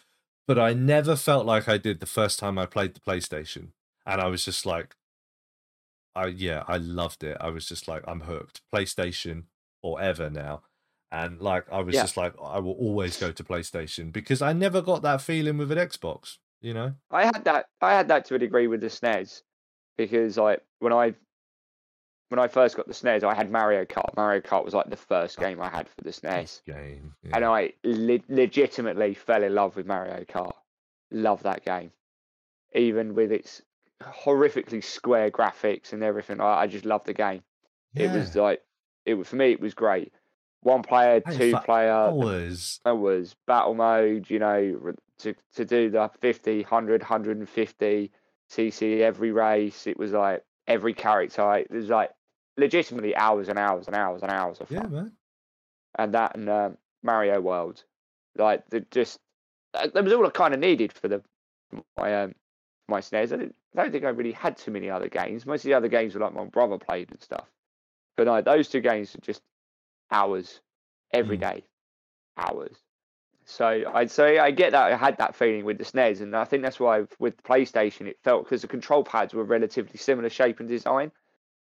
but 0.47 0.59
I 0.59 0.73
never 0.73 1.17
felt 1.17 1.47
like 1.47 1.69
I 1.69 1.79
did 1.79 2.01
the 2.01 2.07
first 2.07 2.39
time 2.39 2.59
I 2.59 2.67
played 2.67 2.95
the 2.95 3.01
PlayStation, 3.01 3.69
and 4.05 4.21
I 4.21 4.27
was 4.27 4.45
just 4.45 4.67
like, 4.67 4.97
I 6.15 6.27
yeah, 6.29 6.65
I 6.67 6.79
loved 6.79 7.23
it. 7.23 7.37
I 7.41 7.51
was 7.51 7.67
just 7.69 7.89
like, 7.89 8.03
I'm 8.09 8.21
hooked. 8.23 8.63
PlayStation 8.75 9.45
or 9.83 10.01
ever 10.01 10.31
now. 10.31 10.63
And 11.13 11.41
like 11.41 11.71
I 11.71 11.81
was 11.81 11.95
Yeah. 11.95 12.03
just 12.03 12.17
like, 12.17 12.35
I 12.43 12.59
will 12.59 12.73
always 12.73 13.17
go 13.19 13.31
to 13.31 13.45
PlayStation 13.45 14.13
because 14.13 14.43
I 14.43 14.53
never 14.53 14.83
got 14.83 15.03
that 15.03 15.21
feeling 15.21 15.59
with 15.59 15.71
an 15.71 15.79
Xbox, 15.79 16.39
you 16.61 16.75
know? 16.75 16.95
I 17.11 17.27
had 17.27 17.45
that. 17.45 17.67
I 17.81 17.93
had 17.93 18.09
that 18.09 18.25
to 18.27 18.35
a 18.35 18.39
degree 18.39 18.67
with 18.67 18.81
the 18.81 18.89
SNES 18.89 19.43
because 19.97 20.37
like 20.37 20.63
when 20.81 20.93
I 20.93 21.15
when 22.29 22.39
I 22.39 22.49
first 22.49 22.77
got 22.77 22.87
the 22.87 22.93
SNES, 22.95 23.23
I 23.25 23.35
had 23.35 23.51
Mario 23.51 23.85
Kart. 23.85 24.17
Mario 24.17 24.41
Kart 24.41 24.65
was 24.65 24.75
like 24.75 24.91
the 24.91 24.97
first 24.97 25.39
game 25.39 25.61
I 25.61 25.69
had 25.69 25.89
for 25.89 26.03
the 26.03 26.11
SNES, 26.11 26.63
game. 26.65 27.15
and. 27.33 27.45
I 27.45 27.73
le- 27.85 28.19
legitimately 28.29 29.15
fell 29.15 29.43
in 29.43 29.55
love 29.55 29.77
with 29.77 29.87
Mario 29.87 30.25
Kart. 30.25 30.53
Love 31.13 31.43
that 31.45 31.65
game, 31.65 31.93
even 32.75 33.15
with 33.15 33.31
its 33.33 33.63
horrifically 34.03 34.83
square 34.83 35.31
graphics 35.31 35.93
and 35.93 36.03
everything. 36.03 36.41
I, 36.41 36.63
I 36.63 36.67
just 36.67 36.85
loved 36.85 37.07
the 37.07 37.15
game. 37.15 37.43
It 37.95 38.11
was 38.11 38.35
like 38.37 38.63
it 39.05 39.15
was 39.15 39.29
for 39.29 39.37
me. 39.37 39.53
It 39.53 39.61
was 39.61 39.73
great. 39.75 40.13
One 40.63 40.83
player, 40.83 41.23
Hey, 41.25 41.53
two 41.53 41.57
player. 41.65 41.93
hours. 41.93 42.81
That 42.85 42.99
was 42.99 43.37
battle 43.47 43.75
mode, 43.75 44.29
you 44.29 44.39
know, 44.41 44.95
to 45.21 45.35
to 45.55 45.65
do 45.65 45.91
the 45.91 46.11
50, 46.21 46.63
100, 46.63 47.01
150 47.03 48.11
CC 48.51 49.01
every 49.01 49.33
race. 49.33 49.87
It 49.87 49.97
was 49.99 50.13
like 50.13 50.43
every 50.67 50.93
character. 50.93 51.55
It 51.55 51.71
was 51.71 51.89
like 51.89 52.11
legitimately 52.57 53.15
hours 53.17 53.49
and 53.49 53.59
hours 53.59 53.87
and 53.87 53.97
hours 53.97 54.23
and 54.23 54.31
hours 54.31 54.61
of 54.61 54.71
Yeah, 54.71 54.83
fun. 54.83 54.93
man. 54.93 55.13
And 55.99 56.15
that 56.15 56.37
and 56.37 56.49
um, 56.49 56.79
Mario 57.03 57.41
World, 57.41 57.85
like 58.37 58.69
the 58.71 58.81
just 58.81 59.19
that 59.73 59.95
that 59.95 60.05
was 60.05 60.13
all 60.13 60.27
I 60.27 60.31
kind 60.31 60.55
of 60.55 60.61
needed 60.61 60.93
for 60.93 61.09
the 61.09 61.23
my 61.97 62.23
um 62.23 62.35
my 62.89 63.01
SNES. 63.01 63.33
I, 63.33 63.37
didn't, 63.37 63.57
I 63.77 63.83
don't 63.83 63.93
think 63.93 64.05
I 64.05 64.11
really 64.11 64.33
had 64.33 64.57
too 64.57 64.71
many 64.71 64.91
other 64.91 65.09
games. 65.09 65.47
Most 65.47 65.61
of 65.65 65.69
the 65.69 65.75
other 65.75 65.89
games 65.89 66.15
were 66.15 66.21
like 66.21 66.35
my 66.35 66.45
brother 66.45 66.79
played 66.79 67.11
and 67.11 67.21
stuff. 67.21 67.47
But 68.17 68.27
no, 68.27 68.41
those 68.43 68.69
two 68.69 68.81
games 68.81 69.15
were 69.15 69.21
just 69.21 69.43
hours 70.11 70.61
every 71.13 71.37
Mm. 71.37 71.41
day, 71.41 71.65
hours. 72.37 72.77
So 73.45 73.85
I'd 73.95 74.11
say 74.11 74.39
I 74.39 74.51
get 74.51 74.73
that 74.73 74.93
I 74.93 74.97
had 74.97 75.19
that 75.19 75.35
feeling 75.37 75.65
with 75.65 75.79
the 75.79 75.85
SNES, 75.85 76.21
and 76.21 76.35
I 76.37 76.45
think 76.45 76.63
that's 76.63 76.81
why 76.81 77.07
with 77.19 77.43
PlayStation 77.45 78.07
it 78.07 78.19
felt 78.25 78.45
because 78.45 78.63
the 78.63 78.69
control 78.69 79.05
pads 79.05 79.35
were 79.35 79.45
relatively 79.45 79.97
similar 79.99 80.29
shape 80.31 80.61
and 80.61 80.69
design. 80.69 81.13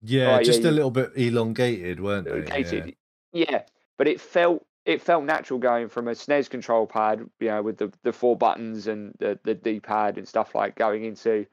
Yeah, 0.03 0.37
yeah, 0.37 0.43
just 0.43 0.63
a 0.65 0.71
little 0.71 0.91
bit 0.91 1.11
elongated, 1.15 1.99
weren't 1.99 2.25
they? 2.25 2.31
Yeah. 2.31 2.37
Elongated. 2.43 2.95
Yeah. 3.31 3.61
but 3.97 4.07
it 4.07 4.19
felt 4.21 4.65
it 4.85 5.01
felt 5.01 5.23
natural 5.23 5.59
going 5.59 5.87
from 5.87 6.07
a 6.09 6.11
SNES 6.11 6.49
control 6.49 6.85
pad, 6.85 7.25
you 7.39 7.47
know, 7.47 7.61
with 7.61 7.77
the, 7.77 7.91
the 8.03 8.11
four 8.11 8.35
buttons 8.37 8.87
and 8.87 9.13
the, 9.19 9.39
the 9.45 9.53
D 9.55 9.79
pad 9.79 10.17
and 10.17 10.27
stuff 10.27 10.53
like 10.55 10.75
going 10.75 11.05
into 11.05 11.45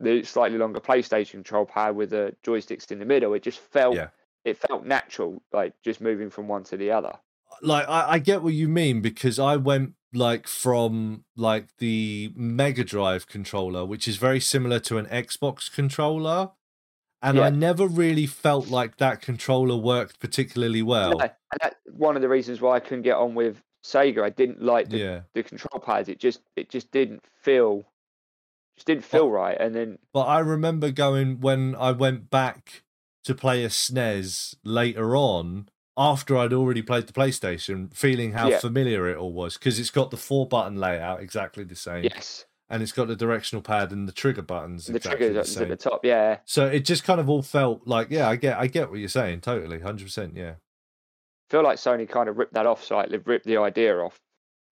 the 0.00 0.22
slightly 0.22 0.56
longer 0.56 0.80
PlayStation 0.80 1.32
control 1.32 1.66
pad 1.66 1.94
with 1.94 2.10
the 2.10 2.34
joysticks 2.42 2.90
in 2.90 2.98
the 3.00 3.04
middle. 3.04 3.34
It 3.34 3.42
just 3.42 3.58
felt 3.58 3.94
Yeah. 3.96 4.08
it 4.44 4.56
felt 4.56 4.86
natural, 4.86 5.42
like 5.52 5.74
just 5.84 6.00
moving 6.00 6.30
from 6.30 6.48
one 6.48 6.64
to 6.64 6.76
the 6.78 6.90
other. 6.92 7.12
like 7.60 7.86
I, 7.88 8.12
I 8.12 8.18
get 8.18 8.42
what 8.42 8.54
you 8.54 8.68
mean 8.68 9.00
because 9.02 9.38
I 9.38 9.56
went 9.56 9.92
like 10.14 10.46
from 10.48 11.24
like 11.36 11.76
the 11.78 12.32
Mega 12.34 12.82
Drive 12.84 13.26
controller, 13.26 13.84
which 13.84 14.08
is 14.08 14.16
very 14.16 14.40
similar 14.40 14.78
to 14.80 14.96
an 14.96 15.04
Xbox 15.06 15.70
controller, 15.70 16.52
and 17.22 17.38
I 17.40 17.50
never 17.50 17.86
really 17.86 18.26
felt 18.26 18.68
like 18.68 18.96
that 18.98 19.20
controller 19.22 19.76
worked 19.76 20.20
particularly 20.20 20.82
well. 20.82 21.18
No, 21.18 21.20
and 21.20 21.32
that's 21.60 21.76
one 21.90 22.16
of 22.16 22.22
the 22.22 22.28
reasons 22.28 22.60
why 22.60 22.76
I 22.76 22.80
couldn't 22.80 23.02
get 23.02 23.16
on 23.16 23.34
with 23.34 23.62
Sega. 23.84 24.22
I 24.22 24.30
didn't 24.30 24.62
like 24.62 24.88
the, 24.90 24.98
Yeah, 24.98 25.20
the 25.34 25.42
control 25.42 25.80
pads. 25.80 26.08
It 26.08 26.18
just 26.20 26.40
it 26.56 26.68
just 26.70 26.90
didn't 26.90 27.24
feel 27.42 27.84
just 28.76 28.86
didn't 28.86 29.04
feel 29.04 29.30
right. 29.30 29.56
And 29.58 29.74
then 29.74 29.98
but 30.12 30.22
I 30.24 30.38
remember 30.40 30.90
going 30.90 31.40
when 31.40 31.74
I 31.74 31.92
went 31.92 32.30
back 32.30 32.82
to 33.24 33.34
play 33.34 33.64
a 33.64 33.68
SNES 33.68 34.56
later 34.64 35.16
on. 35.16 35.68
after 36.00 36.36
I'd 36.36 36.52
already 36.52 36.80
played 36.80 37.08
the 37.08 37.12
PlayStation, 37.12 37.92
feeling 37.92 38.30
how 38.32 38.48
Yeah. 38.50 38.58
familiar 38.60 39.08
it 39.08 39.16
all 39.18 39.32
was 39.32 39.54
because 39.58 39.80
it's 39.80 39.90
got 39.90 40.12
the 40.12 40.16
four 40.16 40.46
button 40.46 40.76
layout 40.78 41.20
exactly 41.20 41.64
the 41.64 41.74
same, 41.74 42.04
Yes, 42.04 42.46
and 42.70 42.82
it's 42.82 42.92
got 42.92 43.08
the 43.08 43.16
directional 43.16 43.62
pad 43.62 43.92
and 43.92 44.06
the 44.06 44.12
trigger 44.12 44.42
buttons 44.42 44.86
the 44.86 44.96
exactly 44.96 45.26
trigger 45.26 45.34
buttons 45.40 45.56
at 45.56 45.68
the 45.68 45.76
top. 45.76 46.04
Yeah, 46.04 46.38
So 46.44 46.66
it 46.66 46.80
just 46.84 47.04
kind 47.04 47.20
of 47.20 47.28
all 47.30 47.42
felt 47.42 47.86
like, 47.86 48.08
yeah, 48.10 48.28
I 48.28 48.36
get, 48.36 48.58
I 48.58 48.66
get 48.66 48.90
what 48.90 48.98
you're 48.98 49.08
saying, 49.08 49.40
totally, 49.40 49.80
hundred 49.80 50.04
percent, 50.04 50.36
yeah, 50.36 50.54
feel 51.50 51.62
like 51.62 51.78
Sony 51.78 52.08
kind 52.08 52.28
of 52.28 52.36
ripped 52.38 52.54
that 52.54 52.66
off 52.66 52.84
slightly, 52.84 53.18
ripped 53.18 53.46
the 53.46 53.56
idea 53.56 53.96
off. 53.98 54.20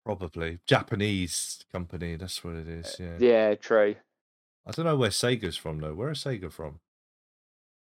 probably 0.05 0.59
Japanese 0.67 1.65
company. 1.73 2.17
That's 2.17 2.45
what 2.45 2.55
it 2.55 2.69
is. 2.69 2.97
Yeah. 3.01 3.07
Uh, 3.07 3.19
yeah, 3.19 3.55
true. 3.55 3.97
I 4.67 4.71
don't 4.73 4.85
know 4.85 4.97
where 4.97 5.11
Sega's 5.11 5.57
from 5.57 5.81
though. 5.81 5.95
Where 5.95 6.11
is 6.11 6.19
Sega 6.19 6.53
from? 6.53 6.81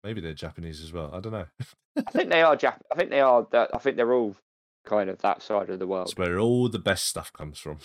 Maybe 0.04 0.22
they're 0.22 0.34
Japanese 0.34 0.82
as 0.84 0.94
well. 0.94 1.10
I 1.14 1.20
don't 1.20 1.32
know. 1.34 1.48
I 1.98 2.12
think 2.12 2.30
they 2.30 2.42
are 2.44 2.56
Jap. 2.56 2.80
I 2.92 2.96
think 2.96 3.10
they 3.10 3.20
are. 3.20 3.48
That. 3.52 3.72
I 3.74 3.80
think 3.80 3.98
they're 3.98 4.14
all 4.14 4.36
kind 4.86 5.10
of 5.10 5.18
that 5.20 5.42
side 5.42 5.70
of 5.70 5.80
the 5.80 5.88
world. 5.88 6.08
That's 6.08 6.18
where 6.18 6.40
all 6.40 6.70
the 6.70 6.78
best 6.80 7.06
stuff 7.06 7.34
comes 7.34 7.58
from. 7.58 7.80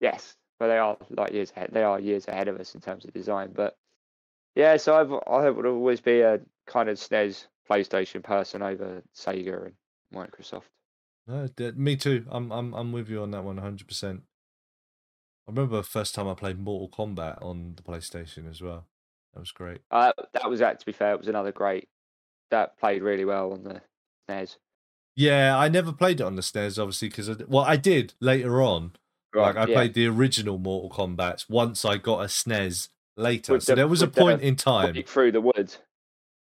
Yes, 0.00 0.36
but 0.60 0.68
they 0.68 0.78
are 0.78 0.96
like 1.16 1.32
years 1.32 1.50
ahead. 1.56 1.70
They 1.72 1.82
are 1.82 1.98
years 1.98 2.28
ahead 2.28 2.46
of 2.46 2.60
us 2.60 2.74
in 2.74 2.82
terms 2.82 3.04
of 3.06 3.14
design. 3.14 3.50
But 3.52 3.76
yeah, 4.54 4.76
so 4.76 4.94
I've 4.94 5.12
I 5.26 5.48
would 5.48 5.66
always 5.66 6.00
be 6.00 6.20
a 6.20 6.40
kind 6.66 6.88
of 6.88 6.98
SNES 6.98 7.46
PlayStation 7.68 8.22
person 8.22 8.62
over 8.62 9.02
Sega 9.16 9.64
and 9.66 9.74
Microsoft. 10.14 10.64
No, 11.26 11.48
me 11.76 11.96
too. 11.96 12.26
I'm 12.30 12.52
I'm 12.52 12.74
I'm 12.74 12.92
with 12.92 13.08
you 13.08 13.22
on 13.22 13.30
that 13.30 13.42
one 13.42 13.56
100%. 13.56 14.18
I 14.18 15.50
remember 15.50 15.76
the 15.76 15.82
first 15.82 16.14
time 16.14 16.28
I 16.28 16.34
played 16.34 16.60
Mortal 16.60 16.88
Kombat 16.88 17.42
on 17.42 17.74
the 17.76 17.82
PlayStation 17.82 18.48
as 18.48 18.60
well. 18.60 18.86
That 19.32 19.40
was 19.40 19.52
great. 19.52 19.80
Uh, 19.90 20.12
that 20.34 20.50
was 20.50 20.60
that. 20.60 20.78
To 20.80 20.86
be 20.86 20.92
fair, 20.92 21.12
it 21.12 21.18
was 21.18 21.28
another 21.28 21.52
great. 21.52 21.88
That 22.50 22.78
played 22.78 23.02
really 23.02 23.24
well 23.24 23.52
on 23.52 23.64
the 23.64 23.80
SNES. 24.28 24.56
Yeah, 25.16 25.56
I 25.56 25.68
never 25.68 25.92
played 25.92 26.20
it 26.20 26.24
on 26.24 26.36
the 26.36 26.42
SNES, 26.42 26.78
obviously, 26.78 27.08
because 27.08 27.30
well, 27.48 27.64
I 27.64 27.76
did 27.76 28.14
later 28.20 28.62
on. 28.62 28.92
Like 29.34 29.56
I 29.56 29.66
yeah. 29.66 29.74
played 29.74 29.94
the 29.94 30.06
original 30.06 30.58
Mortal 30.58 30.90
Kombat 30.90 31.48
once 31.48 31.84
I 31.84 31.96
got 31.96 32.20
a 32.20 32.24
SNES 32.24 32.88
later. 33.16 33.54
With 33.54 33.62
so 33.62 33.72
the- 33.72 33.76
there 33.76 33.88
was 33.88 34.02
a 34.02 34.06
the 34.06 34.20
point 34.20 34.42
in 34.42 34.56
time. 34.56 34.94
Through 35.02 35.32
the 35.32 35.40
woods. 35.40 35.78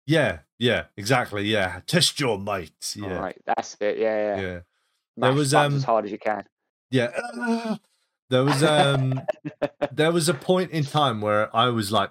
Yeah, 0.06 0.38
yeah, 0.58 0.84
exactly. 0.96 1.42
Yeah, 1.44 1.80
test 1.86 2.18
your 2.18 2.38
might. 2.38 2.94
Yeah, 2.96 3.14
All 3.14 3.20
right, 3.20 3.36
that's 3.44 3.76
it. 3.80 3.98
Yeah, 3.98 4.36
yeah. 4.36 4.40
yeah. 4.40 4.60
Mash 5.18 5.34
was, 5.34 5.54
um, 5.54 5.74
as 5.74 5.84
hard 5.84 6.06
as 6.06 6.12
you 6.12 6.18
can. 6.18 6.44
Yeah. 6.90 7.76
There 8.30 8.44
was 8.44 8.62
um 8.62 9.22
there 9.90 10.12
was 10.12 10.28
a 10.28 10.34
point 10.34 10.70
in 10.70 10.84
time 10.84 11.20
where 11.20 11.54
I 11.56 11.70
was 11.70 11.90
like 11.90 12.10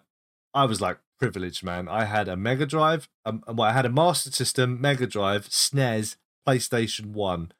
I 0.53 0.65
was 0.65 0.81
like 0.81 0.97
privileged 1.19 1.63
man. 1.63 1.87
I 1.87 2.05
had 2.05 2.27
a 2.27 2.35
Mega 2.35 2.65
Drive, 2.65 3.07
um, 3.25 3.43
well, 3.47 3.69
I 3.69 3.73
had 3.73 3.85
a 3.85 3.89
Master 3.89 4.31
System, 4.31 4.79
Mega 4.79 5.07
Drive, 5.07 5.49
SNES, 5.49 6.15
PlayStation 6.47 7.07
1, 7.07 7.51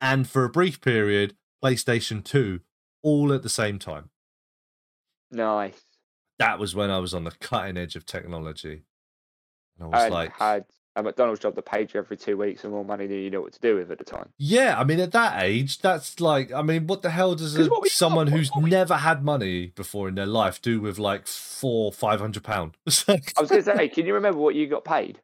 and 0.00 0.28
for 0.28 0.44
a 0.44 0.50
brief 0.50 0.80
period, 0.80 1.36
PlayStation 1.62 2.22
2 2.24 2.60
all 3.02 3.32
at 3.32 3.42
the 3.42 3.48
same 3.48 3.78
time. 3.78 4.10
Nice. 5.30 5.82
That 6.38 6.58
was 6.58 6.74
when 6.74 6.90
I 6.90 6.98
was 6.98 7.14
on 7.14 7.24
the 7.24 7.30
cutting 7.32 7.76
edge 7.76 7.96
of 7.96 8.04
technology. 8.06 8.82
And 9.78 9.86
I 9.86 9.86
was 9.88 10.04
And 10.04 10.14
like 10.14 10.32
had 10.36 10.64
a 10.94 11.02
McDonald's 11.02 11.40
job 11.40 11.54
that 11.54 11.64
paid 11.66 11.92
you 11.92 12.00
every 12.00 12.16
two 12.16 12.36
weeks 12.36 12.64
and 12.64 12.72
more 12.72 12.84
money 12.84 13.06
than 13.06 13.18
you 13.18 13.30
know 13.30 13.42
what 13.42 13.52
to 13.52 13.60
do 13.60 13.76
with 13.76 13.90
at 13.90 13.98
the 13.98 14.04
time. 14.04 14.30
Yeah, 14.38 14.78
I 14.78 14.84
mean, 14.84 14.98
at 15.00 15.12
that 15.12 15.42
age, 15.42 15.78
that's 15.80 16.20
like, 16.20 16.52
I 16.52 16.62
mean, 16.62 16.86
what 16.86 17.02
the 17.02 17.10
hell 17.10 17.34
does 17.34 17.56
a, 17.56 17.68
someone 17.86 18.28
who's 18.28 18.50
we- 18.56 18.70
never 18.70 18.96
had 18.96 19.22
money 19.22 19.66
before 19.76 20.08
in 20.08 20.14
their 20.14 20.26
life 20.26 20.60
do 20.62 20.80
with 20.80 20.98
like 20.98 21.26
four, 21.26 21.92
five 21.92 22.20
hundred 22.20 22.44
pound? 22.44 22.76
I 22.86 22.90
was 22.90 23.04
going 23.04 23.20
to 23.48 23.62
say, 23.62 23.76
hey, 23.76 23.88
can 23.88 24.06
you 24.06 24.14
remember 24.14 24.38
what 24.38 24.54
you 24.54 24.66
got 24.66 24.84
paid? 24.84 25.20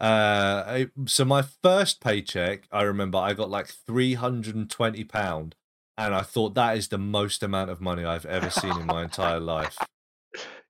Uh, 0.00 0.62
I- 0.66 0.90
so 1.06 1.24
my 1.24 1.42
first 1.42 2.00
paycheck, 2.00 2.68
I 2.70 2.82
remember 2.82 3.18
I 3.18 3.32
got 3.34 3.50
like 3.50 3.66
three 3.68 4.14
hundred 4.14 4.54
and 4.54 4.70
twenty 4.70 5.04
pound, 5.04 5.54
and 5.96 6.14
I 6.14 6.22
thought 6.22 6.54
that 6.54 6.76
is 6.76 6.88
the 6.88 6.98
most 6.98 7.42
amount 7.42 7.70
of 7.70 7.80
money 7.80 8.04
I've 8.04 8.26
ever 8.26 8.50
seen 8.50 8.78
in 8.80 8.86
my 8.86 9.02
entire 9.02 9.40
life. 9.40 9.76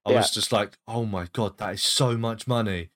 I 0.07 0.13
Yeah. 0.13 0.17
was 0.19 0.31
just 0.31 0.53
like, 0.53 0.79
oh 0.87 1.05
my 1.05 1.27
god, 1.33 1.59
that 1.59 1.75
is 1.75 1.83
so 1.83 2.17
much 2.17 2.47
money. 2.47 2.91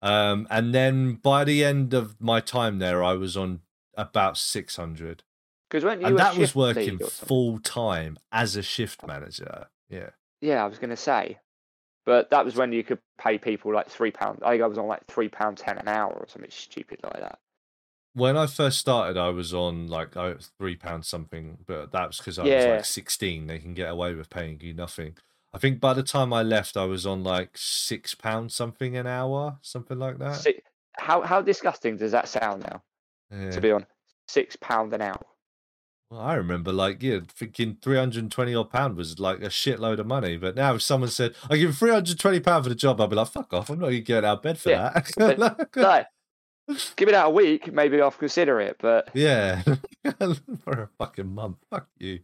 Um, 0.00 0.46
and 0.50 0.74
then 0.74 1.14
by 1.14 1.44
the 1.44 1.64
end 1.64 1.94
of 1.94 2.20
my 2.20 2.40
time 2.40 2.78
there, 2.78 3.02
I 3.02 3.14
was 3.14 3.36
on 3.36 3.60
about 3.96 4.36
six 4.36 4.76
hundred. 4.76 5.24
Because 5.68 5.84
when 5.84 6.00
you 6.00 6.06
and 6.06 6.18
that 6.18 6.36
was 6.36 6.54
working 6.54 6.98
lead 6.98 7.02
or 7.02 7.10
something- 7.10 7.26
full 7.28 7.58
time 7.58 8.18
as 8.30 8.56
a 8.56 8.62
shift 8.62 9.06
manager. 9.06 9.68
Yeah, 9.88 10.10
Yeah, 10.40 10.62
I 10.64 10.66
was 10.66 10.78
going 10.78 10.90
to 10.90 10.96
say, 10.96 11.38
but 12.04 12.30
that 12.30 12.44
was 12.44 12.56
when 12.56 12.72
you 12.72 12.82
could 12.82 12.98
pay 13.18 13.38
people 13.38 13.72
like 13.72 13.88
three 13.88 14.10
pounds. 14.10 14.40
I 14.42 14.50
think 14.52 14.62
I 14.62 14.66
was 14.66 14.78
on 14.78 14.86
like 14.86 15.06
three 15.06 15.28
pound 15.28 15.58
ten 15.58 15.78
an 15.78 15.88
hour 15.88 16.12
or 16.12 16.26
something 16.28 16.50
stupid 16.50 17.00
like 17.04 17.20
that. 17.20 17.38
when 18.14 18.36
I 18.36 18.46
first 18.46 18.78
started, 18.78 19.16
I 19.16 19.30
was 19.30 19.54
on 19.54 19.88
like 19.88 20.16
oh, 20.16 20.36
three 20.58 20.76
pounds 20.76 21.08
something, 21.08 21.58
but 21.66 21.92
that 21.92 22.08
was 22.08 22.18
because 22.18 22.38
I 22.38 22.44
was 22.44 22.64
like 22.66 22.84
sixteen. 22.84 23.46
They 23.46 23.58
can 23.58 23.74
get 23.74 23.90
away 23.90 24.14
with 24.14 24.30
paying 24.30 24.60
you 24.60 24.74
nothing. 24.74 25.16
I 25.54 25.58
think 25.58 25.80
by 25.80 25.92
the 25.92 26.02
time 26.02 26.32
I 26.32 26.42
left, 26.42 26.76
I 26.76 26.84
was 26.84 27.06
on 27.06 27.22
like 27.22 27.50
six 27.56 28.14
pounds 28.14 28.54
something 28.54 28.96
an 28.96 29.06
hour, 29.06 29.58
something 29.62 29.98
like 29.98 30.18
that. 30.18 30.36
Si- 30.36 30.62
how 30.98 31.22
how 31.22 31.40
disgusting 31.40 31.96
does 31.96 32.12
that 32.12 32.28
sound 32.28 32.64
now? 32.64 32.82
Yeah. 33.30 33.50
To 33.50 33.60
be 33.60 33.70
on 33.70 33.86
six 34.28 34.56
pound 34.56 34.92
an 34.94 35.02
hour. 35.02 35.20
Well, 36.12 36.20
I 36.20 36.34
remember 36.34 36.72
like 36.74 37.02
yeah, 37.02 37.20
thinking 37.26 37.78
three 37.80 37.96
hundred 37.96 38.18
and 38.24 38.30
twenty 38.30 38.54
odd 38.54 38.68
pound 38.70 38.96
was 38.98 39.18
like 39.18 39.38
a 39.40 39.46
shitload 39.48 39.98
of 39.98 40.06
money. 40.06 40.36
But 40.36 40.54
now 40.56 40.74
if 40.74 40.82
someone 40.82 41.08
said 41.08 41.34
I 41.48 41.56
give 41.56 41.74
three 41.78 41.90
hundred 41.90 42.18
twenty 42.18 42.38
pound 42.38 42.64
for 42.64 42.68
the 42.68 42.74
job, 42.74 43.00
I'd 43.00 43.08
be 43.08 43.16
like, 43.16 43.28
fuck 43.28 43.50
off! 43.54 43.70
I'm 43.70 43.78
not 43.78 43.92
even 43.92 44.04
getting 44.04 44.28
out 44.28 44.36
of 44.36 44.42
bed 44.42 44.58
for 44.58 44.68
Yeah, 44.68 44.90
that. 45.16 45.68
So, 46.68 46.84
give 46.96 47.08
it 47.08 47.14
out 47.14 47.28
a 47.28 47.30
week, 47.30 47.72
maybe 47.72 47.98
I'll 48.02 48.10
consider 48.10 48.60
it. 48.60 48.76
But 48.78 49.08
Yeah, 49.14 49.62
for 50.64 50.82
a 50.82 50.88
fucking 50.98 51.34
month. 51.34 51.56
Fuck 51.70 51.88
you. 51.98 52.20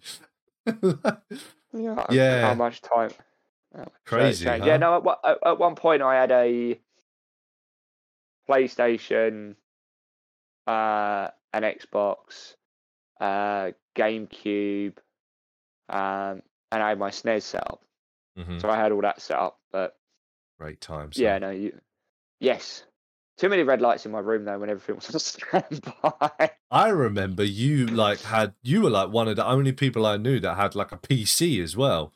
yeah, 0.66 2.05
Yeah. 2.11 2.46
how 2.48 2.55
much 2.55 2.83
time? 2.83 3.11
how 3.74 3.81
much 3.81 3.92
Crazy, 4.05 4.46
huh? 4.46 4.59
Yeah, 4.62 4.77
no. 4.77 4.96
At, 4.96 5.03
one- 5.03 5.16
at, 5.24 5.38
at 5.46 5.59
one 5.59 5.77
point, 5.77 6.03
I 6.03 6.14
had 6.14 6.31
a 6.31 6.79
PlayStation, 8.48 9.57
uh, 10.66 11.29
an 11.55 11.62
Xbox, 11.62 12.55
uh, 13.20 13.72
GameCube, 13.96 14.96
um, 15.88 16.42
and 16.70 16.83
I 16.83 16.90
had 16.90 16.98
my 16.98 17.11
SNES 17.11 17.42
set 17.42 17.62
up. 17.70 17.83
Mhm. 18.38 18.61
So 18.61 18.68
I 18.70 18.76
had 18.76 18.92
all 18.92 19.00
that 19.02 19.20
set 19.20 19.38
up. 19.38 19.59
But 19.72 19.96
Great 20.59 20.81
times. 20.81 21.18
yeah, 21.18 21.38
no, 21.38 21.50
you. 21.50 21.78
Yes. 22.40 22.85
Too 23.37 23.48
many 23.48 23.62
red 23.62 23.81
lights 23.81 24.04
in 24.04 24.11
my 24.12 24.18
room 24.18 24.44
though 24.44 24.59
when 24.59 24.68
everything 24.70 24.96
was 24.96 25.12
on 25.14 25.20
standby. 25.20 26.50
I 26.70 26.88
remember 26.88 27.44
you 27.44 27.87
like 27.87 28.20
had 28.20 28.54
you 28.62 28.83
were 28.83 28.90
like 28.90 29.11
one 29.11 29.28
of 29.28 29.37
the 29.37 29.46
only 29.46 29.72
people 29.72 30.07
I 30.07 30.16
knew 30.16 30.40
that 30.40 30.54
had 30.57 30.74
like 30.74 30.92
a 30.92 30.96
PC 30.98 31.62
as 31.62 31.76
well. 31.76 32.12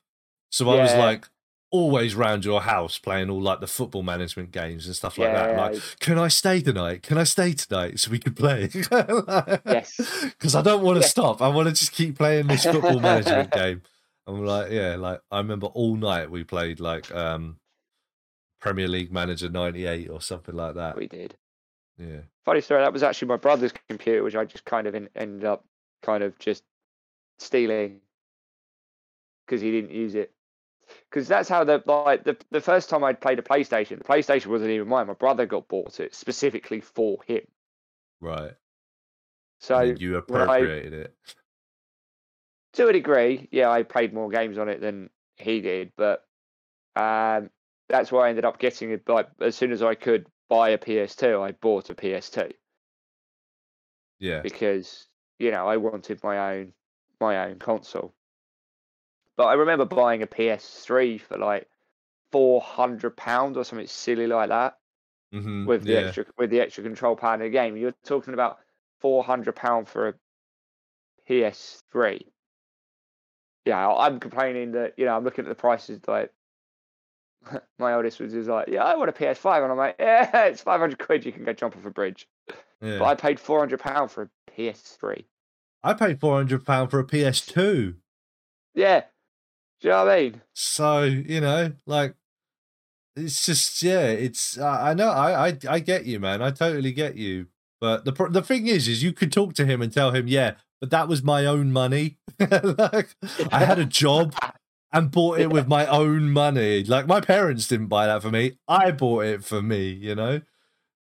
So 0.50 0.68
I 0.70 0.82
was 0.82 0.94
like 0.94 1.28
always 1.72 2.14
round 2.14 2.44
your 2.44 2.60
house 2.62 2.98
playing 2.98 3.30
all 3.30 3.40
like 3.42 3.58
the 3.60 3.66
football 3.66 4.02
management 4.04 4.52
games 4.52 4.86
and 4.86 4.94
stuff 4.94 5.18
like 5.18 5.32
that. 5.32 5.50
Yeah, 5.50 5.60
Like, 5.60 5.98
can 6.00 6.18
I 6.18 6.28
stay 6.28 6.60
tonight? 6.60 7.02
Can 7.02 7.18
I 7.18 7.24
stay 7.24 7.52
tonight 7.54 7.98
so 7.98 8.10
we 8.12 8.18
could 8.20 8.36
play? 8.36 8.68
Yes. 9.66 9.96
Because 10.38 10.54
I 10.54 10.62
don't 10.62 10.82
want 10.82 10.96
to 10.98 11.00
Yeah. 11.02 11.08
stop. 11.08 11.42
I 11.42 11.48
want 11.48 11.68
to 11.68 11.74
just 11.74 11.92
keep 11.92 12.18
playing 12.18 12.46
this 12.46 12.64
football 12.64 13.00
management 13.10 13.50
game. 13.50 13.82
I'm 14.26 14.44
like, 14.44 14.70
yeah, 14.70 14.94
like 14.96 15.20
I 15.32 15.38
remember 15.38 15.66
all 15.66 15.96
night 15.96 16.30
we 16.30 16.44
played 16.44 16.78
like 16.78 17.10
um 17.12 17.56
Premier 18.60 18.86
League 18.86 19.10
Manager 19.12 19.48
'98 19.48 20.08
or 20.10 20.20
something 20.20 20.54
like 20.54 20.74
that. 20.76 20.96
we 20.96 21.08
did. 21.08 21.36
Yeah. 21.98 22.20
Funny 22.44 22.60
story. 22.60 22.82
That 22.82 22.92
was 22.92 23.02
actually 23.02 23.28
my 23.28 23.36
brother's 23.36 23.72
computer, 23.88 24.22
which 24.22 24.36
I 24.36 24.44
just 24.44 24.64
kind 24.64 24.86
of 24.86 24.94
en- 24.94 25.08
ended 25.16 25.44
up 25.44 25.64
kind 26.02 26.22
of 26.22 26.38
just 26.38 26.62
stealing 27.38 28.00
because 29.46 29.60
he 29.60 29.70
didn't 29.70 29.90
use 29.90 30.14
it. 30.14 30.32
Because 31.10 31.28
that's 31.28 31.48
how 31.48 31.64
the 31.64 31.82
like 31.86 32.24
the 32.24 32.36
the 32.50 32.60
first 32.60 32.88
time 32.88 33.04
I'd 33.04 33.20
played 33.20 33.38
a 33.38 33.42
PlayStation, 33.42 33.98
the 33.98 34.04
PlayStation 34.04 34.46
wasn't 34.46 34.70
even 34.70 34.88
mine. 34.88 35.06
My 35.06 35.12
brother 35.14 35.46
got 35.46 35.68
bought 35.68 36.00
it 36.00 36.14
specifically 36.14 36.80
for 36.80 37.18
him. 37.26 37.42
Right. 38.20 38.52
So 39.60 39.80
you 39.80 40.22
when 40.26 40.40
I- 40.40 40.44
appropriated 40.58 40.92
it. 40.92 41.14
to 42.74 42.88
a 42.88 42.92
degree, 42.92 43.48
yeah, 43.52 43.70
I 43.70 43.82
played 43.82 44.12
more 44.12 44.28
games 44.30 44.58
on 44.58 44.68
it 44.68 44.80
than 44.80 45.10
he 45.36 45.60
did, 45.60 45.92
but 45.96 46.24
um, 46.96 47.50
that's 47.88 48.10
why 48.10 48.26
I 48.26 48.30
ended 48.30 48.44
up 48.44 48.58
getting 48.58 48.90
it. 48.90 49.08
Like 49.08 49.28
as 49.40 49.54
soon 49.56 49.72
as 49.72 49.82
I 49.82 49.94
could 49.94 50.26
buy 50.48 50.70
a 50.70 50.78
PS2, 50.78 51.40
I 51.42 51.52
bought 51.52 51.90
a 51.90 51.94
PS2 51.94 52.52
Yeah. 54.18 54.40
because 54.40 55.06
you 55.38 55.50
know 55.50 55.66
I 55.66 55.76
wanted 55.76 56.22
my 56.22 56.54
own 56.56 56.72
my 57.20 57.46
own 57.48 57.58
console. 57.58 58.14
But 59.42 59.48
I 59.48 59.54
remember 59.54 59.84
buying 59.84 60.22
a 60.22 60.26
PS3 60.28 61.20
for 61.20 61.36
like 61.36 61.66
four 62.30 62.60
hundred 62.60 63.16
pounds 63.16 63.56
or 63.56 63.64
something 63.64 63.88
silly 63.88 64.28
like 64.28 64.50
that 64.50 64.76
hmm 65.32 65.66
with 65.66 65.82
the 65.82 65.94
yeah. 65.94 65.98
extra 65.98 66.26
with 66.38 66.50
the 66.50 66.60
extra 66.60 66.84
control 66.84 67.16
pad 67.16 67.40
in 67.40 67.46
the 67.46 67.50
game. 67.50 67.76
You're 67.76 67.92
talking 68.04 68.34
about 68.34 68.60
four 69.00 69.24
hundred 69.24 69.56
pound 69.56 69.88
for 69.88 70.10
a 70.10 70.14
PS3. 71.28 72.22
Yeah, 73.64 73.88
I'm 73.88 74.20
complaining 74.20 74.70
that 74.72 74.94
you 74.96 75.06
know 75.06 75.16
I'm 75.16 75.24
looking 75.24 75.44
at 75.44 75.48
the 75.48 75.56
prices 75.56 75.98
like 76.06 76.30
my 77.80 77.94
oldest 77.94 78.20
was 78.20 78.32
just 78.32 78.48
like, 78.48 78.68
yeah, 78.68 78.84
I 78.84 78.94
want 78.94 79.10
a 79.10 79.12
PS5, 79.12 79.64
and 79.64 79.72
I'm 79.72 79.76
like, 79.76 79.96
yeah, 79.98 80.30
it's 80.46 80.62
five 80.62 80.78
hundred 80.78 81.00
quid. 81.00 81.26
You 81.26 81.32
can 81.32 81.42
go 81.42 81.52
jump 81.52 81.76
off 81.76 81.84
a 81.84 81.90
bridge. 81.90 82.28
Yeah. 82.80 83.00
But 83.00 83.06
I 83.06 83.14
paid 83.16 83.40
four 83.40 83.58
hundred 83.58 83.80
pound 83.80 84.12
for 84.12 84.22
a 84.22 84.52
PS3. 84.52 85.24
I 85.82 85.94
paid 85.94 86.20
four 86.20 86.36
hundred 86.36 86.64
pound 86.64 86.92
for 86.92 87.00
a 87.00 87.04
PS2. 87.04 87.96
Yeah, 88.74 89.02
do 89.82 89.88
you 89.88 89.94
know 89.94 90.04
what 90.04 90.12
I 90.12 90.20
mean? 90.22 90.42
So 90.54 91.02
you 91.02 91.40
know, 91.40 91.72
like, 91.86 92.14
it's 93.16 93.44
just 93.44 93.82
yeah. 93.82 94.06
It's 94.06 94.56
uh, 94.56 94.64
I 94.64 94.94
know 94.94 95.08
I, 95.08 95.48
I 95.48 95.58
I 95.68 95.78
get 95.80 96.06
you, 96.06 96.20
man. 96.20 96.40
I 96.40 96.52
totally 96.52 96.92
get 96.92 97.16
you. 97.16 97.48
But 97.80 98.04
the 98.04 98.12
the 98.30 98.42
thing 98.42 98.68
is, 98.68 98.86
is 98.86 99.02
you 99.02 99.12
could 99.12 99.32
talk 99.32 99.54
to 99.54 99.66
him 99.66 99.82
and 99.82 99.92
tell 99.92 100.12
him, 100.12 100.28
yeah, 100.28 100.54
but 100.80 100.90
that 100.90 101.08
was 101.08 101.24
my 101.24 101.44
own 101.46 101.72
money. 101.72 102.18
like, 102.38 103.16
I 103.50 103.64
had 103.64 103.80
a 103.80 103.84
job 103.84 104.36
and 104.92 105.10
bought 105.10 105.40
it 105.40 105.50
with 105.50 105.66
my 105.66 105.86
own 105.86 106.30
money. 106.30 106.84
Like 106.84 107.08
my 107.08 107.20
parents 107.20 107.66
didn't 107.66 107.88
buy 107.88 108.06
that 108.06 108.22
for 108.22 108.30
me. 108.30 108.58
I 108.68 108.92
bought 108.92 109.24
it 109.24 109.44
for 109.44 109.60
me. 109.60 109.88
You 109.88 110.14
know. 110.14 110.42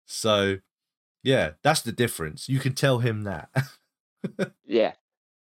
So 0.05 0.57
yeah, 1.23 1.51
that's 1.63 1.81
the 1.81 1.93
difference. 1.93 2.49
You 2.49 2.59
can 2.59 2.73
tell 2.73 2.99
him 2.99 3.23
that. 3.23 3.49
Yeah, 4.65 4.93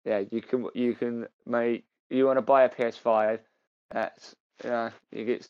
yeah. 0.05 0.23
You 0.31 0.41
can 0.41 0.67
you 0.73 0.95
can 0.95 1.27
make 1.45 1.83
you 2.11 2.25
want 2.25 2.37
to 2.37 2.41
buy 2.41 2.63
a 2.63 2.69
PS5. 2.69 3.39
That's 3.91 4.35
you 4.63 4.69
know 4.69 4.91
you 5.11 5.25
get 5.25 5.49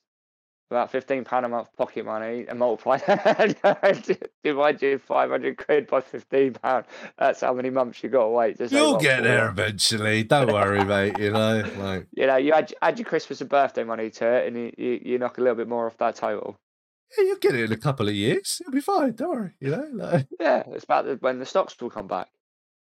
about 0.69 0.89
fifteen 0.91 1.23
pound 1.25 1.45
a 1.45 1.49
month 1.49 1.67
pocket 1.77 2.05
money 2.05 2.45
and 2.47 2.57
multiply 2.57 2.97
divide 4.43 4.81
your 4.81 4.99
five 4.99 5.29
hundred 5.29 5.57
quid 5.57 5.87
by 5.87 6.01
fifteen 6.01 6.53
pound. 6.53 6.85
That's 7.17 7.41
how 7.41 7.53
many 7.53 7.69
months 7.69 8.01
you 8.03 8.09
got 8.09 8.23
to 8.23 8.29
wait. 8.29 8.57
To 8.57 8.67
You'll 8.67 8.97
get 8.97 9.23
there 9.23 9.49
eventually. 9.49 10.23
Don't 10.23 10.51
worry, 10.51 10.83
mate. 10.85 11.17
You 11.19 11.31
know, 11.31 11.63
like 11.77 12.07
You 12.13 12.27
know, 12.27 12.37
you 12.37 12.53
add, 12.53 12.73
add 12.81 12.99
your 12.99 13.05
Christmas 13.05 13.41
and 13.41 13.49
birthday 13.49 13.83
money 13.83 14.09
to 14.11 14.25
it, 14.27 14.47
and 14.47 14.55
you, 14.55 14.71
you, 14.77 14.99
you 15.03 15.17
knock 15.19 15.37
a 15.37 15.41
little 15.41 15.55
bit 15.57 15.67
more 15.67 15.87
off 15.87 15.97
that 15.97 16.15
total. 16.15 16.55
yeah, 17.17 17.25
you'll 17.25 17.37
get 17.37 17.55
it 17.55 17.65
in 17.65 17.71
a 17.71 17.77
couple 17.77 18.07
of 18.07 18.15
years. 18.15 18.59
It'll 18.61 18.73
be 18.73 18.81
fine. 18.81 19.11
Don't 19.13 19.29
worry. 19.29 19.51
You 19.59 19.71
know, 19.71 19.87
like 19.93 20.27
Yeah, 20.39 20.63
it's 20.67 20.85
about 20.85 21.05
the, 21.05 21.15
when 21.19 21.39
the 21.39 21.45
stocks 21.45 21.75
will 21.81 21.89
come 21.89 22.07
back. 22.07 22.29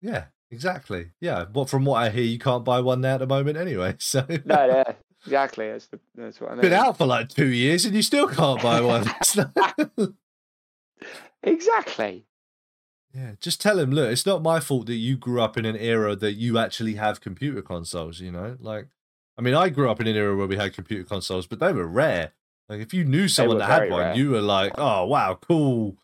yeah, 0.02 0.26
exactly. 0.54 1.12
Yeah. 1.20 1.46
What 1.52 1.70
from 1.70 1.84
what 1.86 1.96
I 2.02 2.10
hear, 2.10 2.24
you 2.24 2.40
can't 2.40 2.64
buy 2.64 2.80
one 2.80 3.02
now 3.02 3.16
at 3.16 3.20
the 3.20 3.28
moment 3.28 3.58
anyway. 3.58 3.96
So 4.00 4.26
No, 4.46 4.66
yeah, 4.66 4.94
exactly. 5.26 5.70
That's, 5.72 5.88
the, 5.88 6.00
that's 6.16 6.40
what 6.40 6.52
I 6.52 6.54
mean. 6.56 6.62
been 6.62 6.74
out 6.74 6.98
for 6.98 7.06
like 7.06 7.30
two 7.30 7.48
years 7.48 7.86
and 7.86 7.96
you 7.96 8.02
still 8.02 8.28
can't 8.28 8.62
buy 8.62 8.80
one. 8.82 9.06
Exactly. 11.46 12.26
yeah, 13.14 13.32
just 13.42 13.60
tell 13.60 13.78
him, 13.80 13.92
look, 13.92 14.10
it's 14.10 14.26
not 14.26 14.42
my 14.42 14.60
fault 14.62 14.86
that 14.86 14.96
you 14.96 15.18
grew 15.18 15.42
up 15.42 15.58
in 15.58 15.66
an 15.66 15.76
era 15.76 16.16
that 16.16 16.34
you 16.34 16.58
actually 16.58 16.94
have 16.96 17.20
computer 17.20 17.62
consoles. 17.62 18.22
You 18.22 18.32
know, 18.32 18.56
like 18.60 18.88
I 19.38 19.42
mean, 19.42 19.54
I 19.54 19.68
grew 19.70 19.90
up 19.90 20.00
in 20.00 20.08
an 20.08 20.16
era 20.16 20.36
where 20.36 20.48
we 20.48 20.56
had 20.56 20.74
computer 20.74 21.04
consoles, 21.04 21.46
but 21.48 21.60
they 21.60 21.74
were 21.74 21.88
rare. 21.88 22.32
Like 22.70 22.80
if 22.80 22.94
you 22.94 23.04
knew 23.04 23.28
someone 23.28 23.58
that 23.58 23.66
had 23.70 23.90
one, 23.90 24.00
rare. 24.00 24.16
you 24.16 24.30
were 24.32 24.42
like, 24.42 24.74
oh 24.78 25.06
wow, 25.06 25.38
cool. 25.42 25.98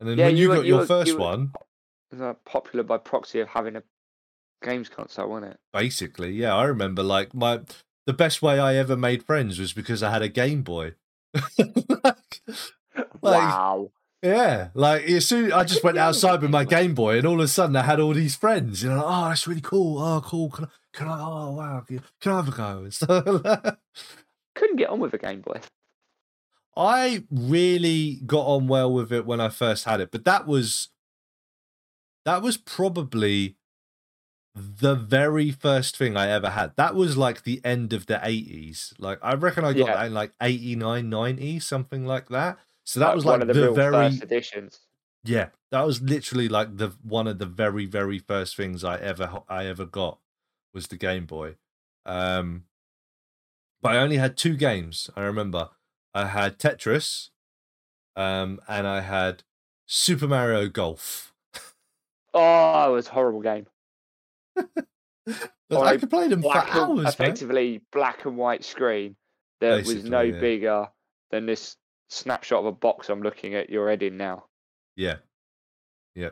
And 0.00 0.08
then 0.08 0.18
Yeah, 0.18 0.26
when 0.26 0.36
you, 0.36 0.42
you 0.42 0.48
were- 0.50 0.54
got 0.56 0.64
you 0.66 0.68
your 0.68 0.78
were- 0.80 0.86
first 0.86 1.08
you 1.08 1.14
were- 1.14 1.20
one, 1.24 1.52
It's 2.10 2.20
uh, 2.20 2.34
popular 2.44 2.82
by 2.84 2.98
proxy 2.98 3.40
of 3.40 3.48
having 3.48 3.76
a 3.76 3.82
games 4.62 4.88
console, 4.88 5.28
wasn't 5.28 5.52
it? 5.52 5.60
basically, 5.72 6.32
yeah, 6.32 6.54
I 6.54 6.64
remember 6.64 7.02
like 7.02 7.34
my 7.34 7.60
the 8.06 8.12
best 8.12 8.40
way 8.42 8.58
I 8.58 8.74
ever 8.76 8.96
made 8.96 9.22
friends 9.24 9.58
was 9.58 9.72
because 9.72 10.02
I 10.02 10.10
had 10.10 10.22
a 10.22 10.28
Game 10.28 10.62
Boy. 10.62 10.94
like, 11.58 12.40
Like- 13.22 13.22
wow. 13.22 13.90
yeah, 14.22 14.68
like 14.74 15.02
as 15.04 15.28
soon 15.28 15.52
I 15.52 15.64
just 15.64 15.84
went 15.84 15.98
outside 16.06 16.40
with 16.42 16.50
my 16.50 16.64
Game 16.64 16.94
Boy, 16.94 17.18
and 17.18 17.26
all 17.26 17.34
of 17.34 17.40
a 17.44 17.48
sudden 17.48 17.76
I 17.76 17.82
had 17.82 18.00
all 18.00 18.14
these 18.14 18.34
friends. 18.36 18.82
You 18.82 18.90
know, 18.90 18.96
like, 18.96 19.04
oh, 19.06 19.28
that's 19.28 19.46
really 19.46 19.60
cool. 19.60 19.98
Oh, 20.02 20.20
cool. 20.24 20.50
Can 20.50 20.64
I? 20.64 20.68
Can 20.94 21.08
I? 21.08 21.20
Oh, 21.20 21.52
wow. 21.52 21.84
Can 21.86 22.32
I 22.32 22.36
have 22.36 22.48
a 22.48 22.50
go? 22.50 22.78
And 22.84 22.94
stuff 22.94 23.26
like 23.26 23.42
that. 23.42 23.78
Couldn't 24.54 24.76
get 24.76 24.88
on 24.88 24.98
with 25.00 25.12
a 25.14 25.18
Game 25.18 25.42
Boy. 25.42 25.60
I 26.76 27.24
really 27.30 28.20
got 28.24 28.46
on 28.46 28.68
well 28.68 28.92
with 28.92 29.12
it 29.12 29.26
when 29.26 29.40
I 29.40 29.48
first 29.48 29.84
had 29.84 30.00
it, 30.00 30.10
but 30.10 30.24
that 30.24 30.46
was 30.46 30.88
that 32.28 32.42
was 32.42 32.58
probably 32.58 33.56
the 34.54 34.94
very 34.94 35.50
first 35.50 35.96
thing 35.96 36.14
I 36.14 36.28
ever 36.28 36.50
had. 36.50 36.76
That 36.76 36.94
was 36.94 37.16
like 37.16 37.44
the 37.44 37.58
end 37.64 37.94
of 37.94 38.04
the 38.04 38.16
80s. 38.16 38.92
Like 38.98 39.18
I 39.22 39.32
reckon 39.34 39.64
I 39.64 39.72
got 39.72 39.86
Yeah. 39.88 39.94
that 39.94 40.06
in 40.06 40.14
like 40.14 40.32
89, 40.42 41.08
90, 41.08 41.58
something 41.60 42.04
like 42.04 42.28
that. 42.28 42.58
So 42.84 43.00
that 43.00 43.14
was 43.14 43.24
one 43.24 43.40
like 43.40 43.48
the, 43.48 43.54
the, 43.54 43.72
very 43.72 43.92
first 44.10 44.22
editions. 44.22 44.80
yeah, 45.24 45.48
that 45.70 45.86
was 45.86 46.02
literally 46.02 46.48
like 46.50 46.76
the 46.76 46.88
one 47.02 47.26
of 47.26 47.38
the 47.38 47.46
very 47.46 47.86
very 47.86 48.18
first 48.18 48.56
things 48.56 48.84
I 48.84 48.98
ever 48.98 49.42
I 49.48 49.64
ever 49.66 49.86
got 49.86 50.18
was 50.74 50.88
the 50.88 50.96
Game 50.98 51.24
Boy. 51.24 51.56
Um 52.04 52.64
but 53.80 53.94
I 53.94 53.98
only 53.98 54.16
had 54.18 54.36
two 54.36 54.56
games. 54.56 55.08
I 55.16 55.22
remember. 55.22 55.70
I 56.12 56.26
had 56.26 56.58
Tetris 56.58 57.30
um 58.16 58.60
and 58.68 58.86
I 58.86 59.00
had 59.00 59.44
Super 59.86 60.28
Mario 60.28 60.68
Golf. 60.68 61.27
Oh, 62.34 62.90
it 62.90 62.94
was 62.94 63.08
a 63.08 63.10
horrible 63.10 63.42
game. 63.42 63.66
I 65.70 65.96
could 65.96 66.10
play 66.10 66.28
them 66.28 66.42
for 66.42 66.52
Black 66.52 66.74
and, 66.74 66.78
hours, 66.78 66.96
man. 66.96 67.06
effectively 67.06 67.82
black 67.92 68.24
and 68.24 68.36
white 68.36 68.64
screen 68.64 69.16
that 69.60 69.84
was 69.84 70.04
no 70.04 70.20
yeah. 70.20 70.40
bigger 70.40 70.88
than 71.30 71.46
this 71.46 71.76
snapshot 72.08 72.60
of 72.60 72.66
a 72.66 72.72
box 72.72 73.08
I'm 73.08 73.22
looking 73.22 73.54
at 73.54 73.70
your 73.70 73.90
head 73.90 74.02
in 74.02 74.16
now. 74.16 74.44
Yeah. 74.96 75.16
Yeah. 76.14 76.30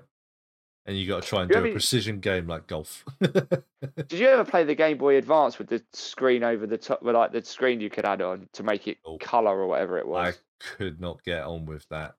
And 0.86 0.96
you 0.96 1.06
got 1.08 1.22
to 1.22 1.28
try 1.28 1.42
and 1.42 1.50
You 1.50 1.56
do 1.56 1.66
a 1.66 1.72
precision 1.72 2.20
game 2.20 2.46
like 2.46 2.68
golf. 2.68 3.04
Did 3.20 4.12
you 4.12 4.28
ever 4.28 4.44
play 4.44 4.62
the 4.62 4.74
Game 4.74 4.98
Boy 4.98 5.16
Advance 5.16 5.58
with 5.58 5.68
the 5.68 5.82
screen 5.92 6.44
over 6.44 6.64
the 6.66 6.78
top, 6.78 7.02
with 7.02 7.16
like 7.16 7.32
the 7.32 7.44
screen 7.44 7.80
you 7.80 7.90
could 7.90 8.04
add 8.04 8.22
on 8.22 8.48
to 8.52 8.62
make 8.62 8.86
it 8.86 8.98
oh. 9.04 9.12
Nope. 9.12 9.20
color 9.20 9.58
or 9.58 9.66
whatever 9.66 9.98
it 9.98 10.06
was? 10.06 10.36
I 10.36 10.38
could 10.60 11.00
not 11.00 11.22
get 11.24 11.42
on 11.42 11.66
with 11.66 11.84
that. 11.90 12.14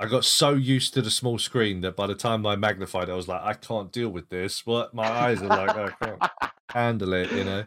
I 0.00 0.06
got 0.06 0.24
so 0.24 0.54
used 0.54 0.94
to 0.94 1.02
the 1.02 1.10
small 1.10 1.38
screen 1.38 1.80
that 1.82 1.94
by 1.96 2.06
the 2.08 2.14
time 2.14 2.44
I 2.44 2.56
magnified 2.56 3.08
it, 3.08 3.12
I 3.12 3.16
was 3.16 3.28
like, 3.28 3.42
I 3.42 3.54
can't 3.54 3.92
deal 3.92 4.08
with 4.08 4.28
this. 4.30 4.66
What 4.66 4.94
my 4.94 5.04
eyes 5.04 5.42
are 5.42 5.48
like, 5.48 5.76
I 5.76 5.90
can't 6.04 6.22
handle 6.74 7.12
it. 7.12 7.30
You 7.32 7.44
know, 7.44 7.64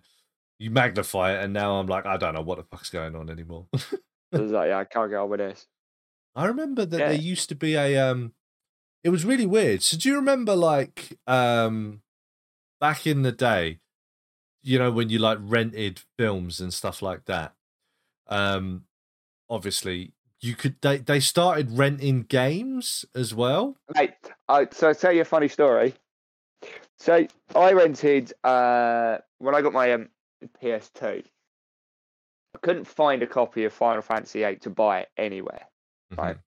you 0.60 0.70
magnify 0.72 1.34
it, 1.34 1.44
and 1.44 1.54
now 1.54 1.76
I'm 1.76 1.88
like, 1.88 2.06
I 2.06 2.18
don't 2.18 2.34
know 2.34 2.42
what 2.42 2.58
the 2.58 2.64
fuck's 2.64 2.90
going 2.90 3.16
on 3.16 3.30
anymore. 3.30 3.68
I 4.34 4.40
was 4.40 4.52
like, 4.52 4.68
yeah, 4.70 4.80
I 4.80 4.86
can't 4.86 5.10
get 5.10 5.18
on 5.18 5.30
with 5.30 5.40
this. 5.40 5.68
I 6.36 6.46
remember 6.48 6.86
that 6.86 6.98
Yeah. 6.98 7.08
there 7.08 7.14
used 7.14 7.48
to 7.50 7.56
be 7.56 7.76
a 7.76 7.98
um 7.98 8.34
it 9.04 9.10
was 9.10 9.24
really 9.24 9.46
weird. 9.46 9.82
So 9.84 9.98
do 9.98 10.10
you 10.10 10.16
remember 10.16 10.56
like 10.56 11.18
um 11.28 12.02
back 12.82 13.08
in 13.08 13.22
the 13.22 13.32
day, 13.32 13.80
you 14.62 14.78
know, 14.80 14.92
when 14.92 15.10
you 15.10 15.20
like 15.20 15.38
rented 15.42 16.02
films 16.18 16.60
and 16.60 16.74
stuff 16.74 17.02
like 17.02 17.24
that? 17.26 17.54
Um 18.28 18.86
obviously 19.50 20.12
you 20.46 20.56
could 20.56 20.76
they, 20.82 20.98
they 20.98 21.20
started 21.20 21.72
renting 21.72 22.24
games 22.24 23.04
as 23.16 23.34
well. 23.34 23.76
I, 24.48 24.68
so 24.72 24.90
I'll 24.90 24.96
tell 24.96 25.12
you 25.12 25.22
a 25.22 25.26
funny 25.26 25.48
story. 25.48 25.96
So 26.98 27.28
I 27.56 27.72
rented 27.74 28.32
uh, 28.44 29.18
when 29.40 29.56
I 29.56 29.62
got 29.62 29.74
my 29.74 29.92
um, 29.94 30.10
PS2. 30.64 31.24
I 32.56 32.58
couldn't 32.62 32.86
find 32.86 33.22
a 33.22 33.28
copy 33.28 33.66
of 33.66 33.74
Final 33.74 34.02
Fantasy 34.02 34.44
VIII 34.44 34.58
to 34.58 34.70
buy 34.70 35.02
it 35.02 35.10
anywhere, 35.18 35.66
right? 36.16 36.38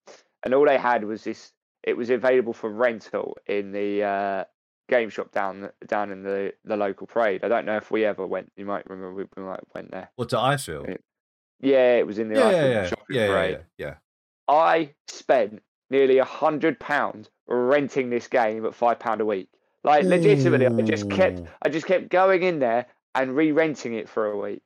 And 0.44 0.54
all 0.54 0.64
they 0.64 0.78
had 0.78 1.04
was 1.04 1.24
this. 1.24 1.52
It 1.82 1.96
was 1.96 2.10
available 2.10 2.52
for 2.52 2.70
rental 2.70 3.36
in 3.46 3.72
the 3.72 4.02
uh, 4.02 4.44
game 4.88 5.10
shop 5.10 5.32
down 5.32 5.70
down 5.86 6.10
in 6.10 6.22
the, 6.22 6.54
the 6.64 6.76
local 6.76 7.06
parade. 7.06 7.44
I 7.44 7.48
don't 7.48 7.66
know 7.66 7.76
if 7.76 7.90
we 7.90 8.04
ever 8.04 8.26
went. 8.26 8.52
You 8.56 8.64
might 8.64 8.88
remember 8.88 9.14
we, 9.14 9.24
we 9.36 9.42
might 9.42 9.60
went 9.74 9.90
there. 9.90 10.10
What 10.16 10.30
do 10.30 10.38
I 10.38 10.56
feel? 10.56 10.86
Yeah, 11.60 11.96
it 11.96 12.06
was 12.06 12.18
in 12.18 12.28
the 12.28 12.36
Yeah, 12.38 12.50
yeah, 12.50 12.66
yeah. 12.66 12.86
shopping 12.86 13.16
Yeah, 13.16 13.26
parade. 13.28 13.58
yeah, 13.78 13.86
yeah. 13.86 13.94
I 14.48 14.90
spent 15.08 15.62
nearly 15.90 16.18
a 16.18 16.24
hundred 16.24 16.78
pounds 16.78 17.28
renting 17.46 18.10
this 18.10 18.28
game 18.28 18.64
at 18.66 18.74
five 18.74 18.98
pound 18.98 19.20
a 19.20 19.26
week. 19.26 19.48
Like 19.84 20.04
legitimately, 20.04 20.66
I 20.66 20.82
just 20.86 21.10
kept, 21.10 21.42
I 21.62 21.68
just 21.68 21.86
kept 21.86 22.08
going 22.10 22.42
in 22.42 22.58
there 22.58 22.86
and 23.14 23.34
re-renting 23.34 23.94
it 23.94 24.08
for 24.08 24.26
a 24.26 24.36
week. 24.38 24.62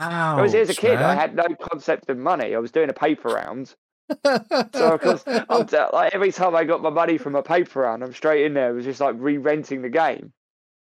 Ouch, 0.00 0.38
I 0.38 0.42
was 0.42 0.52
here 0.52 0.62
as 0.62 0.70
a 0.70 0.74
kid, 0.74 1.00
I 1.00 1.14
had 1.14 1.34
no 1.36 1.44
concept 1.60 2.10
of 2.10 2.18
money. 2.18 2.54
I 2.54 2.58
was 2.58 2.72
doing 2.72 2.90
a 2.90 2.94
paper 2.94 3.28
round, 3.28 3.74
so 4.24 4.94
of 4.94 5.00
course, 5.00 5.22
I'm 5.48 5.66
t- 5.66 5.76
like 5.92 6.14
every 6.14 6.32
time 6.32 6.54
I 6.56 6.64
got 6.64 6.82
my 6.82 6.90
money 6.90 7.16
from 7.16 7.36
a 7.36 7.42
paper 7.42 7.80
round, 7.80 8.02
I'm 8.02 8.12
straight 8.12 8.44
in 8.44 8.54
there. 8.54 8.70
It 8.70 8.74
was 8.74 8.84
just 8.84 9.00
like 9.00 9.14
re-renting 9.18 9.82
the 9.82 9.88
game. 9.88 10.32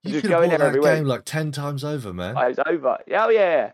you 0.03 0.13
just 0.13 0.23
could 0.23 0.31
have 0.31 0.43
bought 0.43 0.49
there 0.51 0.59
that 0.59 0.67
every 0.69 0.81
week. 0.81 0.91
game 0.91 1.05
like 1.07 1.25
ten 1.25 1.53
times 1.53 1.85
over, 1.85 2.13
man. 2.13 2.37
I 2.37 2.49
was 2.49 2.59
over. 2.65 2.99
Oh 3.15 3.29
yeah. 3.31 3.73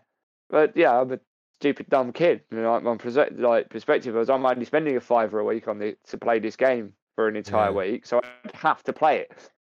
But 0.50 0.76
yeah, 0.76 1.00
I'm 1.00 1.12
a 1.12 1.18
stupid 1.60 1.88
dumb 1.88 2.12
kid. 2.12 2.42
You 2.50 2.58
know, 2.62 2.72
like 2.72 2.82
my 2.82 2.96
perse- 2.96 3.32
like 3.36 3.70
perspective 3.70 4.14
was 4.14 4.30
I'm 4.30 4.44
only 4.44 4.64
spending 4.64 4.96
a 4.96 5.00
fiver 5.00 5.38
a 5.40 5.44
week 5.44 5.68
on 5.68 5.78
the 5.78 5.96
to 6.08 6.18
play 6.18 6.38
this 6.38 6.56
game 6.56 6.92
for 7.16 7.28
an 7.28 7.36
entire 7.36 7.70
Yeah. 7.70 7.76
week, 7.92 8.06
so 8.06 8.20
I'd 8.44 8.54
have 8.54 8.82
to 8.84 8.92
play 8.92 9.18
it 9.18 9.32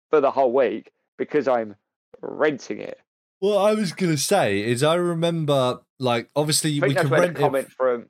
for 0.10 0.22
the 0.22 0.32
whole 0.32 0.54
week 0.54 0.92
because 1.18 1.48
I'm 1.48 1.76
renting 2.22 2.80
it. 2.80 3.00
What 3.40 3.58
I 3.58 3.74
was 3.74 3.92
gonna 3.94 4.18
say 4.18 4.62
is, 4.62 4.84
I 4.84 4.96
remember, 4.96 5.80
like, 6.00 6.30
obviously 6.36 6.80
we 6.80 6.94
could 6.94 7.10
rent 7.10 7.32
it. 7.38 7.42
comment 7.42 7.72
from. 7.72 8.06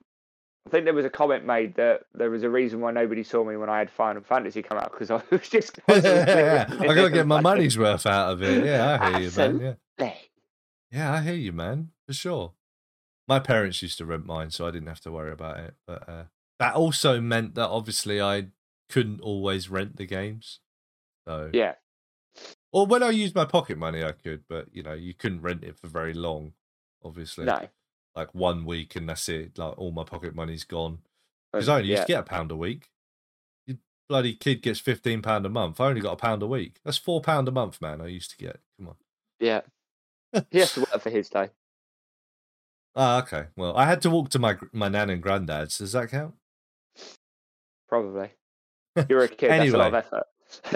I 0.68 0.70
think 0.70 0.86
there 0.86 0.94
was 0.94 1.06
a 1.06 1.10
comment 1.10 1.44
made 1.46 1.76
that 1.76 2.02
there 2.14 2.30
was 2.30 2.44
a 2.44 2.50
reason 2.50 2.82
why 2.82 2.92
nobody 2.92 3.24
saw 3.24 3.44
me 3.44 3.56
when 3.58 3.68
I 3.70 3.80
had 3.80 3.90
Final 3.90 4.22
Fantasy 4.22 4.62
come 4.62 4.78
out 4.78 4.92
because 4.92 5.10
I 5.10 5.22
was 5.32 5.48
just. 5.50 5.80
yeah, 5.88 6.66
I 6.80 6.86
gotta 6.88 7.10
get 7.10 7.26
my 7.26 7.40
money's 7.42 7.78
worth 7.80 8.06
out 8.06 8.34
of 8.34 8.44
it. 8.44 8.66
Yeah, 8.66 8.98
I 9.02 9.12
hear 9.12 9.20
you, 9.22 9.32
man. 9.38 9.78
Yeah, 9.98 10.14
yeah, 10.92 11.14
I 11.14 11.22
hear 11.22 11.34
you, 11.34 11.54
man, 11.54 11.92
for 12.06 12.14
sure. 12.14 12.54
My 13.28 13.40
parents 13.40 13.82
used 13.82 13.98
to 14.00 14.06
rent 14.06 14.26
mine, 14.26 14.52
so 14.52 14.68
I 14.68 14.72
didn't 14.72 14.88
have 14.90 15.02
to 15.02 15.12
worry 15.12 15.32
about 15.32 15.60
it. 15.60 15.76
But 15.88 16.10
uh, 16.10 16.24
that 16.60 16.76
also 16.76 17.22
meant 17.22 17.56
that 17.56 17.70
obviously 17.70 18.22
I 18.22 18.48
couldn't 18.90 19.22
always 19.22 19.70
rent 19.70 19.96
the 19.98 20.06
games. 20.06 20.60
So 21.28 21.50
Yeah. 21.54 21.76
Or 22.74 22.86
when 22.86 23.04
I 23.04 23.10
used 23.10 23.36
my 23.36 23.46
pocket 23.46 23.78
money, 23.78 24.04
I 24.04 24.12
could, 24.14 24.44
but 24.50 24.68
you 24.74 24.84
know, 24.84 24.94
you 24.94 25.14
couldn't 25.14 25.42
rent 25.42 25.64
it 25.64 25.78
for 25.78 25.88
very 25.88 26.14
long. 26.14 26.54
Obviously, 27.04 27.46
No. 27.46 27.68
like 28.16 28.34
one 28.34 28.66
week 28.66 28.96
and 28.96 29.08
that's 29.10 29.28
it. 29.30 29.58
Like 29.58 29.78
all 29.78 29.92
my 29.92 30.04
pocket 30.04 30.36
money's 30.36 30.64
gone. 30.64 31.00
Because 31.52 31.68
I 31.70 31.78
only 31.78 31.90
used 31.90 32.04
to 32.04 32.08
get 32.08 32.20
a 32.20 32.24
pound 32.24 32.52
a 32.52 32.56
week. 32.56 32.90
You 33.68 33.78
bloody 34.08 34.34
kid 34.34 34.62
gets 34.62 34.80
fifteen 34.80 35.22
pound 35.22 35.46
a 35.46 35.50
month. 35.50 35.80
I 35.82 35.88
only 35.88 36.02
got 36.02 36.14
a 36.14 36.18
pound 36.18 36.42
a 36.44 36.48
week. 36.48 36.80
That's 36.86 36.98
four 36.98 37.22
pound 37.22 37.48
a 37.48 37.52
month, 37.52 37.82
man. 37.82 38.00
I 38.02 38.08
used 38.08 38.32
to 38.32 38.38
get. 38.38 38.60
Come 38.78 38.90
on. 38.90 38.96
Yeah. 39.40 39.62
He 40.50 40.60
has 40.60 40.74
to 40.76 40.82
work 40.82 41.02
for 41.02 41.10
his 41.10 41.28
day. 41.30 41.50
Ah, 42.96 43.22
okay. 43.22 43.46
Well, 43.56 43.76
I 43.76 43.86
had 43.86 44.02
to 44.02 44.10
walk 44.10 44.30
to 44.30 44.40
my 44.40 44.58
my 44.74 44.90
nan 44.90 45.10
and 45.10 45.22
granddad's. 45.22 45.78
Does 45.78 45.94
that 45.94 46.10
count? 46.10 46.36
Probably. 47.88 48.32
You're 49.10 49.24
a 49.24 49.28
kid. 49.28 49.52
That's 49.52 49.74
a 49.74 49.78
lot 49.78 49.94
of 49.94 49.94
effort. 49.96 50.24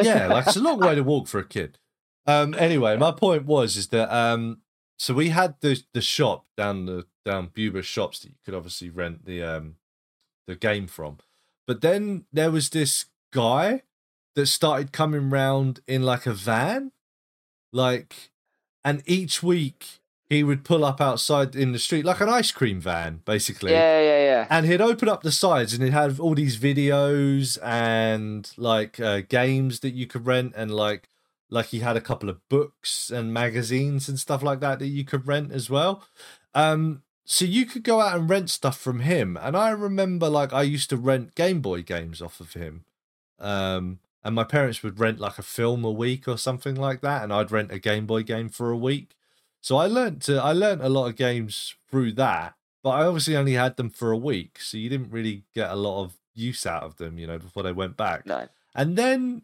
yeah, 0.02 0.28
like 0.28 0.48
it's 0.48 0.56
a 0.56 0.62
long 0.62 0.80
way 0.80 0.96
to 0.96 1.04
walk 1.04 1.28
for 1.28 1.40
a 1.40 1.48
kid. 1.48 1.78
Um, 2.26 2.54
anyway, 2.56 2.98
my 2.98 3.12
point 3.12 3.46
was 3.46 3.76
is 3.78 3.88
that 3.90 4.16
um, 4.16 4.62
so 4.98 5.14
we 5.14 5.30
had 5.30 5.56
the 5.62 5.82
the 5.94 6.02
shop 6.02 6.46
down 6.58 6.86
the 6.86 7.06
down 7.26 7.50
Buba 7.50 7.84
shops 7.84 8.20
that 8.20 8.30
you 8.30 8.36
could 8.46 8.54
obviously 8.54 8.90
rent 8.90 9.26
the 9.26 9.44
um 9.44 9.76
the 10.48 10.56
game 10.56 10.88
from, 10.88 11.18
but 11.68 11.82
then 11.82 12.26
there 12.32 12.52
was 12.52 12.70
this 12.70 13.06
guy 13.32 13.84
that 14.36 14.48
started 14.48 14.92
coming 14.92 15.30
round 15.30 15.80
in 15.88 16.04
like 16.04 16.26
a 16.26 16.34
van, 16.34 16.92
like, 17.72 18.32
and 18.84 19.02
each 19.06 19.42
week 19.42 20.00
he 20.28 20.44
would 20.44 20.64
pull 20.64 20.84
up 20.84 21.00
outside 21.00 21.56
in 21.56 21.72
the 21.72 21.80
street 21.80 22.04
like 22.04 22.20
an 22.20 22.30
ice 22.30 22.52
cream 22.52 22.80
van, 22.82 23.22
basically. 23.26 23.72
Yeah, 23.72 24.02
yeah, 24.02 24.24
yeah. 24.24 24.48
and 24.50 24.66
he'd 24.66 24.82
open 24.82 25.08
up 25.08 25.22
the 25.22 25.32
sides 25.32 25.74
and 25.74 25.84
he'd 25.84 25.94
have 25.94 26.20
all 26.20 26.36
these 26.36 26.58
videos 26.58 27.58
and 27.64 28.52
like 28.58 29.00
uh, 29.00 29.22
games 29.22 29.82
that 29.82 29.94
you 29.94 30.08
could 30.08 30.26
rent 30.26 30.54
and 30.56 30.72
like 30.72 31.10
like 31.50 31.68
he 31.68 31.80
had 31.80 31.96
a 31.96 32.02
couple 32.02 32.30
of 32.30 32.48
books 32.50 33.12
and 33.12 33.34
magazines 33.34 34.10
and 34.10 34.20
stuff 34.20 34.42
like 34.42 34.60
that 34.62 34.80
that 34.80 34.88
you 34.88 35.06
could 35.06 35.28
rent 35.28 35.52
as 35.52 35.70
well. 35.70 36.04
Um 36.54 37.04
so 37.28 37.44
you 37.46 37.66
could 37.66 37.84
go 37.84 38.02
out 38.02 38.18
and 38.18 38.30
rent 38.30 38.50
stuff 38.50 38.80
from 38.80 39.02
him. 39.02 39.38
And 39.40 39.56
i 39.56 39.70
remember 39.70 40.28
like 40.30 40.54
i 40.54 40.64
used 40.64 40.90
to 40.90 40.98
rent 40.98 41.36
game 41.36 41.62
boy 41.62 41.84
games 41.84 42.22
off 42.22 42.40
of 42.40 42.54
him. 42.54 42.86
Um 43.40 44.00
and 44.24 44.34
my 44.34 44.44
parents 44.44 44.82
would 44.82 45.00
rent 45.00 45.20
like 45.20 45.38
a 45.38 45.44
film 45.44 45.86
a 45.86 45.92
week 45.92 46.28
or 46.28 46.38
something 46.38 46.74
like 46.76 47.02
that 47.02 47.22
and 47.24 47.32
i'd 47.32 47.52
rent 47.52 47.72
a 47.72 47.78
game 47.78 48.08
boy 48.08 48.24
game 48.24 48.50
for 48.50 48.72
a 48.72 48.78
week 48.78 49.16
so 49.66 49.72
i 49.78 49.88
learned 49.98 50.22
to 50.22 50.34
i 50.50 50.52
learned 50.64 50.82
a 50.82 50.90
lot 50.98 51.06
of 51.10 51.16
games 51.16 51.76
through 51.90 52.12
that 52.12 52.56
but 52.86 52.92
I 52.92 53.06
obviously 53.08 53.36
only 53.36 53.54
had 53.54 53.78
them 53.78 53.90
for 53.90 54.12
a 54.12 54.18
week, 54.32 54.60
so 54.62 54.78
you 54.78 54.90
didn't 54.90 55.10
really 55.10 55.42
get 55.56 55.72
a 55.72 55.76
lot 55.76 56.04
of 56.04 56.20
use 56.36 56.68
out 56.68 56.84
of 56.84 56.98
them, 56.98 57.18
you 57.18 57.26
know, 57.26 57.40
before 57.40 57.64
they 57.64 57.72
went 57.72 57.98
back. 57.98 58.28
No. 58.28 58.48
And 58.76 58.96
then 58.96 59.42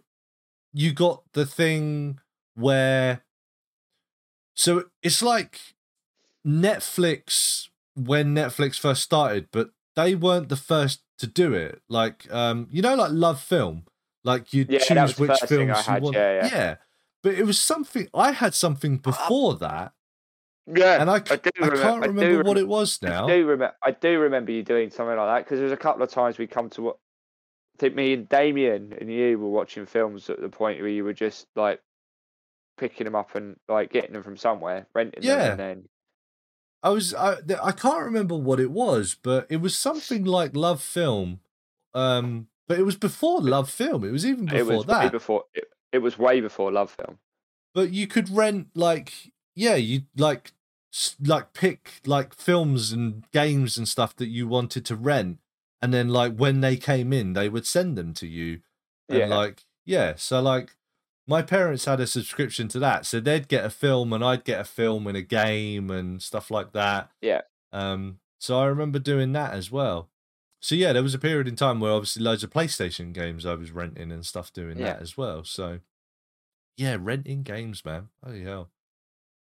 you 0.72 0.94
got 0.94 1.24
the 1.34 1.48
thing 1.48 2.20
where, 2.54 3.24
so 4.54 4.84
it's 5.02 5.24
like 5.24 5.60
Netflix 6.46 7.70
when 7.96 8.36
Netflix 8.36 8.80
first 8.80 9.02
started, 9.02 9.48
but 9.52 9.72
they 9.96 10.14
weren't 10.14 10.50
the 10.50 10.56
first 10.56 11.02
to 11.18 11.26
do 11.26 11.54
it. 11.56 11.82
Like, 11.90 12.32
um, 12.32 12.68
you 12.70 12.84
know, 12.84 12.94
like 12.94 13.12
Love 13.12 13.42
Film, 13.42 13.86
like 14.24 14.54
you 14.54 14.68
Yeah, 14.70 14.78
choose 14.78 15.18
which 15.18 15.40
films 15.48 15.88
you 15.88 15.94
want. 16.00 16.16
yeah, 16.16 16.46
yeah. 16.46 16.76
but 17.24 17.34
it 17.34 17.48
was 17.48 17.60
something 17.60 18.08
I 18.14 18.34
had 18.34 18.54
something 18.54 18.98
before 18.98 19.56
that, 19.56 19.94
Yeah. 20.68 21.02
and 21.02 21.10
I, 21.10 21.16
I 21.16 21.20
do 21.20 21.50
I 21.62 21.68
remem- 21.68 21.82
can't 21.82 22.04
I 22.04 22.08
do 22.08 22.14
remember 22.14 22.44
what 22.44 22.58
it 22.58 22.68
was 22.68 23.00
now. 23.02 23.26
I 23.28 23.32
do 23.38 23.46
remember. 23.46 23.76
I 23.84 23.92
do 23.92 24.20
remember 24.20 24.52
you 24.52 24.64
doing 24.64 24.90
something 24.90 25.16
like 25.18 25.28
that 25.38 25.46
because 25.46 25.58
there 25.58 25.66
was 25.66 25.74
a 25.74 25.78
couple 25.78 26.04
of 26.04 26.10
times 26.10 26.38
we 26.38 26.48
come 26.48 26.70
to 26.72 26.82
what. 26.82 26.98
I 27.78 27.80
think 27.82 27.96
me 27.96 28.14
and 28.14 28.30
Damien 28.30 28.94
and 29.00 29.12
you 29.12 29.40
were 29.40 29.50
watching 29.50 29.86
films 29.88 30.30
at 30.30 30.40
the 30.40 30.50
point 30.50 30.80
where 30.80 30.90
you 30.90 31.04
were 31.04 31.14
just 31.14 31.48
like 31.56 31.82
picking 32.78 33.06
them 33.06 33.16
up 33.16 33.34
and 33.36 33.56
like 33.68 33.92
getting 33.92 34.14
them 34.14 34.22
from 34.24 34.38
somewhere, 34.38 34.86
renting 34.94 35.24
Yeah. 35.24 35.36
them, 35.36 35.50
and 35.52 35.60
then 35.60 35.84
I 36.84 36.90
was 36.90 37.14
I 37.16 37.38
I 37.64 37.72
can't 37.72 38.04
remember 38.06 38.36
what 38.36 38.60
it 38.60 38.72
was, 38.72 39.16
but 39.22 39.48
it 39.50 39.58
was 39.58 39.76
something 39.76 40.26
like 40.26 40.56
Love 40.56 40.82
Film. 40.82 41.40
Um, 41.94 42.48
but 42.68 42.80
it 42.80 42.84
was 42.84 42.96
before 42.98 43.42
Love 43.42 43.70
Film. 43.70 44.04
It 44.04 44.12
was 44.12 44.26
even 44.26 44.48
it 44.48 44.52
before 44.52 44.78
was 44.78 44.86
way 44.88 44.94
that. 44.94 45.12
before. 45.12 45.44
It, 45.54 45.66
it 45.92 46.00
was 46.00 46.18
way 46.20 46.40
before 46.40 46.72
Love 46.72 46.92
Film. 46.92 47.18
But 47.74 47.92
you 47.92 48.06
could 48.08 48.30
rent 48.30 48.68
like 48.76 49.12
yeah, 49.56 49.76
you 49.76 50.04
like 50.18 50.52
like 51.26 51.54
pick 51.54 52.02
like 52.06 52.34
films 52.36 52.92
and 52.92 53.24
games 53.32 53.78
and 53.78 53.88
stuff 53.88 54.16
that 54.18 54.28
you 54.28 54.48
wanted 54.48 54.86
to 54.86 54.96
rent, 54.96 55.40
and 55.82 55.94
then 55.94 56.10
like 56.10 56.36
when 56.36 56.62
they 56.62 56.78
came 56.78 57.14
in, 57.14 57.34
they 57.34 57.50
would 57.50 57.66
send 57.66 57.98
them 57.98 58.14
to 58.16 58.28
you. 58.28 58.62
And 59.10 59.20
Yeah. 59.20 59.26
like 59.28 59.64
yeah, 59.86 60.14
so 60.16 60.42
like 60.42 60.76
my 61.28 61.42
parents 61.42 61.86
had 61.86 62.00
a 62.00 62.08
subscription 62.08 62.68
to 62.70 62.80
that, 62.80 63.06
so 63.06 63.20
they'd 63.20 63.48
get 63.48 63.64
a 63.66 63.70
film 63.70 64.12
and 64.14 64.24
I'd 64.24 64.44
get 64.44 64.60
a 64.60 64.64
film 64.66 65.08
and 65.08 65.16
a 65.16 65.22
game 65.22 65.90
and 65.90 66.22
stuff 66.22 66.52
like 66.52 66.74
that. 66.74 67.12
Yeah. 67.22 67.42
Um, 67.72 68.20
so 68.40 68.60
I 68.60 68.66
remember 68.66 69.00
doing 69.00 69.32
that 69.34 69.54
as 69.54 69.72
well. 69.72 70.10
So 70.60 70.76
yeah, 70.76 70.94
there 70.94 71.04
was 71.04 71.14
a 71.14 71.20
period 71.20 71.48
in 71.48 71.56
time 71.56 71.80
where 71.80 71.92
obviously 71.92 72.22
loads 72.24 72.44
of 72.44 72.50
PlayStation 72.50 73.14
games 73.14 73.46
I 73.46 73.56
was 73.56 73.72
renting 73.72 74.12
and 74.12 74.26
stuff 74.26 74.52
doing 74.52 74.78
Yeah. 74.78 74.94
that 74.94 75.02
as 75.02 75.16
well. 75.18 75.44
So 75.44 75.80
yeah, 76.78 76.98
renting 77.00 77.44
games, 77.44 77.84
man. 77.86 78.10
Oh 78.26 78.34
hell. 78.34 78.70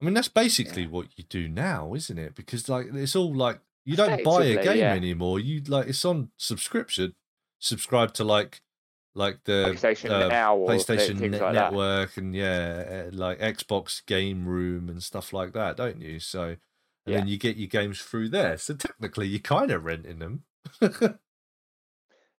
I 0.01 0.05
mean 0.05 0.13
that's 0.15 0.27
basically 0.27 0.83
Yeah. 0.83 0.89
what 0.89 1.07
you 1.15 1.23
do 1.25 1.47
now, 1.47 1.93
isn't 1.93 2.17
it? 2.17 2.35
Because 2.35 2.67
like 2.67 2.87
it's 2.93 3.15
all 3.15 3.33
like 3.33 3.59
you 3.85 3.95
don't 3.95 4.23
buy 4.23 4.45
a 4.45 4.63
game 4.63 4.77
yeah. 4.77 4.93
anymore. 4.93 5.39
You 5.39 5.61
like 5.67 5.87
it's 5.87 6.03
on 6.05 6.31
subscription. 6.37 7.13
Subscribe 7.59 8.13
to 8.15 8.23
like 8.23 8.61
like 9.13 9.43
the 9.43 9.73
PlayStation 9.75 10.09
uh, 10.09 10.27
Now 10.27 10.55
or 10.55 10.69
PlayStation 10.69 11.19
Net- 11.19 11.31
like 11.31 11.39
that. 11.41 11.53
Network 11.53 12.17
and 12.17 12.33
yeah, 12.35 13.07
uh, 13.07 13.15
like 13.15 13.39
Xbox 13.39 14.05
Game 14.05 14.45
Room 14.47 14.89
and 14.89 15.03
stuff 15.03 15.33
like 15.33 15.53
that, 15.53 15.77
don't 15.77 15.99
you? 16.01 16.19
So, 16.19 16.55
and 17.05 17.15
then 17.15 17.27
you 17.27 17.37
get 17.37 17.57
your 17.57 17.67
games 17.67 18.01
through 18.01 18.29
there. 18.29 18.57
So 18.57 18.73
technically, 18.73 19.27
you're 19.27 19.39
kind 19.39 19.69
of 19.69 19.83
renting 19.83 20.19
them. 20.19 20.43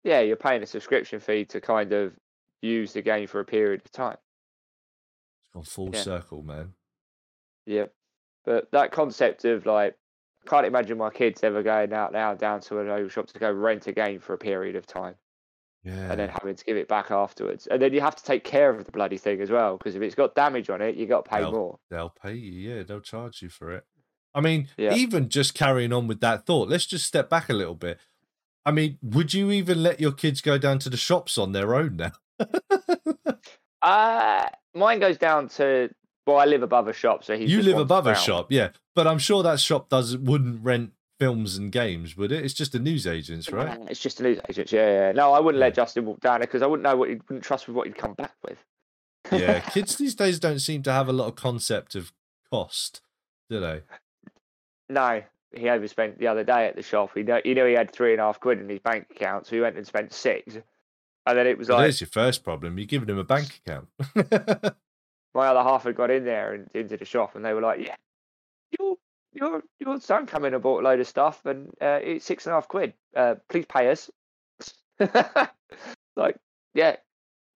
Yeah, 0.04 0.20
you're 0.20 0.36
paying 0.36 0.62
a 0.62 0.66
subscription 0.66 1.20
fee 1.20 1.44
to 1.46 1.60
kind 1.60 1.92
of 1.92 2.14
use 2.60 2.92
the 2.92 3.02
game 3.02 3.28
for 3.28 3.38
a 3.40 3.44
period 3.44 3.82
of 3.84 3.92
time. 3.92 4.16
It's 5.42 5.50
gone 5.54 5.62
full 5.62 5.90
Yeah. 5.92 6.02
circle, 6.02 6.42
man. 6.42 6.72
Yeah. 7.66 7.86
But 8.44 8.70
that 8.72 8.90
concept 8.92 9.44
of 9.44 9.66
like, 9.66 9.94
I 10.46 10.50
can't 10.50 10.66
imagine 10.66 10.98
my 10.98 11.10
kids 11.10 11.42
ever 11.44 11.62
going 11.62 11.92
out 11.92 12.12
now 12.12 12.34
down 12.34 12.60
to 12.62 12.80
a 12.80 12.82
local 12.82 13.08
shop 13.08 13.26
to 13.28 13.38
go 13.38 13.50
rent 13.52 13.86
a 13.86 13.92
game 13.92 14.18
for 14.20 14.32
a 14.34 14.38
period 14.38 14.74
of 14.74 14.86
time 14.86 15.14
Yeah, 15.84 16.10
and 16.10 16.18
then 16.18 16.28
having 16.28 16.56
to 16.56 16.64
give 16.64 16.76
it 16.76 16.88
back 16.88 17.12
afterwards. 17.12 17.68
And 17.68 17.80
then 17.80 17.92
you 17.92 18.00
have 18.00 18.16
to 18.16 18.24
take 18.24 18.42
care 18.42 18.70
of 18.70 18.84
the 18.84 18.90
bloody 18.90 19.18
thing 19.18 19.40
as 19.40 19.50
well 19.50 19.76
because 19.76 19.94
if 19.94 20.02
it's 20.02 20.16
got 20.16 20.34
damage 20.34 20.68
on 20.70 20.82
it, 20.82 20.96
you 20.96 21.06
got 21.06 21.24
to 21.24 21.30
pay 21.30 21.42
Well, 21.42 21.52
more. 21.52 21.78
they'll 21.90 22.14
pay 22.20 22.34
you. 22.34 22.52
Yeah, 22.74 22.82
they'll 22.82 23.00
charge 23.00 23.40
you 23.42 23.48
for 23.48 23.70
it. 23.72 23.84
I 24.34 24.40
mean, 24.40 24.68
Yeah. 24.76 24.94
even 24.94 25.28
just 25.28 25.54
carrying 25.54 25.92
on 25.92 26.08
with 26.08 26.20
that 26.20 26.44
thought, 26.46 26.68
let's 26.68 26.86
just 26.86 27.06
step 27.06 27.30
back 27.30 27.48
a 27.48 27.52
little 27.54 27.74
bit. 27.76 27.98
I 28.66 28.70
mean, 28.72 28.98
would 29.02 29.34
you 29.34 29.50
even 29.52 29.82
let 29.82 30.00
your 30.00 30.12
kids 30.12 30.40
go 30.40 30.56
down 30.58 30.78
to 30.80 30.90
the 30.90 30.96
shops 30.96 31.36
on 31.38 31.52
their 31.52 31.74
own 31.74 31.96
now? 31.96 32.12
Uh, 33.82 34.46
mine 34.74 35.00
goes 35.00 35.18
down 35.18 35.48
to, 35.48 35.90
well, 36.26 36.38
I 36.38 36.44
live 36.44 36.62
above 36.62 36.88
a 36.88 36.92
shop. 36.92 37.24
So 37.24 37.36
he 37.36 37.44
you 37.46 37.62
live 37.62 37.78
above 37.78 38.06
a 38.06 38.14
shop, 38.14 38.46
yeah, 38.50 38.68
but 38.94 39.06
I'm 39.06 39.18
sure 39.18 39.42
that 39.42 39.60
shop 39.60 39.88
does 39.88 40.16
wouldn't 40.16 40.62
rent 40.64 40.92
films 41.20 41.56
and 41.56 41.70
games, 41.70 42.16
would 42.16 42.32
it? 42.32 42.44
It's 42.44 42.54
just 42.54 42.74
a 42.74 42.78
newsagents, 42.78 43.50
right? 43.52 43.78
It's 43.88 44.00
just 44.00 44.18
a 44.20 44.24
news 44.24 44.40
agent. 44.48 44.72
Yeah, 44.72 45.06
yeah. 45.06 45.12
No, 45.12 45.32
I 45.32 45.40
wouldn't 45.40 45.60
Yeah. 45.60 45.66
let 45.66 45.74
Justin 45.74 46.04
walk 46.04 46.20
down 46.20 46.36
it 46.42 46.46
because 46.46 46.62
I 46.62 46.66
wouldn't 46.66 46.82
know 46.84 46.96
what 46.96 47.08
he 47.10 47.16
wouldn't 47.16 47.44
trust 47.44 47.66
with 47.68 47.76
what 47.76 47.86
he'd 47.86 47.96
come 47.96 48.14
back 48.14 48.34
with. 48.42 48.58
yeah, 49.30 49.60
kids 49.70 49.96
these 49.96 50.14
days 50.14 50.40
don't 50.40 50.58
seem 50.58 50.82
to 50.82 50.92
have 50.92 51.08
a 51.08 51.12
lot 51.12 51.28
of 51.28 51.36
concept 51.36 51.94
of 51.94 52.12
cost, 52.50 53.02
do 53.48 53.60
they? 53.60 53.82
No, 54.88 55.22
he 55.54 55.68
overspent 55.68 56.18
the 56.18 56.26
other 56.26 56.42
day 56.44 56.66
at 56.66 56.74
the 56.76 56.82
shop. 56.82 57.10
He 57.14 57.22
know, 57.22 57.40
you 57.44 57.54
know 57.54 57.66
he 57.66 57.74
had 57.74 57.92
three 57.92 58.12
and 58.12 58.20
a 58.20 58.24
half 58.24 58.40
quid 58.40 58.58
in 58.60 58.68
his 58.68 58.80
bank 58.80 59.06
account, 59.14 59.46
so 59.46 59.54
he 59.54 59.60
went 59.62 59.76
and 59.76 59.86
spent 59.86 60.12
six. 60.12 60.56
And 61.24 61.38
then 61.38 61.46
it 61.46 61.56
was 61.56 61.68
Well, 61.68 61.78
like 61.78 61.84
there's 61.84 62.00
your 62.00 62.08
first 62.08 62.42
problem. 62.42 62.76
You're 62.78 62.86
giving 62.86 63.08
him 63.08 63.18
a 63.18 63.22
bank 63.24 63.60
account. 63.64 63.86
my 65.34 65.48
other 65.48 65.62
half 65.62 65.84
had 65.84 65.94
got 65.94 66.10
in 66.10 66.24
there 66.24 66.54
and 66.54 66.70
into 66.74 66.96
the 66.96 67.04
shop, 67.04 67.34
and 67.34 67.44
they 67.44 67.54
were 67.54 67.60
like, 67.60 67.80
"Yeah, 67.80 67.96
your 68.78 68.96
your 69.32 69.62
your 69.78 70.00
son 70.00 70.26
come 70.26 70.44
in 70.44 70.54
and 70.54 70.62
bought 70.62 70.80
a 70.80 70.84
load 70.84 71.00
of 71.00 71.08
stuff, 71.08 71.44
and 71.46 71.68
uh, 71.80 72.00
it's 72.02 72.24
six 72.24 72.46
and 72.46 72.52
a 72.52 72.56
half 72.56 72.68
quid. 72.68 72.94
Uh, 73.14 73.36
please 73.48 73.66
pay 73.66 73.90
us." 73.90 74.10
like, 76.16 76.36
yeah, 76.74 76.96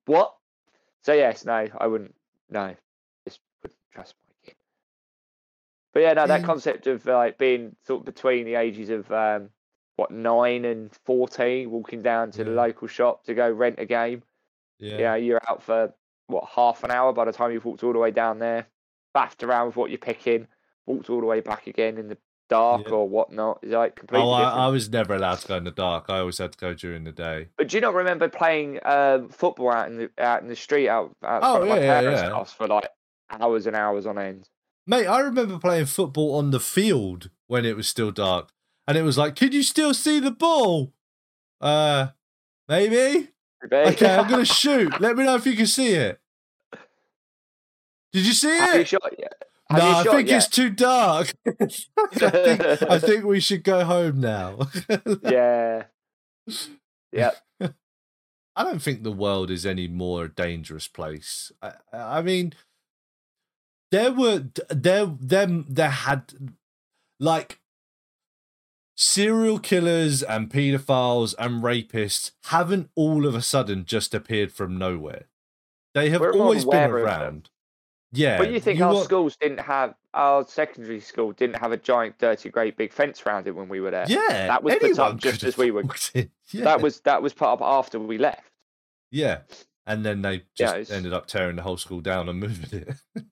what? 0.06 0.34
So 1.02 1.12
yes, 1.12 1.44
no, 1.44 1.68
I 1.78 1.86
wouldn't. 1.86 2.14
No, 2.50 2.74
just 3.26 3.40
wouldn't 3.62 3.78
trust 3.92 4.14
my 4.26 4.34
kid. 4.44 4.56
But 5.92 6.00
yeah, 6.00 6.12
no, 6.14 6.26
that 6.26 6.44
concept 6.44 6.86
of 6.86 7.04
like 7.06 7.38
being 7.38 7.76
sort 7.86 8.00
of 8.00 8.06
between 8.06 8.46
the 8.46 8.54
ages 8.54 8.90
of 8.90 9.10
um, 9.12 9.50
what 9.96 10.10
nine 10.10 10.64
and 10.64 10.90
fourteen, 11.04 11.70
walking 11.70 12.02
down 12.02 12.30
to 12.32 12.44
the 12.44 12.50
local 12.50 12.88
shop 12.88 13.24
to 13.24 13.34
go 13.34 13.50
rent 13.50 13.76
a 13.78 13.86
game. 13.86 14.22
yeah. 14.78 14.98
Yeah, 14.98 15.16
you're 15.16 15.40
out 15.48 15.62
for 15.62 15.92
what 16.28 16.44
half 16.54 16.82
an 16.84 16.90
hour 16.90 17.12
by 17.12 17.24
the 17.24 17.32
time 17.32 17.52
you've 17.52 17.64
walked 17.64 17.82
all 17.84 17.92
the 17.92 17.98
way 17.98 18.10
down 18.10 18.38
there, 18.38 18.66
faffed 19.16 19.42
around 19.46 19.66
with 19.68 19.76
what 19.76 19.90
you're 19.90 19.98
picking, 19.98 20.46
walked 20.86 21.08
all 21.10 21.20
the 21.20 21.26
way 21.26 21.40
back 21.40 21.66
again 21.66 21.98
in 21.98 22.08
the 22.08 22.18
dark 22.48 22.82
Yeah. 22.86 22.92
or 22.94 23.08
whatnot. 23.08 23.58
Is 23.62 23.72
like 23.72 23.96
completely 23.96 24.26
Oh, 24.28 24.30
I. 24.32 24.66
I 24.66 24.68
was 24.68 24.88
never 24.90 25.14
allowed 25.14 25.38
to 25.38 25.48
go 25.48 25.56
in 25.56 25.64
the 25.64 25.70
dark. 25.70 26.06
I 26.08 26.18
always 26.20 26.38
had 26.38 26.52
to 26.52 26.58
go 26.58 26.74
during 26.74 27.04
the 27.04 27.12
day. 27.12 27.48
But 27.56 27.68
do 27.68 27.76
you 27.76 27.80
not 27.80 27.94
remember 27.94 28.28
playing 28.28 28.78
um, 28.84 29.28
football 29.28 29.70
out 29.72 29.88
in 29.88 29.96
the 29.98 30.10
out 30.18 30.42
in 30.42 30.48
the 30.48 30.56
street 30.56 30.88
out, 30.88 31.14
out 31.24 31.42
Oh, 31.44 31.60
my 31.60 31.66
yeah, 31.66 31.74
yeah, 31.76 32.00
parents' 32.00 32.22
yeah. 32.22 32.30
house 32.30 32.52
for 32.52 32.66
like 32.68 32.88
hours 33.30 33.66
and 33.66 33.74
hours 33.76 34.06
on 34.06 34.18
end? 34.18 34.48
Mate, 34.86 35.06
I 35.06 35.18
remember 35.20 35.58
playing 35.58 35.86
football 35.86 36.36
on 36.36 36.52
the 36.52 36.60
field 36.60 37.30
when 37.48 37.64
it 37.64 37.76
was 37.76 37.88
still 37.88 38.12
dark. 38.12 38.50
And 38.88 38.96
it 38.96 39.02
was 39.02 39.18
like, 39.18 39.34
can 39.34 39.50
you 39.50 39.64
still 39.64 39.92
see 39.92 40.20
the 40.20 40.30
ball? 40.30 40.92
Uh, 41.60 42.08
maybe? 42.68 43.30
Okay, 43.64 44.14
I'm 44.14 44.28
going 44.28 44.44
to 44.44 44.52
shoot. 44.52 45.00
Let 45.00 45.16
me 45.16 45.24
know 45.24 45.34
if 45.36 45.46
you 45.46 45.56
can 45.56 45.66
see 45.66 45.92
it. 45.92 46.20
Did 48.12 48.26
you 48.26 48.32
see 48.32 48.56
Have 48.56 48.74
you 48.74 48.80
it? 48.82 48.88
shot 48.88 49.12
yet? 49.18 49.32
Have 49.70 49.78
No, 49.80 49.88
you 49.88 49.94
I 49.96 50.02
think 50.16 50.28
yet? 50.28 50.36
it's 50.36 50.48
too 50.48 50.70
dark. 50.70 51.34
I, 51.46 51.66
think, 52.30 52.82
I 52.90 52.98
think 53.00 53.24
we 53.24 53.40
should 53.40 53.64
go 53.64 53.84
home 53.84 54.20
now. 54.20 54.58
yeah. 55.22 55.84
Yeah. 57.12 57.30
I 57.60 58.64
don't 58.64 58.80
think 58.80 59.02
the 59.02 59.12
world 59.12 59.50
is 59.50 59.66
any 59.66 59.86
more 59.88 60.28
dangerous 60.28 60.88
place. 60.88 61.52
I, 61.60 61.72
I 61.92 62.22
mean, 62.22 62.54
there 63.90 64.12
were 64.12 64.44
there 64.70 65.06
them 65.06 65.66
there 65.68 65.90
had 65.90 66.32
like 67.20 67.60
serial 68.96 69.58
killers 69.58 70.22
and 70.22 70.50
pedophiles 70.50 71.34
and 71.38 71.62
rapists 71.62 72.32
haven't 72.46 72.90
all 72.94 73.26
of 73.26 73.34
a 73.34 73.42
sudden 73.42 73.84
just 73.84 74.14
appeared 74.14 74.50
from 74.50 74.76
nowhere. 74.78 75.26
They 75.94 76.10
have 76.10 76.20
We're 76.20 76.32
always 76.34 76.64
been 76.64 76.74
aware 76.90 76.98
of 76.98 77.04
them. 77.04 77.20
around. 77.20 77.50
Yeah, 78.12 78.38
But 78.38 78.50
you 78.50 78.60
think 78.60 78.80
our 78.80 78.94
wa- 78.94 79.02
schools 79.02 79.36
didn't 79.36 79.58
have 79.60 79.94
our 80.14 80.46
secondary 80.46 81.00
school 81.00 81.32
didn't 81.32 81.56
have 81.56 81.72
a 81.72 81.76
giant, 81.76 82.18
dirty, 82.18 82.48
great 82.48 82.76
big 82.76 82.92
fence 82.92 83.22
around 83.26 83.46
it 83.46 83.50
when 83.54 83.68
we 83.68 83.80
were 83.80 83.90
there. 83.90 84.06
Yeah, 84.08 84.46
that 84.46 84.62
was 84.62 84.74
put 84.76 84.98
up 84.98 85.18
just 85.18 85.42
as 85.44 85.58
we 85.58 85.70
were- 85.70 85.84
Yeah, 86.14 86.24
That 86.64 86.80
was 86.80 87.00
that 87.00 87.20
was 87.20 87.34
put 87.34 87.48
up 87.48 87.60
after 87.60 87.98
we 87.98 88.16
left. 88.16 88.50
yeah, 89.10 89.40
and 89.86 90.04
then 90.06 90.22
they 90.22 90.44
just 90.56 90.74
it's- 90.76 90.90
ended 90.90 91.12
up 91.12 91.26
tearing 91.26 91.56
the 91.56 91.62
whole 91.62 91.76
school 91.76 92.00
down 92.00 92.28
and 92.28 92.40
moving 92.40 92.80
it. 92.80 92.96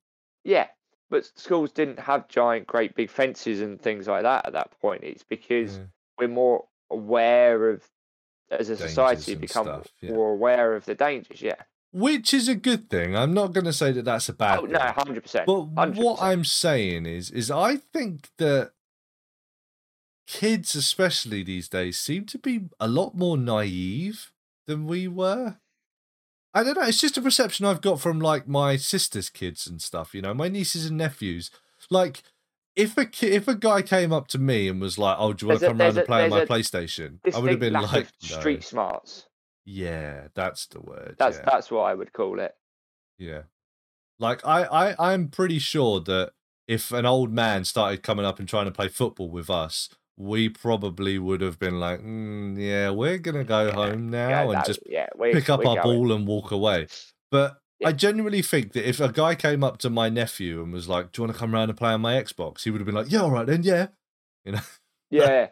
Yeah, 0.45 0.67
but 1.15 1.31
schools 1.37 1.71
didn't 1.71 2.01
have 2.01 2.27
giant, 2.27 2.67
great 2.67 2.97
big 2.97 3.09
fences 3.09 3.61
and 3.61 3.81
things 3.81 4.09
like 4.09 4.25
that 4.25 4.47
at 4.47 4.53
that 4.53 4.73
point. 4.81 5.05
It's 5.05 5.23
because 5.23 5.79
we're 6.19 6.27
more 6.27 6.65
aware 6.91 7.71
of, 7.71 7.85
as 8.51 8.69
a 8.69 8.75
Dangers 8.75 8.89
society, 8.91 9.35
become 9.37 9.67
stuff, 9.67 9.87
yeah. 10.01 10.11
more 10.11 10.33
aware 10.33 10.75
of 10.75 10.87
the 10.87 10.97
dangers. 10.97 11.41
Yeah. 11.41 11.55
Which 11.93 12.35
is 12.35 12.49
a 12.49 12.57
good 12.57 12.91
thing. 12.91 13.15
I'm 13.17 13.33
not 13.33 13.53
going 13.53 13.65
to 13.67 13.73
say 13.73 13.93
that 13.93 14.05
that's 14.05 14.29
a 14.29 14.33
bad 14.33 14.59
Oh 14.59 14.63
thing. 14.63 14.73
no, 14.73 14.81
hundred 14.81 15.23
percent. 15.23 15.47
But 15.47 15.95
what 15.95 16.21
I'm 16.21 16.45
saying 16.45 17.07
is, 17.07 17.31
is 17.31 17.49
I 17.49 17.77
think 17.77 18.31
that 18.39 18.73
kids, 20.27 20.75
especially 20.75 21.45
these 21.45 21.69
days, 21.69 21.97
seem 21.97 22.25
to 22.25 22.39
be 22.39 22.63
a 22.81 22.89
lot 22.89 23.17
more 23.17 23.37
naive 23.37 24.33
than 24.67 24.85
we 24.85 25.07
were. 25.07 25.59
I 26.55 26.63
don't 26.63 26.77
know. 26.77 26.87
It's 26.87 27.01
just 27.01 27.19
a 27.19 27.23
perception 27.23 27.67
I've 27.67 27.81
got 27.81 28.01
from 28.01 28.21
like 28.21 28.47
my 28.47 28.77
sister's 28.77 29.29
kids 29.29 29.67
and 29.67 29.83
stuff. 29.83 30.15
You 30.15 30.23
know, 30.23 30.33
my 30.33 30.49
nieces 30.49 30.87
and 30.87 30.97
nephews. 30.97 31.51
Like, 31.91 32.23
if 32.77 32.97
a 32.97 33.05
ki- 33.05 33.33
if 33.33 33.49
a 33.49 33.55
guy 33.55 33.83
came 33.83 34.13
up 34.13 34.29
to 34.29 34.39
me 34.39 34.69
and 34.69 34.81
was 34.81 34.97
like, 34.97 35.17
"Oh, 35.19 35.33
do 35.33 35.45
you 35.45 35.49
want 35.49 35.61
to 35.61 35.67
come 35.67 35.81
around 35.81 35.99
and 35.99 36.07
play 36.07 36.25
on 36.25 36.31
my 36.31 36.45
PlayStation?" 36.45 37.19
I 37.35 37.39
would 37.39 37.51
have 37.51 37.61
been 37.61 37.73
like, 37.73 38.09
"No." 38.23 38.29
street 38.39 38.63
smarts. 38.63 39.27
"Yeah, 39.65 40.29
that's 40.35 40.67
the 40.67 40.81
word." 40.81 41.17
That's 41.19 41.39
yeah. 41.39 41.45
that's 41.45 41.71
what 41.71 41.83
I 41.83 41.95
would 41.95 42.13
call 42.13 42.39
it. 42.39 42.55
Yeah. 43.19 43.43
Like 44.19 44.47
I, 44.47 44.63
I 44.65 45.13
I'm 45.13 45.29
pretty 45.29 45.59
sure 45.59 46.01
that 46.01 46.33
if 46.69 46.93
an 46.93 47.05
old 47.05 47.33
man 47.33 47.65
started 47.65 48.03
coming 48.03 48.25
up 48.25 48.39
and 48.39 48.49
trying 48.49 48.67
to 48.67 48.71
play 48.71 48.89
football 48.89 49.29
with 49.29 49.51
us, 49.51 49.89
we 50.17 50.49
probably 50.49 51.19
would 51.19 51.41
have 51.41 51.59
been 51.59 51.81
like, 51.81 52.01
mm, 52.01 52.57
yeah, 52.59 52.91
we're 52.91 53.19
gonna 53.19 53.45
go 53.45 53.73
home 53.73 54.11
now 54.11 54.29
yeah, 54.29 54.43
and 54.43 54.53
that- 54.53 54.67
just 54.67 54.81
yeah, 54.87 55.09
we, 55.19 55.33
pick 55.33 55.51
up 55.51 55.67
our 55.67 55.77
going. 55.83 55.83
ball 55.83 56.13
and 56.13 56.27
walk 56.27 56.51
away. 56.51 56.87
But 57.31 57.61
Yeah. 57.81 57.89
I 57.89 57.93
genuinely 57.93 58.43
think 58.43 58.73
that 58.75 58.89
if 58.89 59.01
a 59.01 59.11
guy 59.11 59.35
came 59.35 59.65
up 59.65 59.79
to 59.79 59.91
my 59.91 60.09
nephew 60.09 60.63
and 60.63 60.73
was 60.73 60.89
like, 60.89 61.11
"Do 61.13 61.21
you 61.21 61.27
want 61.27 61.35
to 61.35 61.39
come 61.41 61.55
around 61.55 61.71
and 61.71 61.79
play 61.79 61.93
on 61.93 62.01
my 62.01 62.15
Xbox?" 62.15 62.63
He 62.63 62.71
would 62.71 62.81
have 62.81 62.87
been 62.87 62.95
like, 62.95 63.11
"Yeah, 63.11 63.23
all 63.23 63.31
right 63.33 63.47
then, 63.47 63.63
yeah." 63.65 63.89
You 64.45 64.53
know? 64.53 64.61
Yeah, 65.11 65.49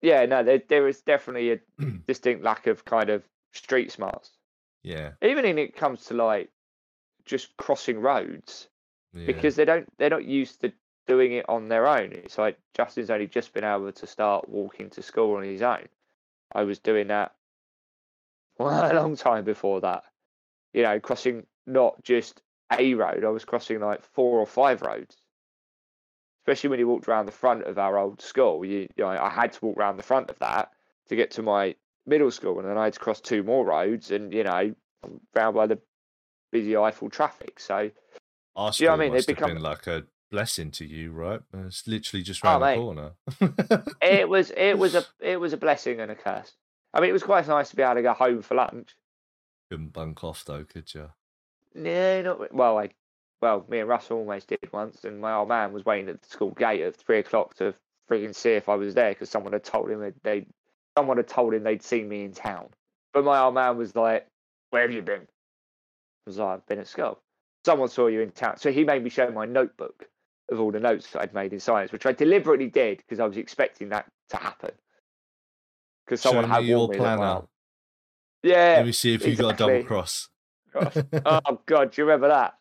yeah. 0.00 0.24
No, 0.26 0.42
there 0.42 0.62
there 0.68 0.88
is 0.88 1.02
definitely 1.02 1.52
a 1.52 1.58
distinct 2.06 2.42
lack 2.44 2.66
of 2.66 2.84
kind 2.84 3.10
of 3.10 3.22
street 3.52 3.92
smarts. 3.92 4.30
Yeah. 4.82 5.12
Even 5.22 5.44
when 5.44 5.58
it 5.58 5.76
comes 5.76 6.04
to 6.06 6.14
like 6.14 6.50
just 7.26 7.56
crossing 7.56 7.98
roads, 8.00 8.68
yeah. 9.12 9.26
because 9.26 9.56
they 9.56 9.64
don't 9.64 9.86
they're 9.98 10.10
not 10.10 10.24
used 10.24 10.60
to 10.62 10.72
doing 11.06 11.32
it 11.32 11.48
on 11.48 11.68
their 11.68 11.86
own. 11.86 12.12
It's 12.12 12.38
like 12.38 12.58
Justin's 12.74 13.10
only 13.10 13.26
just 13.26 13.52
been 13.52 13.64
able 13.64 13.92
to 13.92 14.06
start 14.06 14.48
walking 14.48 14.90
to 14.90 15.02
school 15.02 15.36
on 15.36 15.42
his 15.44 15.62
own. 15.62 15.86
I 16.52 16.62
was 16.62 16.78
doing 16.78 17.08
that 17.08 17.32
well, 18.58 18.92
a 18.92 18.94
long 18.94 19.16
time 19.16 19.44
before 19.44 19.80
that. 19.82 20.04
You 20.72 20.82
know, 20.82 20.98
crossing 21.00 21.46
not 21.66 22.02
just 22.02 22.42
a 22.72 22.94
road, 22.94 23.24
I 23.24 23.28
was 23.28 23.44
crossing 23.44 23.80
like 23.80 24.02
four 24.02 24.38
or 24.38 24.46
five 24.46 24.82
roads. 24.82 25.16
Especially 26.42 26.70
when 26.70 26.78
you 26.78 26.88
walked 26.88 27.08
around 27.08 27.26
the 27.26 27.32
front 27.32 27.64
of 27.64 27.78
our 27.78 27.96
old 27.96 28.20
school, 28.20 28.64
you, 28.64 28.80
you 28.96 29.04
know, 29.04 29.08
I 29.08 29.30
had 29.30 29.52
to 29.54 29.64
walk 29.64 29.78
around 29.78 29.96
the 29.96 30.02
front 30.02 30.28
of 30.28 30.38
that 30.40 30.72
to 31.08 31.16
get 31.16 31.30
to 31.32 31.42
my 31.42 31.74
middle 32.06 32.30
school, 32.30 32.58
and 32.58 32.68
then 32.68 32.76
I 32.76 32.84
had 32.84 32.92
to 32.94 32.98
cross 32.98 33.20
two 33.20 33.42
more 33.42 33.64
roads, 33.64 34.10
and 34.10 34.32
you 34.32 34.44
know, 34.44 34.74
round 35.34 35.54
by 35.54 35.66
the 35.66 35.78
busy 36.52 36.76
Eiffel 36.76 37.08
traffic. 37.08 37.60
So 37.60 37.90
Our 38.56 38.72
you 38.76 38.86
know 38.86 38.92
what 38.92 39.00
I 39.00 39.04
mean? 39.04 39.12
They 39.14 39.22
become- 39.22 39.56
like 39.56 39.86
a 39.86 40.04
blessing 40.34 40.70
to 40.72 40.84
you, 40.84 41.12
right? 41.12 41.40
It's 41.66 41.86
literally 41.86 42.22
just 42.24 42.44
Oh, 42.44 42.48
round 42.48 42.62
the 42.62 42.66
mate. 42.66 42.76
corner. 42.76 43.12
it 44.02 44.28
was 44.28 44.50
it 44.56 44.76
was 44.76 44.94
a 44.96 45.04
it 45.20 45.38
was 45.38 45.52
a 45.52 45.56
blessing 45.56 46.00
and 46.00 46.10
a 46.10 46.16
curse. 46.16 46.52
I 46.92 47.00
mean, 47.00 47.10
it 47.10 47.12
was 47.14 47.22
quite 47.22 47.46
nice 47.46 47.70
to 47.70 47.76
be 47.76 47.82
able 47.82 47.94
to 47.94 48.02
go 48.02 48.12
home 48.14 48.42
for 48.42 48.54
lunch. 48.56 48.94
Couldn't 49.70 49.92
bunk 49.92 50.24
off 50.24 50.44
though, 50.44 50.64
could 50.64 50.92
you? 50.92 51.10
No, 51.74 52.22
not 52.22 52.52
well. 52.54 52.78
I 52.78 52.90
well, 53.40 53.64
me 53.68 53.78
and 53.80 53.88
Russell 53.88 54.18
almost 54.18 54.48
did 54.48 54.72
once, 54.72 55.04
and 55.04 55.20
my 55.20 55.34
old 55.34 55.48
man 55.48 55.72
was 55.72 55.84
waiting 55.84 56.08
at 56.08 56.20
the 56.22 56.28
school 56.28 56.50
gate 56.52 56.80
at 56.82 56.96
three 56.96 57.18
o'clock 57.18 57.54
to 57.56 57.74
freaking 58.10 58.34
see 58.34 58.50
if 58.50 58.68
I 58.68 58.74
was 58.74 58.94
there 58.94 59.10
because 59.10 59.30
someone 59.30 59.52
had 59.52 59.64
told 59.64 59.90
him 59.90 60.00
that 60.00 60.20
they 60.24 60.46
someone 60.98 61.16
had 61.16 61.28
told 61.28 61.54
him 61.54 61.62
they'd 61.62 61.82
seen 61.82 62.08
me 62.08 62.24
in 62.24 62.32
town. 62.32 62.68
But 63.12 63.24
my 63.24 63.38
old 63.40 63.54
man 63.54 63.76
was 63.76 63.94
like, 63.94 64.26
"Where 64.70 64.82
have 64.82 64.92
you 64.92 65.02
been?" 65.02 65.22
I 65.22 66.26
was 66.26 66.38
like, 66.38 66.54
"I've 66.54 66.66
been 66.66 66.80
at 66.80 66.88
school." 66.88 67.20
Someone 67.64 67.88
saw 67.88 68.08
you 68.08 68.20
in 68.20 68.30
town, 68.32 68.58
so 68.58 68.70
he 68.72 68.84
made 68.84 69.02
me 69.02 69.10
show 69.10 69.30
my 69.30 69.46
notebook 69.46 70.08
of 70.50 70.60
all 70.60 70.70
the 70.70 70.80
notes 70.80 71.10
that 71.12 71.22
I'd 71.22 71.34
made 71.34 71.52
in 71.52 71.60
science, 71.60 71.92
which 71.92 72.06
I 72.06 72.12
deliberately 72.12 72.68
did 72.68 72.98
because 72.98 73.20
I 73.20 73.26
was 73.26 73.36
expecting 73.36 73.88
that 73.90 74.06
to 74.30 74.36
happen. 74.36 74.70
Because 76.04 76.20
someone 76.20 76.48
had 76.48 76.64
your 76.64 76.78
warned 76.78 76.90
me 76.92 76.96
that 76.98 77.16
planner. 77.18 77.34
my- 77.40 77.42
Yeah, 78.42 78.74
Let 78.76 78.86
me 78.86 78.92
see 78.92 79.14
if 79.14 79.26
you 79.26 79.36
got 79.36 79.54
a 79.54 79.56
double 79.56 79.84
cross. 79.84 80.28
cross. 80.70 80.96
oh 81.24 81.60
god, 81.66 81.92
do 81.92 82.02
you 82.02 82.06
remember 82.06 82.28
that? 82.28 82.54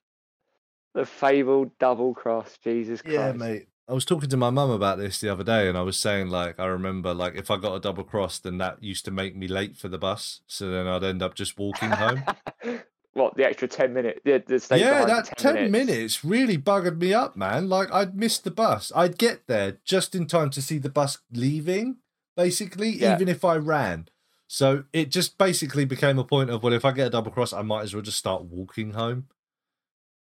The 0.94 1.06
fabled 1.06 1.78
double 1.80 2.14
cross. 2.14 2.58
Jesus 2.64 3.02
Christ. 3.02 3.16
Yeah, 3.16 3.32
mate. 3.34 3.68
I 3.90 3.92
was 3.94 4.06
talking 4.06 4.30
to 4.30 4.38
my 4.38 4.50
mum 4.50 4.70
about 4.70 4.98
this 4.98 5.20
the 5.20 5.28
other 5.28 5.44
day, 5.44 5.68
and 5.68 5.78
I 5.78 5.82
was 5.82 5.98
saying 5.98 6.30
like 6.30 6.58
I 6.58 6.66
remember 6.68 7.14
like 7.14 7.36
if 7.36 7.52
I 7.52 7.58
got 7.58 7.76
a 7.76 7.82
double 7.82 8.06
cross, 8.06 8.40
then 8.40 8.58
that 8.60 8.82
used 8.82 9.04
to 9.06 9.12
make 9.12 9.36
me 9.36 9.48
late 9.50 9.76
for 9.76 9.90
the 9.90 9.98
bus, 9.98 10.42
so 10.48 10.72
then 10.72 10.88
I'd 10.88 11.04
end 11.04 11.22
up 11.22 11.36
just 11.36 11.58
walking 11.58 11.90
home. 11.90 12.24
what 13.14 13.36
the 13.36 13.46
extra 13.46 13.68
ten 13.68 13.94
minutes? 13.94 14.20
The, 14.26 14.44
the 14.46 14.60
stay 14.60 14.80
yeah, 14.80 15.06
that 15.06 15.28
for 15.28 15.36
ten 15.36 15.72
minutes. 15.72 16.24
really 16.24 16.58
buggered 16.58 17.00
me 17.00 17.14
up, 17.14 17.36
man. 17.36 17.70
Like 17.70 17.92
I'd 17.92 18.16
miss 18.16 18.38
the 18.40 18.52
bus. 18.52 18.92
I'd 18.96 19.18
get 19.18 19.48
there 19.48 19.78
just 19.86 20.16
in 20.16 20.28
time 20.28 20.50
to 20.52 20.62
see 20.62 20.78
the 20.80 20.90
bus 20.90 21.20
leaving, 21.32 21.98
basically, 22.36 22.90
Yeah. 22.90 23.14
even 23.16 23.28
if 23.28 23.46
I 23.46 23.56
ran. 23.58 24.08
So 24.48 24.84
it 24.94 25.10
just 25.10 25.38
basically 25.38 25.86
became 25.86 26.20
a 26.20 26.24
point 26.24 26.50
of 26.50 26.62
well, 26.64 26.74
if 26.74 26.86
I 26.86 26.92
get 26.92 27.08
a 27.08 27.10
double 27.10 27.32
cross, 27.32 27.54
I 27.54 27.62
might 27.62 27.84
as 27.84 27.94
well 27.94 28.04
just 28.04 28.18
start 28.20 28.44
walking 28.44 28.92
home. 28.94 29.28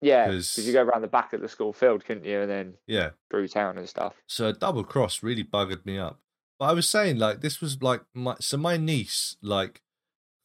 yeah 0.01 0.27
because 0.27 0.59
you 0.67 0.73
go 0.73 0.83
around 0.83 1.03
the 1.03 1.09
back 1.09 1.33
of 1.33 1.41
the 1.41 1.49
school 1.49 1.73
field, 1.73 2.05
couldn't 2.05 2.25
you? 2.25 2.41
And 2.41 2.51
then 2.51 2.75
Yeah. 2.87 3.11
through 3.31 3.49
town 3.49 3.79
and 3.79 3.89
stuff. 3.89 4.15
So 4.27 4.49
a 4.49 4.53
double 4.53 4.85
cross 4.85 5.23
really 5.23 5.45
buggered 5.45 5.85
me 5.87 5.99
up. 5.99 6.19
But 6.59 6.67
I 6.67 6.73
was 6.73 6.89
saying 6.89 7.19
like 7.19 7.41
this 7.41 7.61
was 7.61 7.83
like 7.83 8.03
my 8.15 8.37
so 8.41 8.57
my 8.57 8.77
niece 8.77 9.37
like 9.43 9.83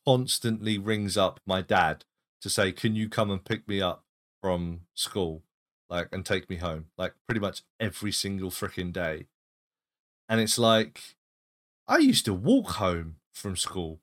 constantly 0.05 0.77
rings 0.77 1.17
up 1.17 1.39
my 1.45 1.61
dad 1.61 2.05
to 2.41 2.49
say, 2.49 2.71
"Can 2.71 2.95
you 2.95 3.09
come 3.09 3.31
and 3.31 3.43
pick 3.43 3.67
me 3.67 3.81
up 3.81 4.03
from 4.41 4.81
school, 4.93 5.43
like 5.89 6.09
and 6.11 6.25
take 6.25 6.49
me 6.49 6.57
home?" 6.57 6.85
Like 6.97 7.13
pretty 7.27 7.39
much 7.39 7.63
every 7.79 8.11
single 8.11 8.49
freaking 8.49 8.91
day. 8.93 9.27
And 10.29 10.41
it's 10.41 10.57
like 10.59 11.15
I 11.87 11.97
used 11.99 12.25
to 12.25 12.33
walk 12.33 12.71
home 12.71 13.17
from 13.33 13.55
school. 13.55 14.01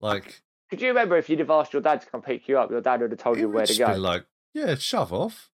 Like 0.00 0.42
Could 0.70 0.80
you 0.80 0.88
remember 0.88 1.16
if 1.16 1.28
you'd 1.28 1.40
have 1.40 1.50
asked 1.50 1.72
your 1.72 1.82
dad 1.82 2.00
to 2.00 2.06
come 2.06 2.22
pick 2.22 2.48
you 2.48 2.58
up, 2.58 2.70
your 2.70 2.80
dad 2.80 3.00
would 3.00 3.10
have 3.10 3.20
told 3.20 3.38
you 3.38 3.48
where 3.48 3.66
to 3.66 3.76
go. 3.76 3.92
like, 3.96 4.24
yeah, 4.54 4.74
shove 4.76 5.12
off. 5.12 5.50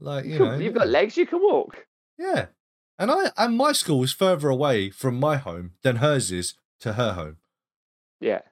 Like 0.00 0.24
you 0.26 0.38
know, 0.38 0.56
You've 0.56 0.74
got 0.74 0.88
legs, 0.88 1.16
you 1.16 1.26
can 1.26 1.40
walk. 1.40 1.86
Yeah. 2.16 2.46
And 2.98 3.10
I 3.10 3.30
and 3.36 3.56
my 3.56 3.72
school 3.72 4.02
is 4.02 4.12
further 4.12 4.48
away 4.48 4.90
from 4.90 5.18
my 5.18 5.36
home 5.36 5.72
than 5.82 5.96
hers 5.96 6.30
is 6.30 6.54
to 6.80 6.94
her 6.94 7.12
home. 7.14 7.36
Yeah. 8.20 8.42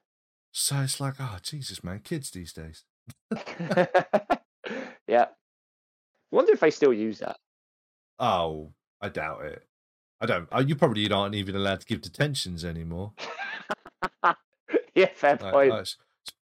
So 0.59 0.77
it's 0.81 0.99
like, 0.99 1.13
oh 1.19 1.37
Jesus, 1.43 1.83
man, 1.83 1.99
kids 2.03 2.31
these 2.31 2.51
days. 2.51 2.83
yeah. 5.07 5.25
Wonder 6.31 6.51
if 6.53 6.59
they 6.61 6.71
still 6.71 6.91
use 6.91 7.19
that. 7.19 7.37
Oh, 8.17 8.71
I 8.99 9.09
doubt 9.09 9.45
it. 9.45 9.67
I 10.19 10.25
don't. 10.25 10.47
uh, 10.51 10.63
You 10.65 10.75
probably 10.75 11.09
aren't 11.11 11.35
even 11.35 11.55
allowed 11.55 11.81
to 11.81 11.85
give 11.85 12.01
detentions 12.01 12.65
anymore. 12.65 13.13
yeah, 14.95 15.09
fair 15.13 15.37
Like, 15.39 15.53
point. 15.53 15.69
like, 15.69 15.81
it's, 15.81 15.95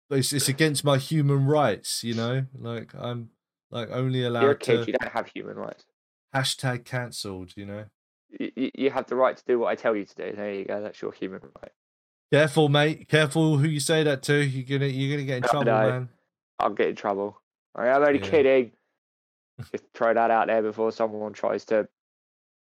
it's, 0.09 0.33
it's 0.33 0.49
against 0.49 0.83
my 0.83 0.97
human 0.97 1.45
rights. 1.45 2.03
You 2.03 2.13
know, 2.15 2.45
like 2.59 2.93
I'm 2.93 3.29
like 3.71 3.89
only 3.91 4.25
allowed 4.25 4.41
You're 4.41 4.51
a 4.51 4.57
kid. 4.57 4.85
to 4.85 4.91
You 4.91 4.97
don't 4.99 5.13
have 5.13 5.27
human 5.33 5.55
rights. 5.55 5.85
hashtag 6.35 6.83
cancelled. 6.83 7.53
You 7.55 7.65
know. 7.65 7.85
You, 8.37 8.71
you 8.75 8.89
have 8.91 9.07
the 9.07 9.15
right 9.15 9.37
to 9.37 9.43
do 9.47 9.57
what 9.57 9.67
I 9.69 9.75
tell 9.75 9.95
you 9.95 10.03
to 10.03 10.15
do. 10.15 10.35
There 10.35 10.53
you 10.53 10.65
go. 10.65 10.81
That's 10.81 11.01
your 11.01 11.13
human 11.13 11.39
right. 11.61 11.71
Careful, 12.31 12.69
mate. 12.69 13.09
Careful 13.09 13.57
who 13.57 13.67
you 13.67 13.79
say 13.79 14.03
that 14.03 14.23
to. 14.23 14.35
You're 14.35 14.79
gonna 14.79 14.89
you're 14.89 15.17
gonna 15.17 15.25
get 15.25 15.37
in 15.39 15.43
I 15.43 15.47
trouble, 15.47 15.71
man. 15.71 16.09
I'll 16.59 16.69
get 16.69 16.89
in 16.89 16.95
trouble. 16.95 17.41
All 17.75 17.83
right, 17.83 17.91
I 17.91 17.95
am 17.95 18.03
only 18.03 18.19
Yeah. 18.19 18.25
kidding. 18.25 18.71
Just 19.71 19.83
throw 19.93 20.13
that 20.13 20.31
out 20.31 20.47
there 20.47 20.61
before 20.61 20.91
someone 20.91 21.33
tries 21.33 21.65
to 21.65 21.87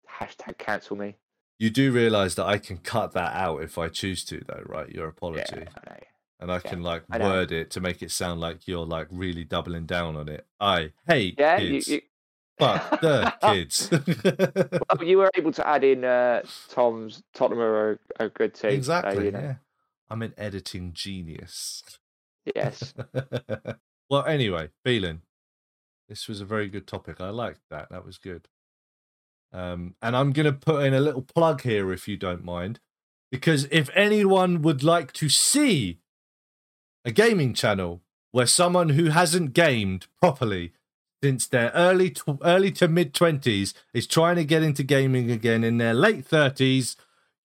hashtag 0.08 0.58
cancel 0.58 0.96
me. 0.96 1.16
You 1.58 1.68
do 1.70 1.92
realize 1.92 2.36
that 2.36 2.46
I 2.46 2.56
can 2.58 2.78
cut 2.78 3.12
that 3.12 3.34
out 3.34 3.62
if 3.62 3.76
I 3.76 3.88
choose 3.88 4.24
to, 4.24 4.42
though, 4.48 4.62
right? 4.64 4.88
Your 4.88 5.04
Yeah, 5.06 5.10
apology, 5.10 5.52
I 5.52 5.90
know. 5.90 5.96
and 6.40 6.50
I 6.50 6.54
yeah, 6.54 6.70
can 6.70 6.82
like 6.82 7.02
I 7.12 7.18
word 7.18 7.52
it 7.52 7.70
to 7.72 7.80
make 7.80 8.02
it 8.02 8.10
sound 8.10 8.40
like 8.40 8.66
you're 8.66 8.86
like 8.86 9.08
really 9.10 9.44
doubling 9.44 9.84
down 9.84 10.16
on 10.16 10.28
it. 10.28 10.46
I 10.58 10.92
hate 11.06 11.38
Yeah, 11.38 11.58
you, 11.58 11.82
you... 11.86 12.00
Fuck 12.60 13.00
the 13.00 13.34
kids. 13.42 13.90
well, 13.90 15.08
you 15.08 15.18
were 15.18 15.30
able 15.34 15.52
to 15.52 15.66
add 15.66 15.82
in 15.82 16.04
uh, 16.04 16.42
Tom's 16.68 17.22
Tottenham 17.34 17.60
are 17.60 17.98
a, 18.18 18.28
good 18.28 18.54
team. 18.54 18.70
so, 18.70 18.76
exactly. 18.76 19.26
you 19.26 19.30
know, 19.32 19.40
Yeah. 19.40 19.54
I'm 20.08 20.22
an 20.22 20.34
editing 20.36 20.92
genius. 20.92 21.82
Yes. 22.54 22.94
well, 24.10 24.24
anyway, 24.24 24.70
feeling. 24.84 25.22
This 26.08 26.26
was 26.28 26.40
a 26.40 26.44
very 26.44 26.68
good 26.68 26.86
topic. 26.86 27.20
I 27.20 27.30
liked 27.30 27.60
that. 27.70 27.90
That 27.90 28.04
was 28.04 28.18
good. 28.18 28.48
Um, 29.52 29.94
and 30.02 30.16
I'm 30.16 30.32
going 30.32 30.46
to 30.46 30.52
put 30.52 30.84
in 30.84 30.94
a 30.94 31.00
little 31.00 31.22
plug 31.22 31.62
here, 31.62 31.92
if 31.92 32.08
you 32.08 32.16
don't 32.16 32.44
mind, 32.44 32.80
because 33.30 33.68
if 33.70 33.88
anyone 33.94 34.62
would 34.62 34.82
like 34.82 35.12
to 35.14 35.28
see 35.28 35.98
a 37.04 37.12
gaming 37.12 37.54
channel 37.54 38.02
where 38.32 38.46
someone 38.46 38.90
who 38.90 39.06
hasn't 39.06 39.52
gamed 39.52 40.06
properly 40.20 40.72
since 41.22 41.46
their 41.46 41.70
early 41.74 42.10
tw- 42.10 42.40
early 42.42 42.72
to 42.72 42.88
mid 42.88 43.12
20s 43.12 43.74
is 43.92 44.06
trying 44.06 44.36
to 44.36 44.44
get 44.44 44.62
into 44.62 44.82
gaming 44.82 45.30
again 45.30 45.64
in 45.64 45.78
their 45.78 45.94
late 45.94 46.28
30s, 46.28 46.96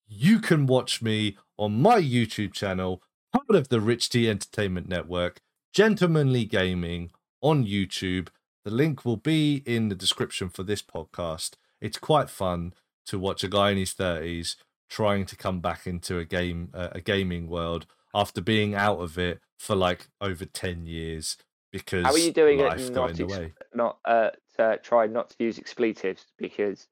you 0.08 0.40
can 0.40 0.66
watch 0.66 1.02
me 1.02 1.38
on 1.58 1.82
my 1.82 2.00
YouTube 2.00 2.54
channel, 2.54 3.02
part 3.34 3.56
of 3.56 3.70
the 3.70 3.82
Rich 3.82 4.10
T 4.10 4.30
Entertainment 4.30 4.88
Network, 4.88 5.42
Gentlemanly 5.74 6.46
Gaming 6.46 7.12
on 7.42 7.66
YouTube. 7.66 8.30
The 8.64 8.72
link 8.72 9.06
will 9.06 9.18
be 9.18 9.62
in 9.66 9.90
the 9.90 9.96
description 9.96 10.50
for 10.50 10.64
this 10.64 10.82
podcast. 10.82 11.54
It's 11.82 11.98
quite 11.98 12.30
fun 12.30 12.74
to 13.08 13.20
watch 13.20 13.44
a 13.44 13.48
guy 13.48 13.72
in 13.72 13.78
his 13.78 13.94
30s 13.94 14.56
trying 14.90 15.26
to 15.26 15.36
come 15.36 15.60
back 15.60 15.86
into 15.86 16.18
a 16.20 16.26
game 16.26 16.70
uh, 16.74 16.90
a 16.92 17.02
gaming 17.02 17.48
world 17.48 17.86
after 18.14 18.40
being 18.42 18.76
out 18.76 19.00
of 19.00 19.18
it 19.18 19.40
for 19.58 19.76
like 19.76 20.08
over 20.22 20.46
10 20.46 20.86
years 20.86 21.38
because 21.82 22.06
How 22.06 22.12
are 22.14 22.18
you 22.18 22.32
doing 22.32 22.60
it? 22.60 22.64
Not, 22.90 23.10
ex- 23.20 23.34
not 23.74 23.98
uh, 24.06 24.30
to 24.58 24.80
try 24.82 25.08
not 25.08 25.30
to 25.32 25.36
use 25.40 25.58
expletives 25.60 26.26
because 26.38 26.88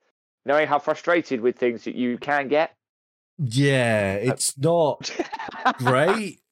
knowing 0.45 0.67
how 0.67 0.79
frustrated 0.79 1.39
with 1.41 1.57
things 1.57 1.84
that 1.86 1.95
you 1.95 2.17
can 2.17 2.47
get. 2.49 2.75
Yeah, 3.39 4.15
it's 4.15 4.57
not 4.57 5.09
great. 5.77 6.39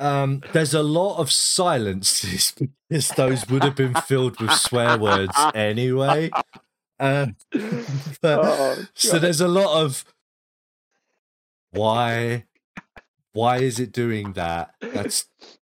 Um, 0.00 0.42
there's 0.52 0.74
a 0.74 0.82
lot 0.84 1.18
of 1.18 1.28
silences 1.32 2.54
because 2.88 3.08
those 3.08 3.48
would 3.48 3.64
have 3.64 3.74
been 3.74 3.94
filled 3.94 4.40
with 4.40 4.52
swear 4.52 4.96
words 4.96 5.36
anyway. 5.56 6.30
Um, 7.00 7.34
but- 8.22 8.38
Oh, 8.44 8.84
so 8.94 9.18
there's 9.18 9.40
a 9.40 9.48
lot 9.48 9.82
of 9.84 10.04
why, 11.72 12.44
why 13.32 13.56
is 13.58 13.80
it 13.80 13.90
doing 13.92 14.34
that? 14.34 14.70
That's 14.80 15.26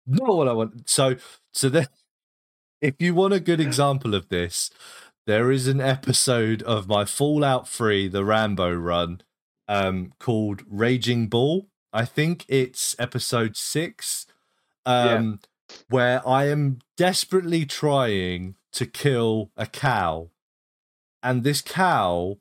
not 0.07 0.35
what 0.35 0.47
I 0.47 0.53
want. 0.53 0.89
So, 0.89 1.15
so 1.53 1.69
then, 1.69 1.87
if 2.81 2.95
you 2.99 3.13
want 3.13 3.33
a 3.33 3.39
good 3.39 3.59
example 3.59 4.15
of 4.15 4.29
this, 4.29 4.69
there 5.25 5.51
is 5.51 5.67
an 5.67 5.81
episode 5.81 6.63
of 6.63 6.87
my 6.87 7.03
Fallout 7.05 7.67
3, 7.67 8.07
the 8.07 8.23
Rambo 8.23 8.73
run, 8.73 9.21
um, 9.67 10.13
called 10.19 10.61
Raging 10.69 11.27
Bull. 11.27 11.67
I 11.91 12.05
think 12.05 12.45
it's 12.47 12.95
episode 12.99 13.57
six, 13.57 14.25
Yeah. 14.85 15.15
um, 15.15 15.39
where 15.89 16.25
I 16.27 16.45
am 16.47 16.79
desperately 16.95 17.65
trying 17.65 18.55
to 18.73 18.85
kill 18.85 19.51
a 19.57 19.65
cow, 19.65 20.29
and 21.23 21.43
this 21.43 21.61
cow 21.61 22.37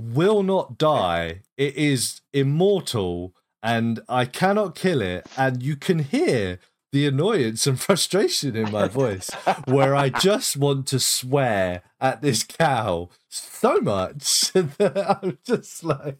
will 0.00 0.42
not 0.42 0.78
die. 0.78 1.42
It 1.56 1.76
is 1.76 2.20
immortal, 2.32 3.34
and 3.62 4.00
I 4.08 4.24
cannot 4.24 4.74
kill 4.74 5.02
it. 5.02 5.26
And 5.36 5.62
you 5.62 5.76
can 5.76 6.00
hear 6.00 6.58
the 6.92 7.06
annoyance 7.06 7.66
and 7.66 7.80
frustration 7.88 8.54
in 8.54 8.70
my 8.70 8.86
voice 8.88 9.30
where 9.66 9.94
I 9.94 10.10
just 10.10 10.56
want 10.56 10.86
to 10.88 11.00
swear 11.00 11.82
at 12.00 12.22
this 12.22 12.42
cow 12.42 13.08
so 13.28 13.78
much 13.80 14.52
that 14.52 15.18
I'm 15.22 15.38
just 15.46 15.82
like, 15.84 16.18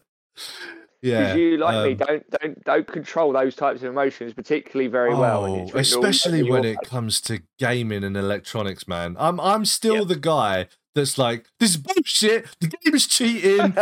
yeah. 1.01 1.33
You 1.35 1.57
like 1.57 1.85
me, 1.85 1.91
um, 1.91 1.97
don't 1.97 2.29
don't 2.41 2.63
don't 2.63 2.87
control 2.87 3.33
those 3.33 3.55
types 3.55 3.83
of 3.83 3.89
emotions 3.89 4.33
particularly 4.33 4.87
very 4.89 5.13
well. 5.13 5.45
Oh, 5.45 5.55
it's 5.63 5.73
written 5.73 6.05
especially 6.05 6.43
when 6.43 6.63
it 6.63 6.77
comes 6.85 7.19
to 7.21 7.41
gaming 7.59 8.03
and 8.05 8.15
electronics, 8.15 8.87
man. 8.87 9.15
I'm 9.19 9.39
I'm 9.39 9.65
still 9.65 9.97
Yep. 9.99 10.07
the 10.07 10.15
guy 10.15 10.67
that's 10.95 11.17
like, 11.17 11.47
this 11.59 11.71
is 11.71 11.77
bullshit. 11.77 12.45
The 12.61 12.67
game 12.67 12.93
is 12.95 13.07
cheating. 13.07 13.73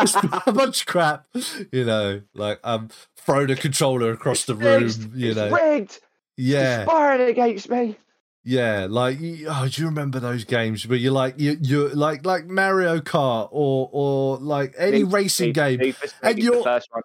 it's 0.00 0.14
a 0.46 0.52
bunch 0.52 0.80
of 0.82 0.86
crap. 0.86 1.26
You 1.70 1.84
know, 1.84 2.22
like 2.34 2.60
um, 2.64 2.88
throw 3.16 3.44
the 3.44 3.56
controller 3.56 4.10
across 4.12 4.44
the 4.44 4.54
room. 4.54 4.84
It's- 4.84 4.98
You 5.14 5.30
it's 5.30 5.36
know, 5.36 5.50
rigged. 5.50 5.98
Yeah, 6.40 6.82
It's 6.82 6.90
firing 6.90 7.28
against 7.28 7.68
me. 7.70 7.96
yeah. 8.44 8.86
Like, 8.88 9.18
oh, 9.48 9.68
do 9.70 9.82
you 9.82 9.88
remember 9.88 10.20
those 10.20 10.44
games 10.44 10.86
where 10.86 10.98
you're 10.98 11.12
like, 11.12 11.34
you 11.38 11.56
you're 11.60 11.90
like 11.94 12.24
like 12.24 12.46
Mario 12.46 12.98
Kart 13.00 13.48
or 13.52 13.88
or 13.92 14.38
like 14.38 14.74
any 14.78 15.02
Need- 15.02 15.12
racing 15.12 15.46
Need- 15.48 15.54
game? 15.54 15.78
Need 15.80 15.96
and 16.22 16.38
is 16.38 16.44
you're- 16.44 16.62
first 16.62 16.88
one. 16.90 17.02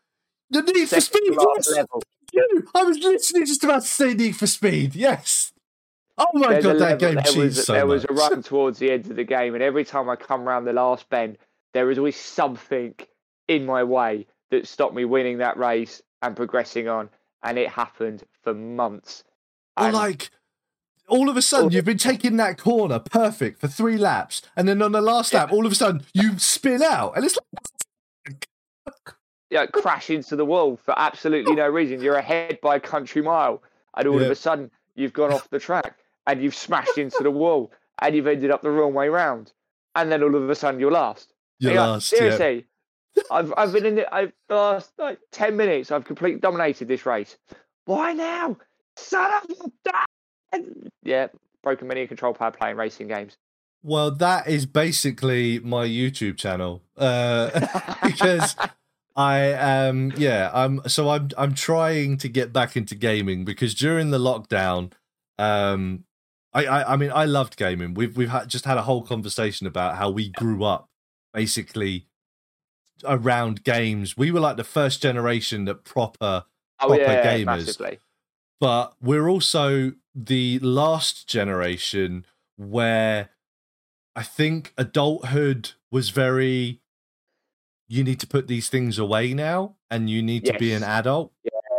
The 0.52 0.62
Need 0.62 0.88
for 0.90 1.02
Speed. 1.02 1.22
Yes, 1.38 1.72
level. 1.72 2.04
I 2.76 2.84
was 2.84 2.98
literally 3.00 3.46
just 3.46 3.64
about 3.64 3.82
to 3.82 3.88
say 3.88 4.14
Need 4.14 4.36
for 4.36 4.48
Speed. 4.48 4.96
Yes. 4.96 5.52
Oh 6.18 6.28
my 6.34 6.50
There's 6.54 6.64
god, 6.64 6.74
that 6.76 6.80
level- 6.80 6.98
game 6.98 7.16
there 7.24 7.44
was, 7.46 7.66
so 7.66 7.74
there 7.74 7.86
much. 7.86 7.94
was 7.94 8.06
a 8.06 8.14
run 8.14 8.44
towards 8.44 8.80
the 8.80 8.92
end 8.92 9.10
of 9.10 9.16
the 9.18 9.24
game, 9.24 9.54
and 9.54 9.64
every 9.64 9.84
time 9.84 10.10
I 10.10 10.16
come 10.16 10.48
around 10.48 10.66
the 10.66 10.74
last 10.74 11.10
bend, 11.10 11.38
there 11.74 11.90
is 11.92 11.98
always 11.98 12.16
something 12.16 12.94
in 13.48 13.66
my 13.66 13.84
way 13.84 14.28
that 14.52 14.68
stopped 14.68 14.96
me 14.96 15.04
winning 15.04 15.40
that 15.40 15.58
race 15.58 16.02
and 16.22 16.36
progressing 16.36 16.88
on. 16.88 17.10
And 17.46 17.58
it 17.58 17.70
happened 17.70 18.24
for 18.43 18.54
months. 18.54 19.24
Or 19.78 19.86
And 19.86 19.93
like 19.93 20.32
all 21.08 21.30
of 21.30 21.38
a 21.38 21.41
sudden 21.41 21.72
you've 21.72 21.86
been 21.86 21.98
taking 21.98 22.38
that 22.38 22.58
corner 22.58 23.00
perfect 23.00 23.60
for 23.62 23.68
three 23.68 23.98
laps, 23.98 24.41
and 24.58 24.68
then 24.68 24.82
on 24.82 24.91
the 24.91 25.02
last 25.02 25.34
lap, 25.34 25.52
all 25.52 25.66
of 25.66 25.72
a 25.72 25.76
sudden 25.76 26.04
you 26.14 26.38
spin 26.39 26.82
out, 26.82 27.16
and 27.16 27.24
it's 27.26 27.38
like 28.26 28.46
know, 29.52 29.68
crash 29.68 30.10
into 30.10 30.36
the 30.36 30.46
wall 30.46 30.76
for 30.78 30.93
absolutely 30.98 31.56
no 31.56 31.68
reason. 31.70 32.02
You're 32.02 32.16
ahead 32.18 32.60
by 32.62 32.76
a 32.76 32.80
country 32.80 33.22
mile, 33.22 33.62
and 33.96 34.08
all 34.08 34.20
Yeah. 34.20 34.26
of 34.26 34.32
a 34.32 34.36
sudden 34.36 34.72
you've 34.96 35.14
gone 35.14 35.32
off 35.32 35.50
the 35.50 35.60
track 35.60 35.98
and 36.28 36.41
you've 36.41 36.56
smashed 36.56 36.98
into 36.98 37.22
the 37.22 37.32
wall, 37.32 37.72
and 38.02 38.16
you've 38.16 38.28
ended 38.28 38.52
up 38.52 38.62
the 38.64 38.72
wrong 38.72 38.93
way 38.93 39.08
round, 39.10 39.54
and 39.96 40.12
then 40.12 40.24
all 40.24 40.36
of 40.36 40.50
a 40.50 40.56
sudden 40.56 40.80
you're 40.80 40.91
last. 40.91 41.32
you're 41.60 41.72
you're 41.74 41.82
like, 41.82 41.89
last. 41.89 42.12
yeah. 42.12 42.18
Seriously, 42.18 42.66
I've 43.32 43.53
I've 43.57 43.74
been 43.74 43.86
in 43.86 43.97
it. 43.99 44.07
I've 44.11 44.34
the 44.49 44.55
last 44.55 44.91
like 44.97 45.20
ten 45.32 45.57
minutes. 45.57 45.91
I've 45.91 46.05
completely 46.05 46.39
dominated 46.39 46.88
this 46.88 47.05
race. 47.05 47.38
Why 47.86 48.13
now? 48.13 48.57
Son 48.97 49.32
of 49.43 49.72
a 50.53 50.61
yeah, 51.03 51.28
broken 51.63 51.88
many 51.88 52.01
a 52.01 52.07
control 52.07 52.34
pad 52.34 52.57
playing 52.57 52.78
racing 52.78 53.07
games. 53.07 53.38
Well, 53.84 54.11
that 54.11 54.47
is 54.47 54.66
basically 54.66 55.59
my 55.59 55.86
YouTube 55.86 56.38
channel, 56.38 56.82
uh, 56.97 57.51
because 58.03 58.55
I 59.16 59.53
um 59.53 60.11
yeah 60.18 60.49
I'm 60.53 60.82
so 60.88 61.09
I'm 61.09 61.30
I'm 61.38 61.53
trying 61.53 62.18
to 62.18 62.30
get 62.30 62.51
back 62.51 62.76
into 62.76 62.95
gaming 62.95 63.45
because 63.45 63.74
during 63.74 64.11
the 64.11 64.18
lockdown, 64.18 64.91
um, 65.38 66.05
I 66.53 66.66
I, 66.66 66.93
I 66.93 66.95
mean 66.97 67.11
I 67.13 67.26
loved 67.26 67.57
gaming. 67.57 67.93
We've 67.93 68.16
we've 68.18 68.30
had, 68.30 68.49
just 68.49 68.66
had 68.66 68.78
a 68.78 68.84
whole 68.84 69.03
conversation 69.03 69.68
about 69.68 69.97
how 69.97 70.09
we 70.09 70.30
grew 70.30 70.63
up 70.63 70.89
basically 71.34 72.07
around 73.04 73.64
games. 73.64 74.16
We 74.18 74.32
were 74.32 74.39
like 74.39 74.58
the 74.58 74.64
first 74.64 75.02
generation 75.02 75.66
that 75.66 75.84
proper 75.84 76.46
Oh 76.80 76.88
Proper 76.88 77.02
yeah, 77.04 77.38
gamers. 77.38 77.46
massively. 77.46 78.00
but 78.60 78.96
we're 79.02 79.30
also 79.30 79.93
the 80.14 80.60
last 80.60 81.28
generation 81.28 82.26
where 82.58 83.30
I 84.16 84.24
think 84.24 84.74
adulthood 84.78 85.72
was 85.91 86.10
very 86.10 86.82
you 87.88 88.04
need 88.04 88.20
to 88.22 88.28
put 88.28 88.48
these 88.48 88.68
things 88.70 88.98
away 88.98 89.34
now 89.34 89.76
and 89.91 90.10
you 90.10 90.22
need 90.24 90.43
to 90.46 90.54
be 90.58 90.74
an 90.74 90.84
adult. 90.84 91.32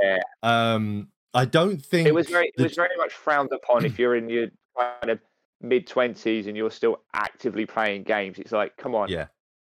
Yeah. 0.03 0.19
Um 0.43 1.09
I 1.35 1.45
don't 1.45 1.85
think 1.85 2.09
It 2.09 2.15
was 2.15 2.29
very, 2.29 2.51
it 2.57 2.63
was 2.63 2.75
very 2.75 2.97
much 2.97 3.13
frowned 3.13 3.53
upon 3.53 3.85
if 3.85 3.99
you're 3.99 4.17
in 4.17 4.29
your 4.31 4.47
kind 4.79 5.11
of 5.11 5.19
mid 5.61 5.87
twenties 5.87 6.47
and 6.47 6.57
you're 6.57 6.71
still 6.71 7.03
actively 7.13 7.67
playing 7.67 8.05
games. 8.05 8.39
It's 8.39 8.53
like, 8.53 8.77
come 8.79 8.95
on, 8.95 9.09
Yeah. 9.11 9.27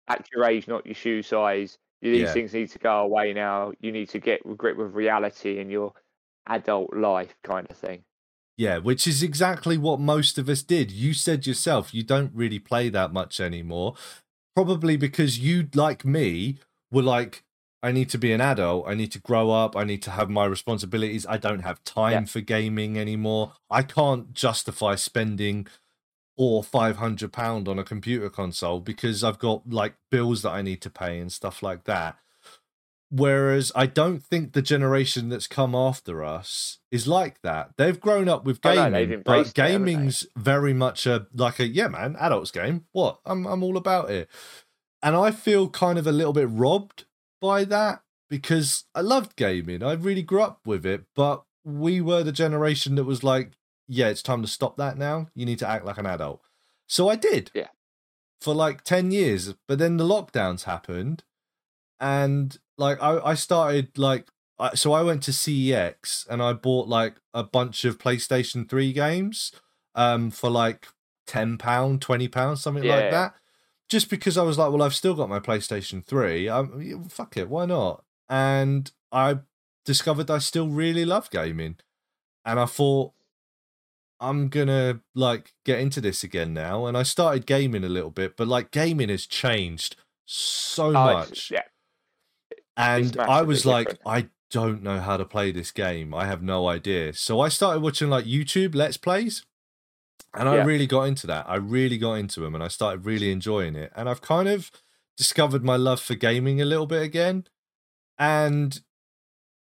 At 0.07 0.27
your 0.33 0.45
age, 0.45 0.67
not 0.67 0.85
your 0.85 0.95
shoe 0.95 1.21
size. 1.21 1.77
These 2.01 2.21
Yeah. 2.21 2.33
things 2.33 2.53
need 2.53 2.69
to 2.71 2.79
go 2.79 2.99
away 3.01 3.33
now. 3.33 3.73
You 3.79 3.91
need 3.91 4.09
to 4.09 4.19
get 4.19 4.41
grip 4.57 4.77
with 4.77 4.93
reality 4.93 5.59
in 5.59 5.69
your 5.69 5.93
adult 6.45 6.93
life, 6.95 7.35
kind 7.43 7.67
of 7.69 7.75
thing. 7.77 8.03
Yeah, 8.55 8.77
which 8.77 9.05
is 9.07 9.21
exactly 9.21 9.77
what 9.77 9.99
most 9.99 10.37
of 10.37 10.49
us 10.49 10.63
did. 10.63 10.91
You 10.91 11.13
said 11.13 11.45
yourself 11.45 11.93
you 11.93 12.03
don't 12.03 12.31
really 12.33 12.59
play 12.59 12.89
that 12.89 13.13
much 13.13 13.39
anymore. 13.39 13.95
Probably 14.55 14.97
because 14.97 15.37
you, 15.37 15.67
like 15.75 16.03
me, 16.05 16.57
were 16.91 17.03
like, 17.03 17.43
I 17.83 17.91
need 17.91 18.09
to 18.09 18.17
be 18.17 18.31
an 18.33 18.41
adult. 18.41 18.87
I 18.87 18.95
need 18.95 19.11
to 19.11 19.19
grow 19.19 19.51
up. 19.51 19.75
I 19.75 19.83
need 19.83 20.01
to 20.03 20.11
have 20.11 20.29
my 20.31 20.45
responsibilities. 20.45 21.27
I 21.27 21.37
don't 21.37 21.59
have 21.59 21.83
time 21.83 22.11
Yeah. 22.11 22.25
for 22.25 22.41
gaming 22.41 22.97
anymore. 22.97 23.53
I 23.69 23.83
can't 23.83 24.33
justify 24.33 24.95
spending 24.95 25.67
or 26.37 26.63
five 26.63 26.97
hundred 26.97 27.33
pound 27.33 27.67
on 27.67 27.79
a 27.79 27.83
computer 27.83 28.29
console 28.29 28.79
because 28.79 29.23
I've 29.23 29.39
got 29.39 29.69
like 29.69 29.95
bills 30.11 30.43
that 30.43 30.51
I 30.51 30.61
need 30.61 30.81
to 30.83 30.89
pay 30.89 31.19
and 31.19 31.31
stuff 31.31 31.61
like 31.63 31.85
that. 31.85 32.17
Whereas 33.09 33.71
I 33.73 33.85
don't 33.85 34.21
think 34.21 34.51
the 34.51 34.61
generation 34.61 35.29
that's 35.29 35.47
come 35.47 35.73
after 35.73 36.23
us 36.23 36.79
is 36.91 37.07
like 37.07 37.41
that. 37.41 37.71
They've 37.77 37.99
grown 37.99 38.27
up 38.27 38.43
with 38.43 38.59
Oh, 38.63 38.73
no, 38.73 38.91
gaming, 38.91 39.21
but 39.25 39.31
embraced 39.39 39.49
it, 39.49 39.55
gaming's 39.55 40.27
very 40.35 40.73
much 40.73 41.05
a 41.05 41.27
like 41.33 41.59
a 41.59 41.67
yeah, 41.67 41.87
man, 41.87 42.15
adults 42.19 42.51
game. 42.51 42.85
What? 42.91 43.19
I'm 43.25 43.45
I'm 43.47 43.63
all 43.63 43.77
about 43.77 44.11
it. 44.11 44.29
And 45.01 45.15
I 45.15 45.31
feel 45.31 45.69
kind 45.69 45.97
of 45.97 46.05
a 46.05 46.11
little 46.11 46.33
bit 46.33 46.49
robbed 46.49 47.05
by 47.39 47.63
that 47.65 48.01
because 48.29 48.85
I 48.93 49.01
loved 49.01 49.35
gaming. 49.35 49.83
I 49.83 49.93
really 49.93 50.23
grew 50.23 50.41
up 50.41 50.59
with 50.65 50.85
it, 50.85 51.05
but 51.15 51.43
we 51.63 52.01
were 52.01 52.23
the 52.23 52.31
generation 52.31 52.95
that 52.95 53.03
was 53.05 53.23
like, 53.23 53.51
yeah, 53.87 54.07
it's 54.07 54.21
time 54.21 54.41
to 54.41 54.47
stop 54.47 54.77
that 54.77 54.97
now. 54.97 55.27
You 55.33 55.45
need 55.45 55.59
to 55.59 55.69
act 55.69 55.85
like 55.85 55.97
an 55.97 56.05
adult. 56.05 56.41
So 56.87 57.09
I 57.09 57.15
did. 57.15 57.51
Yeah. 57.53 57.67
For 58.41 58.53
like 58.53 58.83
10 58.83 59.11
years. 59.11 59.53
But 59.67 59.79
then 59.79 59.97
the 59.97 60.03
lockdowns 60.03 60.63
happened. 60.63 61.23
And 61.99 62.57
like 62.77 63.01
I, 63.01 63.19
I 63.19 63.33
started 63.33 63.97
like 63.97 64.29
I, 64.59 64.75
so 64.75 64.93
I 64.93 65.01
went 65.01 65.23
to 65.23 65.31
CEX 65.31 66.27
and 66.29 66.41
I 66.41 66.53
bought 66.53 66.87
like 66.87 67.15
a 67.33 67.43
bunch 67.43 67.85
of 67.85 67.97
PlayStation 67.97 68.69
3 68.69 68.93
games 68.93 69.51
um 69.95 70.29
for 70.29 70.49
like 70.49 70.87
10 71.27 71.57
pound, 71.57 72.01
20 72.01 72.27
pounds, 72.27 72.61
something 72.61 72.83
like 72.83 73.11
that. 73.11 73.35
Just 73.89 74.09
because 74.09 74.37
I 74.37 74.43
was 74.43 74.57
like, 74.57 74.71
well, 74.71 74.81
I've 74.81 74.95
still 74.95 75.13
got 75.13 75.29
my 75.29 75.39
PlayStation 75.39 76.05
3. 76.05 76.49
Um, 76.49 76.81
yeah, 76.81 76.95
fuck 77.07 77.37
it, 77.37 77.49
why 77.49 77.65
not? 77.65 78.03
And 78.29 78.91
I 79.11 79.39
discovered 79.85 80.29
I 80.29 80.39
still 80.39 80.67
really 80.67 81.05
love 81.05 81.29
gaming. 81.29 81.77
And 82.43 82.59
I 82.59 82.65
thought 82.65 83.13
I'm 84.19 84.49
gonna 84.49 85.01
like 85.15 85.53
get 85.65 85.79
into 85.79 86.01
this 86.01 86.23
again 86.23 86.53
now. 86.53 86.85
And 86.87 86.97
I 86.97 87.03
started 87.03 87.45
gaming 87.45 87.83
a 87.83 87.89
little 87.89 88.11
bit, 88.11 88.35
but 88.37 88.47
like 88.47 88.71
gaming 88.71 89.09
has 89.09 89.25
changed 89.27 89.95
so 90.25 90.87
Oh, 90.87 90.93
much. 90.93 91.51
yeah, 91.51 91.63
and 92.75 93.17
I 93.19 93.41
was 93.41 93.65
like, 93.65 93.87
different. 93.89 94.01
I 94.05 94.29
don't 94.51 94.83
know 94.83 94.99
how 94.99 95.17
to 95.17 95.25
play 95.25 95.51
this 95.51 95.71
game. 95.71 96.13
I 96.13 96.25
have 96.25 96.41
no 96.41 96.67
idea. 96.67 97.13
So 97.13 97.39
I 97.39 97.49
started 97.49 97.81
watching 97.81 98.09
like 98.09 98.25
YouTube 98.25 98.75
Let's 98.75 98.97
Plays. 98.97 99.43
And 100.33 100.47
I 100.47 100.55
really 100.63 100.87
got 100.87 101.03
into 101.03 101.25
that. 101.27 101.49
I 101.49 101.55
really 101.55 101.97
got 101.97 102.13
into 102.15 102.41
them 102.41 102.53
and 102.53 102.63
I 102.63 102.67
started 102.67 103.05
really 103.05 103.31
enjoying 103.31 103.75
it. 103.75 103.91
And 103.95 104.07
I've 104.07 104.21
kind 104.21 104.47
of 104.47 104.71
discovered 105.15 105.63
my 105.63 105.77
love 105.77 105.99
for 105.99 106.15
gaming 106.15 106.61
a 106.61 106.65
little 106.65 106.85
bit 106.85 107.01
again. 107.01 107.45
And 108.19 108.79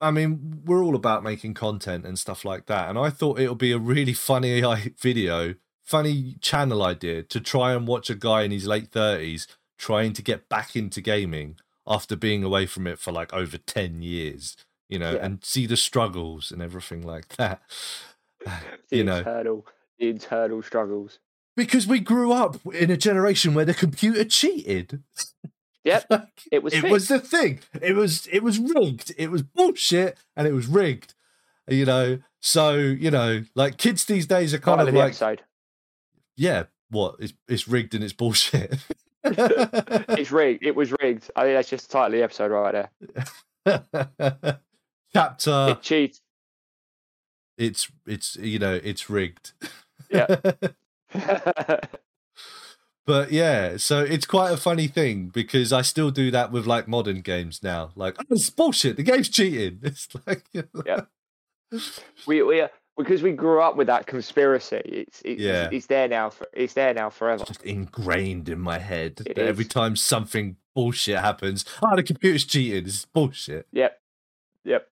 I 0.01 0.11
mean, 0.11 0.63
we're 0.65 0.83
all 0.83 0.95
about 0.95 1.23
making 1.23 1.53
content 1.53 2.05
and 2.05 2.17
stuff 2.17 2.43
like 2.43 2.65
that. 2.65 2.89
And 2.89 2.97
I 2.97 3.09
thought 3.11 3.39
it 3.39 3.47
would 3.49 3.57
be 3.59 3.71
a 3.71 3.77
really 3.77 4.13
funny 4.13 4.61
video, 4.99 5.55
funny 5.83 6.35
channel 6.41 6.83
idea 6.83 7.23
to 7.23 7.39
try 7.39 7.73
and 7.73 7.87
watch 7.87 8.09
a 8.09 8.15
guy 8.15 8.41
in 8.41 8.51
his 8.51 8.65
late 8.67 8.91
30s 8.91 9.47
trying 9.77 10.13
to 10.13 10.21
get 10.21 10.49
back 10.49 10.75
into 10.75 11.01
gaming 11.01 11.57
after 11.87 12.15
being 12.15 12.43
away 12.43 12.65
from 12.65 12.87
it 12.87 12.99
for 12.99 13.11
like 13.11 13.31
over 13.33 13.57
10 13.57 14.01
years, 14.01 14.55
you 14.89 14.97
know, 14.99 15.13
Yeah. 15.13 15.25
and 15.25 15.43
see 15.43 15.65
the 15.67 15.77
struggles 15.77 16.51
and 16.51 16.61
everything 16.61 17.01
like 17.05 17.29
that. 17.37 17.61
the 18.45 18.51
you 18.97 19.03
know, 19.03 19.17
internal, 19.19 19.65
the 19.99 20.09
internal 20.09 20.61
struggles. 20.63 21.19
because 21.55 21.85
we 21.87 21.99
grew 21.99 22.31
up 22.31 22.57
in 22.73 22.89
a 22.89 22.97
generation 22.97 23.53
where 23.53 23.65
the 23.65 23.73
computer 23.73 24.23
cheated. 24.25 25.03
Yep, 25.83 26.29
it 26.51 26.63
was. 26.63 26.73
it 26.73 26.81
fixed. 26.81 26.91
was 26.91 27.07
the 27.07 27.19
thing. 27.19 27.59
It 27.81 27.95
was 27.95 28.27
it 28.27 28.43
was 28.43 28.59
rigged. 28.59 29.13
It 29.17 29.31
was 29.31 29.41
bullshit, 29.41 30.17
and 30.35 30.47
it 30.47 30.53
was 30.53 30.67
rigged. 30.67 31.13
You 31.67 31.85
know, 31.85 32.19
so 32.39 32.75
you 32.75 33.11
know, 33.11 33.43
like 33.55 33.77
kids 33.77 34.05
these 34.05 34.25
days 34.25 34.53
are 34.53 34.59
kind 34.59 34.81
of 34.81 34.93
like, 34.93 35.05
episode. 35.05 35.41
yeah, 36.35 36.63
what? 36.89 37.15
It's 37.19 37.33
it's 37.47 37.67
rigged 37.67 37.95
and 37.95 38.03
it's 38.03 38.13
bullshit. 38.13 38.77
It's 39.23 40.31
rigged. 40.31 40.65
It 40.65 40.75
was 40.75 40.91
rigged. 40.99 41.29
I 41.35 41.43
think 41.43 41.55
that's 41.55 41.69
just 41.69 41.87
the 41.87 41.93
title 41.93 42.07
of 42.07 42.11
the 42.13 42.23
episode 42.23 42.51
right 42.51 42.89
there. 43.65 44.59
Chapter. 45.13 45.67
it 45.69 45.81
cheats. 45.83 46.21
It's 47.55 47.91
it's 48.07 48.35
you 48.37 48.57
know 48.57 48.79
it's 48.83 49.11
rigged. 49.11 49.51
Yeah. 50.09 50.37
But 53.05 53.31
yeah, 53.31 53.77
so 53.77 53.99
it's 54.03 54.25
quite 54.27 54.51
a 54.51 54.57
funny 54.57 54.87
thing 54.87 55.29
because 55.29 55.73
I 55.73 55.81
still 55.81 56.11
do 56.11 56.29
that 56.31 56.51
with 56.51 56.67
like 56.67 56.87
modern 56.87 57.21
games 57.21 57.63
now. 57.63 57.91
Like, 57.95 58.15
oh, 58.19 58.23
it's 58.29 58.49
bullshit. 58.51 58.95
The 58.97 59.03
game's 59.03 59.29
cheating. 59.29 59.79
It's 59.83 60.07
like, 60.27 60.45
you 60.53 60.63
know, 60.73 60.83
Yeah. 60.85 61.79
we 62.27 62.43
we 62.43 62.61
uh, 62.61 62.67
because 62.97 63.23
we 63.23 63.31
grew 63.31 63.61
up 63.61 63.75
with 63.75 63.87
that 63.87 64.05
conspiracy. 64.05 64.81
It's 64.85 65.21
it's, 65.25 65.41
Yeah. 65.41 65.69
it's 65.71 65.87
there 65.87 66.07
now. 66.07 66.29
For, 66.29 66.45
it's 66.53 66.73
there 66.73 66.93
now 66.93 67.09
forever. 67.09 67.43
just 67.43 67.63
ingrained 67.63 68.49
in 68.49 68.59
my 68.59 68.77
head 68.77 69.21
It 69.25 69.35
that 69.35 69.47
every 69.47 69.65
time 69.65 69.95
something 69.95 70.57
bullshit 70.75 71.17
happens, 71.17 71.65
oh, 71.81 71.95
the 71.95 72.03
computer's 72.03 72.45
cheating. 72.45 72.85
It's 72.85 73.05
bullshit. 73.05 73.65
Yep. 73.71 73.99
Yep. 74.63 74.87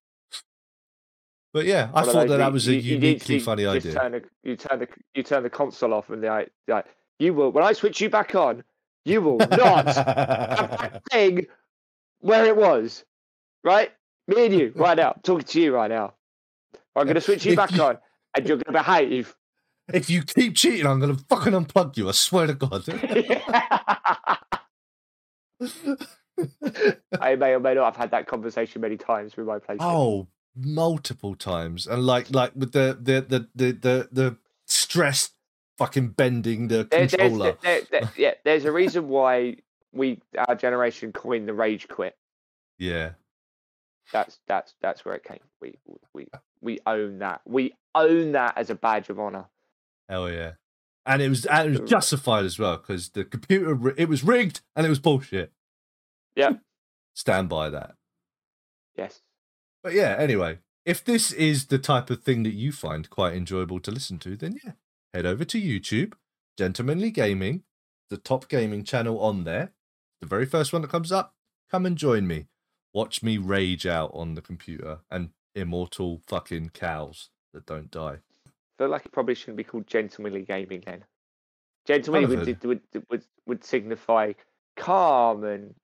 But 1.54 1.66
yeah, 1.66 1.90
I 1.94 2.00
One 2.02 2.08
of 2.08 2.14
thought 2.14 2.28
that 2.30 2.38
that 2.38 2.54
was 2.54 2.68
a 2.68 2.74
you- 2.74 2.80
you 2.80 2.94
uniquely 2.96 3.40
funny 3.40 3.66
idea. 3.68 3.94
Turn 3.94 4.12
the, 4.14 4.24
you 4.44 4.56
turn 4.56 4.80
the 4.80 4.88
you 5.14 5.22
turn 5.24 5.44
the 5.44 5.50
console 5.50 5.94
off 5.94 6.10
and 6.10 6.22
like 6.24 6.52
like 6.68 6.86
you 7.20 7.34
will 7.34 7.52
when 7.52 7.64
I 7.64 7.74
switch 7.74 8.02
you 8.02 8.10
back 8.10 8.36
on, 8.36 8.64
you 9.06 9.22
will 9.22 9.38
not 9.38 9.86
have 9.86 9.96
that 9.96 11.02
thing 11.12 11.48
where 12.20 12.46
it 12.46 12.56
was. 12.56 13.04
Right? 13.64 13.92
Me 14.28 14.46
and 14.46 14.54
you 14.54 14.72
right 14.76 14.98
now. 14.98 15.14
I'm 15.16 15.22
talking 15.22 15.46
to 15.46 15.62
you 15.62 15.76
right 15.76 15.90
now. 15.90 16.14
I'm 16.96 17.08
gonna 17.08 17.22
switch 17.22 17.46
you 17.46 17.56
back 17.56 17.78
on 17.80 17.98
and 18.36 18.48
you're 18.48 18.58
gonna 18.58 18.78
behave. 18.80 19.36
if 19.94 20.10
you 20.10 20.24
keep 20.24 20.56
cheating, 20.56 20.86
I'm 20.86 21.00
going 21.00 21.16
to 21.16 21.24
fucking 21.30 21.54
unplug 21.54 21.98
you. 21.98 22.10
I 22.10 22.12
swear 22.12 22.48
to 22.48 22.54
God. 22.54 22.84
I 27.20 27.36
may 27.36 27.54
or 27.54 27.60
may 27.60 27.74
not 27.74 27.86
have 27.86 27.96
had 27.96 28.12
that 28.12 28.28
conversation 28.28 28.82
many 28.82 28.98
times 28.98 29.36
with 29.36 29.48
my 29.48 29.60
PlayStation. 29.60 29.78
Oh, 29.82 30.28
multiple 30.56 31.36
times, 31.36 31.88
and 31.88 32.06
like 32.06 32.32
like 32.32 32.52
with 32.56 32.72
the 32.72 32.98
the 33.02 33.22
the 33.22 33.48
the 33.56 33.72
the, 33.72 34.10
the 34.12 34.38
stress 34.66 35.32
fucking 35.80 36.10
bending 36.10 36.68
the 36.68 36.84
there's, 36.90 37.12
controller. 37.16 37.58
there- 37.64 37.82
there- 37.90 38.12
yeah, 38.18 38.34
there's 38.44 38.66
a 38.66 38.72
reason 38.72 39.08
why 39.10 39.56
we 39.92 40.22
our 40.38 40.56
generation 40.56 41.12
coined 41.12 41.48
the 41.48 41.54
rage 41.54 41.88
quit. 41.88 42.16
Yeah, 42.78 43.12
That's 44.14 44.40
that's 44.48 44.76
that's 44.82 45.04
where 45.04 45.16
it 45.16 45.24
came. 45.24 45.40
We 45.62 45.74
we 46.14 46.28
we 46.62 46.80
own 46.86 47.20
that. 47.20 47.42
We 47.46 47.74
own 47.96 48.34
that 48.34 48.58
as 48.58 48.70
a 48.70 48.76
badge 48.76 49.10
of 49.10 49.20
honor. 49.20 49.46
hell 50.08 50.30
yeah. 50.30 50.52
And 51.06 51.22
it 51.24 51.30
was 51.30 51.46
and 51.48 51.76
it 51.76 51.82
was 51.82 51.90
justified 51.90 52.46
as 52.46 52.60
well 52.60 52.78
because 52.78 53.10
the 53.10 53.24
computer 53.26 53.94
it 53.98 54.08
was 54.08 54.24
rigged 54.24 54.62
and 54.76 54.86
it 54.86 54.90
was 54.90 55.00
bullshit. 55.00 55.52
Yeah. 56.36 56.54
Stand 57.16 57.50
by 57.50 57.70
that. 57.72 57.96
Yes. 58.96 59.22
But 59.84 59.94
yeah, 59.94 60.16
anyway, 60.20 60.60
if 60.86 61.04
this 61.04 61.32
is 61.32 61.68
the 61.68 61.80
type 61.80 62.10
of 62.10 62.22
thing 62.24 62.44
that 62.44 62.54
you 62.54 62.72
find 62.72 63.10
quite 63.10 63.34
enjoyable 63.34 63.80
to 63.80 63.92
listen 63.92 64.20
to, 64.20 64.36
then 64.38 64.60
yeah, 64.64 64.74
head 65.14 65.26
over 65.26 65.46
to 65.46 65.62
YouTube, 65.62 66.14
Gentlemanly 66.58 67.12
Gaming, 67.12 67.64
the 68.10 68.18
top 68.18 68.48
gaming 68.50 68.84
channel 68.84 69.20
on 69.22 69.44
there, 69.44 69.74
the 70.22 70.28
very 70.28 70.46
first 70.46 70.74
one 70.74 70.82
that 70.82 70.92
comes 70.92 71.12
up. 71.12 71.34
Come 71.72 71.86
and 71.86 71.98
join 71.98 72.28
me. 72.28 72.48
Watch 72.94 73.22
me 73.22 73.38
rage 73.38 73.86
out 73.86 74.12
on 74.14 74.34
the 74.34 74.42
computer 74.42 75.00
and 75.12 75.30
immortal 75.54 76.22
fucking 76.28 76.72
cows 76.74 77.30
that 77.54 77.66
don't 77.66 77.92
die. 77.92 78.18
feel 78.78 78.90
like 78.90 79.06
it 79.06 79.12
probably 79.12 79.36
shouldn't 79.36 79.58
be 79.58 79.64
called 79.64 79.88
gentlemanly 79.88 80.42
gaming 80.42 80.84
then. 80.86 81.06
Gentlemanly 81.86 82.36
would, 82.36 82.64
would 82.64 82.82
would 83.10 83.24
would 83.46 83.64
signify 83.64 84.34
calm 84.76 85.44
and 85.44 85.76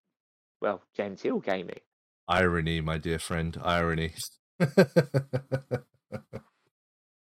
well 0.61 0.82
genteel 0.95 1.39
gaming. 1.39 1.80
Irony, 2.28 2.82
my 2.82 2.97
dear 2.97 3.19
friend, 3.19 3.59
irony. 3.63 4.13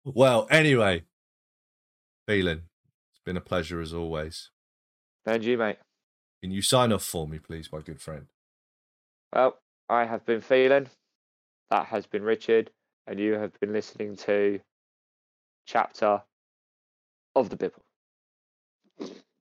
well, 0.06 0.48
anyway, 0.50 1.04
Thelan, 2.28 2.64
it's 3.10 3.22
been 3.24 3.38
a 3.38 3.42
pleasure 3.42 3.80
as 3.80 3.94
always. 3.94 4.50
And 5.26 5.44
you, 5.44 5.58
mate. 5.58 5.78
Can 6.42 6.52
you 6.52 6.62
sign 6.62 6.92
off 6.92 7.04
for 7.04 7.28
me, 7.28 7.40
please, 7.40 7.72
my 7.72 7.80
good 7.82 8.02
friend? 8.02 8.28
Well, 9.34 9.60
I 9.90 10.06
have 10.06 10.26
been 10.26 10.42
Thelan. 10.42 10.88
That 11.70 11.88
has 11.88 12.06
been 12.06 12.24
Richard, 12.24 12.72
and 13.06 13.20
you 13.20 13.34
have 13.34 13.60
been 13.60 13.74
listening 13.74 14.16
to 14.18 14.60
chapter 15.66 16.24
of 17.36 17.50
the 17.50 17.58
Bible. 17.58 17.84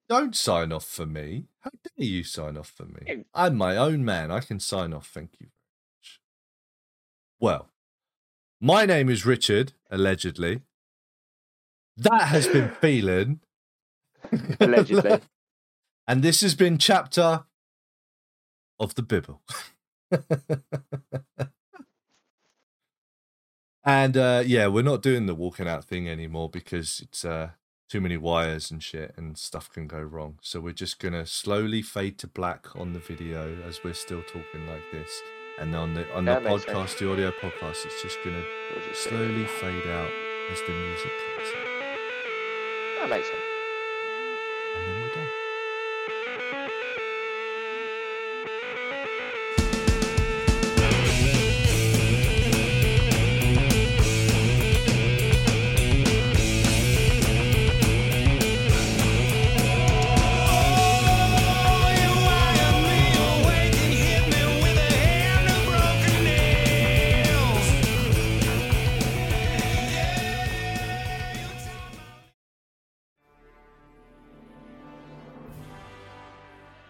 Don't 0.08 0.36
sign 0.36 0.72
off 0.72 0.84
for 0.84 1.06
me. 1.06 1.46
How 1.60 1.70
dare 1.70 2.06
you 2.06 2.24
sign 2.24 2.56
off 2.56 2.68
for 2.68 2.84
me? 2.84 3.24
I'm 3.34 3.56
my 3.56 3.76
own 3.76 4.04
man. 4.04 4.30
I 4.30 4.40
can 4.40 4.60
sign 4.60 4.92
off. 4.92 5.08
Thank 5.08 5.32
you 5.40 5.46
very 5.46 5.50
much. 5.98 6.20
Well, 7.40 7.70
my 8.60 8.86
name 8.86 9.08
is 9.08 9.26
Richard, 9.26 9.72
allegedly. 9.90 10.62
That 11.96 12.22
has 12.28 12.46
been 12.46 12.70
Thelan. 12.82 13.38
Allegedly. 14.60 15.20
and 16.08 16.22
this 16.22 16.40
has 16.42 16.54
been 16.54 16.78
chapter 16.78 17.44
of 18.78 18.94
the 18.94 19.02
Bible. 19.02 19.40
and 23.84 24.16
uh, 24.16 24.42
yeah, 24.44 24.66
we're 24.66 24.82
not 24.82 25.02
doing 25.02 25.26
the 25.26 25.34
walking 25.34 25.68
out 25.68 25.84
thing 25.84 26.08
anymore 26.08 26.48
because 26.50 27.00
it's 27.00 27.24
uh, 27.24 27.50
too 27.88 28.00
many 28.00 28.16
wires 28.16 28.70
and 28.70 28.82
shit, 28.82 29.14
and 29.16 29.38
stuff 29.38 29.70
can 29.70 29.86
go 29.86 30.00
wrong. 30.00 30.38
So 30.42 30.60
we're 30.60 30.72
just 30.72 30.98
gonna 30.98 31.24
slowly 31.26 31.82
fade 31.82 32.18
to 32.18 32.26
black 32.26 32.74
on 32.76 32.92
the 32.92 32.98
video 33.00 33.56
as 33.66 33.82
we're 33.84 33.94
still 33.94 34.22
talking 34.22 34.66
like 34.68 34.82
this, 34.92 35.10
and 35.58 35.74
on 35.74 35.94
the 35.94 36.12
on 36.14 36.24
That 36.26 36.42
the 36.42 36.50
podcast, 36.50 36.88
sense. 36.88 36.94
the 37.00 37.10
audio 37.12 37.30
podcast, 37.30 37.86
it's 37.86 38.02
just 38.02 38.18
gonna 38.24 38.44
We'll 38.74 38.86
just 38.88 39.08
do 39.08 39.16
it. 39.16 39.18
slowly 39.18 39.44
fade 39.46 39.86
out 39.88 40.10
as 40.52 40.60
the 40.66 40.72
music 40.72 41.10
comes 41.36 41.48
in, 41.50 41.75
That 43.08 43.22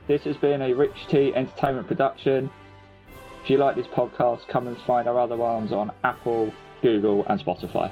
This 0.09 0.22
has 0.22 0.36
been 0.36 0.62
a 0.62 0.72
Rich 0.72 1.09
T 1.11 1.32
Entertainment 1.34 1.88
production. 1.88 2.48
If 3.42 3.50
you 3.50 3.59
like 3.59 3.74
this 3.74 3.88
podcast, 3.88 4.46
come 4.46 4.68
and 4.68 4.76
find 4.86 5.09
our 5.09 5.18
other 5.18 5.36
ones 5.36 5.72
on 5.72 5.90
Apple, 6.04 6.52
Google, 6.80 7.26
and 7.28 7.40
Spotify. 7.40 7.90